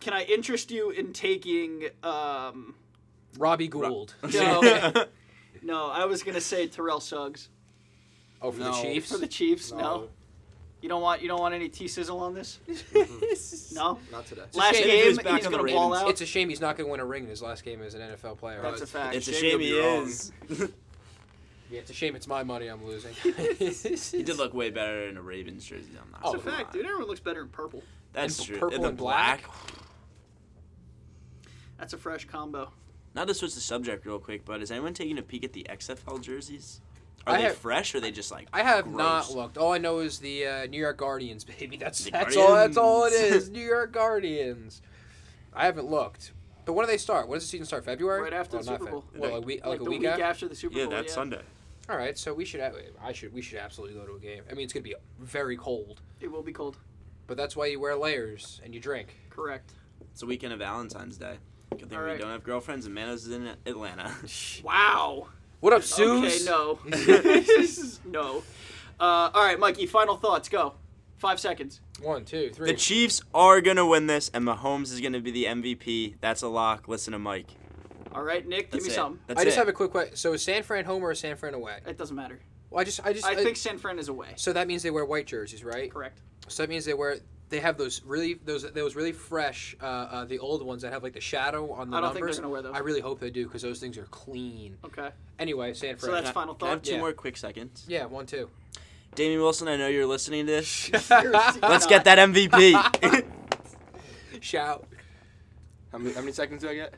Can 0.00 0.12
I 0.14 0.24
interest 0.24 0.70
you 0.72 0.90
in 0.90 1.12
taking? 1.12 1.90
Um, 2.02 2.74
Robbie 3.38 3.68
Gould. 3.68 4.14
no, 4.32 4.60
no. 5.62 5.88
I 5.88 6.04
was 6.06 6.22
gonna 6.22 6.40
say 6.40 6.66
Terrell 6.66 7.00
Suggs 7.00 7.48
Oh, 8.42 8.50
for 8.52 8.60
No. 8.60 8.72
the 8.72 8.82
Chiefs. 8.82 9.12
for 9.12 9.18
the 9.18 9.26
Chiefs. 9.26 9.70
No. 9.72 9.78
No. 9.78 10.08
You 10.82 10.88
don't 10.88 11.02
want 11.02 11.20
you 11.20 11.28
don't 11.28 11.40
want 11.40 11.54
any 11.54 11.68
T 11.68 11.88
sizzle 11.88 12.18
on 12.20 12.32
this? 12.34 12.58
Mm-hmm. 12.68 13.74
no. 13.74 13.98
Not 14.10 14.24
today. 14.26 14.42
Last 14.54 14.76
shame 14.76 14.84
if 14.86 14.90
he 14.92 14.96
game, 14.98 15.06
was 15.08 15.18
back 15.18 15.36
he's 15.36 15.46
on 15.46 15.52
the 15.52 15.58
gonna 15.58 15.72
ball 15.72 15.90
Ravens. 15.90 16.02
out. 16.04 16.10
It's 16.10 16.20
a 16.22 16.26
shame 16.26 16.48
he's 16.48 16.60
not 16.60 16.76
going 16.76 16.86
to 16.86 16.90
win 16.90 17.00
a 17.00 17.04
ring 17.04 17.24
in 17.24 17.28
his 17.30 17.42
last 17.42 17.64
game 17.64 17.82
as 17.82 17.94
an 17.94 18.00
NFL 18.00 18.38
player. 18.38 18.60
That's 18.62 18.80
a 18.80 18.86
fact. 18.86 19.14
It's 19.14 19.28
a 19.28 19.32
Shame 19.32 19.40
shame 19.42 19.60
he'll 19.60 20.02
be 20.04 20.08
is. 20.08 20.32
yeah, 21.70 21.80
it's 21.80 21.90
a 21.90 21.94
shame 21.94 22.16
it's 22.16 22.26
my 22.26 22.42
money 22.42 22.68
I'm 22.68 22.82
losing. 22.84 23.12
he 23.22 24.22
did 24.22 24.38
look 24.38 24.54
way 24.54 24.70
better 24.70 25.06
in 25.08 25.18
a 25.18 25.22
Ravens 25.22 25.64
jersey. 25.66 25.90
I'm 26.02 26.10
not. 26.12 26.20
Oh, 26.24 26.32
It's 26.34 26.42
a 26.42 26.46
gonna 26.46 26.56
fact, 26.56 26.74
lie. 26.74 26.78
dude. 26.80 26.86
Everyone 26.86 27.08
looks 27.08 27.20
better 27.20 27.42
in 27.42 27.48
purple. 27.48 27.82
That's 28.14 28.38
And 28.38 28.48
true. 28.48 28.58
purple 28.58 28.80
the 28.82 28.88
and 28.88 28.96
black? 28.96 29.42
That's 31.78 31.92
a 31.92 31.98
fresh 31.98 32.24
combo. 32.26 32.72
Not 33.14 33.28
to 33.28 33.34
switch 33.34 33.54
the 33.54 33.60
subject 33.60 34.06
real 34.06 34.18
quick, 34.18 34.44
but 34.44 34.62
is 34.62 34.70
anyone 34.70 34.94
taking 34.94 35.18
a 35.18 35.22
peek 35.22 35.44
at 35.44 35.52
the 35.52 35.66
XFL 35.68 36.20
jerseys? 36.20 36.80
Are 37.26 37.34
I 37.34 37.36
they 37.38 37.42
have- 37.44 37.56
fresh 37.58 37.94
or 37.94 37.98
are 37.98 38.00
they 38.00 38.12
just 38.12 38.30
like? 38.30 38.48
I 38.52 38.62
have 38.62 38.84
gross? 38.84 38.96
not 38.96 39.30
looked. 39.32 39.58
All 39.58 39.72
I 39.72 39.78
know 39.78 39.98
is 39.98 40.18
the 40.20 40.46
uh, 40.46 40.66
New 40.66 40.78
York 40.80 40.96
Guardians, 40.96 41.44
baby. 41.58 41.76
That's 41.76 42.04
The 42.04 42.10
that's 42.12 42.36
all. 42.36 42.54
That's 42.54 42.76
all 42.76 43.04
it 43.04 43.12
is. 43.12 43.50
New 43.50 43.60
York 43.64 43.92
Guardians. 43.92 44.80
I 45.52 45.64
haven't 45.66 45.90
looked. 45.90 46.32
But 46.64 46.74
when 46.74 46.86
do 46.86 46.92
they 46.92 46.98
start? 46.98 47.26
When 47.28 47.36
does 47.38 47.44
the 47.44 47.50
season 47.50 47.66
start? 47.66 47.84
February? 47.84 48.22
Right 48.22 48.32
after 48.32 48.56
Oh, 48.58 48.62
the 48.62 48.70
not 48.70 48.78
Super 48.80 48.90
Feb- 48.90 48.92
Bowl. 48.92 49.04
Well, 49.16 49.36
a 49.36 49.40
week, 49.40 49.66
like, 49.66 49.78
the 49.80 49.84
a 49.86 49.88
week, 49.90 50.00
week 50.00 50.08
after. 50.08 50.22
after 50.24 50.48
the 50.48 50.54
Super 50.54 50.78
Yeah, 50.78 50.84
Bowl. 50.84 50.92
that's 50.94 51.12
Sunday. 51.12 51.42
All 51.88 51.96
right, 51.96 52.16
so 52.16 52.32
we 52.32 52.44
should. 52.44 52.60
have- 52.60 52.76
I 53.02 53.12
should. 53.12 53.32
We 53.32 53.42
should 53.42 53.58
absolutely 53.58 53.98
go 53.98 54.06
to 54.06 54.14
a 54.14 54.20
game. 54.20 54.44
I 54.48 54.54
mean, 54.54 54.64
it's 54.64 54.72
gonna 54.72 54.84
be 54.84 54.94
very 55.18 55.56
cold, 55.56 56.00
It 56.20 56.28
will 56.30 56.42
be 56.42 56.52
cold. 56.52 56.76
but 57.26 57.36
that's 57.36 57.56
why 57.56 57.66
you 57.66 57.80
wear 57.80 57.96
layers 57.96 58.60
and 58.64 58.72
you 58.72 58.80
drink. 58.80 59.16
Correct. 59.30 59.72
It's 60.12 60.22
a 60.22 60.26
weekend 60.26 60.52
of 60.52 60.60
Valentine's 60.60 61.16
Day. 61.16 61.38
Good 61.70 61.88
thing 61.88 61.98
All 61.98 62.04
we 62.04 62.10
right. 62.10 62.20
don't 62.20 62.30
have 62.30 62.42
girlfriends 62.42 62.86
and 62.86 62.94
Manos 62.94 63.26
is 63.26 63.34
in 63.34 63.50
Atlanta. 63.66 64.12
Wow. 64.64 65.28
What 65.60 65.72
up, 65.74 65.82
Okay, 65.98 66.38
no. 66.46 66.78
no. 68.06 68.42
Uh, 68.98 69.30
all 69.34 69.44
right, 69.44 69.58
Mikey. 69.58 69.86
Final 69.86 70.16
thoughts. 70.16 70.48
Go. 70.48 70.74
Five 71.18 71.38
seconds. 71.38 71.82
One, 72.00 72.24
two, 72.24 72.48
three. 72.50 72.72
the 72.72 72.78
Chiefs 72.78 73.20
are 73.34 73.60
gonna 73.60 73.86
win 73.86 74.06
this, 74.06 74.30
and 74.32 74.42
Mahomes 74.46 74.84
is 74.90 75.02
gonna 75.02 75.20
be 75.20 75.30
the 75.30 75.44
MVP. 75.44 76.14
That's 76.22 76.40
a 76.40 76.48
lock. 76.48 76.88
Listen 76.88 77.12
to 77.12 77.18
Mike. 77.18 77.48
All 78.12 78.22
right, 78.22 78.46
Nick. 78.46 78.70
Give 78.70 78.82
me 78.82 78.88
it. 78.88 78.92
some. 78.92 79.20
That's 79.26 79.38
I 79.40 79.44
just 79.44 79.56
it. 79.56 79.60
have 79.60 79.68
a 79.68 79.72
quick 79.74 79.90
question. 79.90 80.16
So 80.16 80.32
is 80.32 80.42
San 80.42 80.62
Fran 80.62 80.86
home 80.86 81.02
or 81.02 81.10
is 81.10 81.20
San 81.20 81.36
Fran 81.36 81.52
away? 81.52 81.78
It 81.86 81.98
doesn't 81.98 82.16
matter. 82.16 82.40
Well, 82.70 82.80
I 82.80 82.84
just, 82.84 83.04
I 83.04 83.12
just, 83.12 83.26
I 83.26 83.34
think 83.34 83.56
San 83.56 83.76
Fran 83.76 83.98
is 83.98 84.08
away. 84.08 84.28
So 84.36 84.52
that 84.54 84.66
means 84.66 84.82
they 84.82 84.90
wear 84.90 85.04
white 85.04 85.26
jerseys, 85.26 85.62
right? 85.62 85.90
Correct. 85.90 86.20
So 86.48 86.62
that 86.62 86.70
means 86.70 86.86
they 86.86 86.94
wear. 86.94 87.18
They 87.50 87.60
have 87.60 87.76
those 87.76 88.00
really 88.04 88.34
those 88.34 88.62
those 88.72 88.94
really 88.96 89.12
fresh 89.12 89.76
uh, 89.82 89.84
uh, 89.84 90.24
the 90.24 90.38
old 90.38 90.64
ones 90.64 90.82
that 90.82 90.92
have 90.92 91.02
like 91.02 91.12
the 91.14 91.20
shadow 91.20 91.72
on 91.72 91.90
the 91.90 91.96
I 91.96 92.00
don't 92.00 92.14
think 92.14 92.24
they're 92.24 92.34
gonna 92.34 92.48
wear 92.48 92.62
those. 92.62 92.74
I 92.74 92.78
really 92.78 93.00
hope 93.00 93.18
they 93.20 93.30
do 93.30 93.44
because 93.44 93.60
those 93.62 93.80
things 93.80 93.98
are 93.98 94.04
clean. 94.04 94.78
Okay. 94.84 95.10
Anyway, 95.38 95.74
San 95.74 95.96
Fran. 95.96 95.98
So 95.98 96.12
that's 96.12 96.30
final 96.30 96.54
Can 96.54 96.68
I 96.68 96.70
have 96.70 96.78
thought. 96.80 96.84
two 96.86 96.92
Yeah. 96.92 96.98
more 97.00 97.12
quick 97.12 97.36
seconds? 97.36 97.84
yeah, 97.88 98.06
one 98.06 98.24
two. 98.26 98.48
Damien 99.16 99.40
Wilson, 99.40 99.66
I 99.66 99.76
know 99.76 99.88
you're 99.88 100.06
listening 100.06 100.46
to 100.46 100.52
this. 100.52 100.90
Let's 101.10 101.10
Let's 101.62 101.86
get 101.86 102.04
that 102.04 102.18
MVP. 102.18 103.24
Shout 104.40 104.86
How 105.92 105.98
many, 105.98 106.14
how 106.14 106.20
many 106.20 106.32
seconds 106.32 106.62
do 106.62 106.68
I 106.68 106.74
get? 106.74 106.94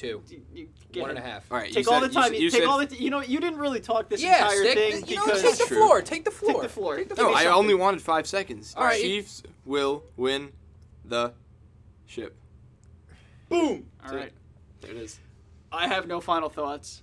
Two, 0.00 0.22
You, 0.28 0.40
you 0.54 0.68
get 0.92 1.02
one 1.02 1.10
it. 1.10 1.16
and 1.18 1.26
a 1.26 1.28
half. 1.28 1.44
All 1.52 1.58
right. 1.58 1.70
Take 1.70 1.84
you 1.84 1.92
all 1.92 2.00
the 2.00 2.08
time. 2.08 2.32
You, 2.32 2.40
You, 2.40 2.50
take 2.50 2.62
you 2.62 2.70
all 2.70 2.78
said, 2.78 2.88
the. 2.88 2.96
You 3.02 3.10
know, 3.10 3.20
you 3.20 3.38
didn't 3.38 3.58
really 3.58 3.80
talk 3.80 4.08
this 4.08 4.22
Yeah, 4.22 4.36
entire 4.44 4.64
stick, 4.64 4.78
thing 4.94 5.06
you 5.08 5.16
know, 5.16 5.26
take 5.26 5.58
the 5.58 5.66
floor. 5.66 6.00
Take 6.00 6.24
the 6.24 6.30
floor. 6.30 6.52
Take 6.54 6.62
the 6.62 6.68
floor. 6.70 6.96
Take 6.96 7.08
the 7.10 7.14
Give 7.16 7.24
No, 7.26 7.34
I 7.34 7.44
only 7.48 7.74
wanted 7.74 8.00
five 8.00 8.26
seconds. 8.26 8.72
All 8.78 8.84
right, 8.84 8.98
you- 8.98 9.20
Chiefs 9.20 9.42
will 9.66 10.04
win 10.16 10.52
the 11.04 11.34
ship. 12.06 12.34
Boom. 13.50 13.88
All 14.08 14.14
right. 14.16 14.32
There 14.80 14.90
it 14.92 14.96
is. 14.96 15.20
I 15.70 15.86
have 15.86 16.06
no 16.08 16.18
final 16.22 16.48
thoughts. 16.48 17.02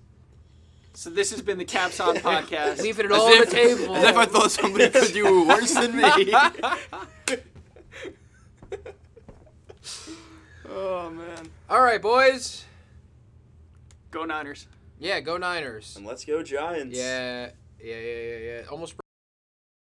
So 0.95 1.11
this 1.11 1.29
has 1.29 1.43
been 1.43 1.59
the 1.59 1.65
capsON 1.65 2.15
podcast. 2.21 2.81
Leave 2.81 2.99
it 2.99 3.05
As 3.05 3.11
all 3.11 3.27
on 3.31 3.39
the 3.41 3.45
table. 3.45 3.95
As 3.95 4.03
if 4.05 4.17
I 4.17 4.25
thought 4.25 4.49
somebody 4.49 4.89
could 4.99 5.13
do 5.13 5.47
worse 5.47 5.71
than 5.75 5.95
me. 5.95 6.03
oh 10.69 11.09
man. 11.11 11.49
all 11.69 11.81
right, 11.81 12.01
boys. 12.01 12.63
Go 14.11 14.25
Niners. 14.25 14.67
Yeah, 14.99 15.19
go 15.19 15.37
Niners. 15.37 15.95
and 15.95 16.05
let's 16.05 16.25
go 16.25 16.41
Giants. 16.43 16.97
Yeah, 16.97 17.51
yeah, 17.83 17.95
yeah, 17.95 18.19
yeah, 18.21 18.37
yeah. 18.37 18.61
Almost. 18.71 18.95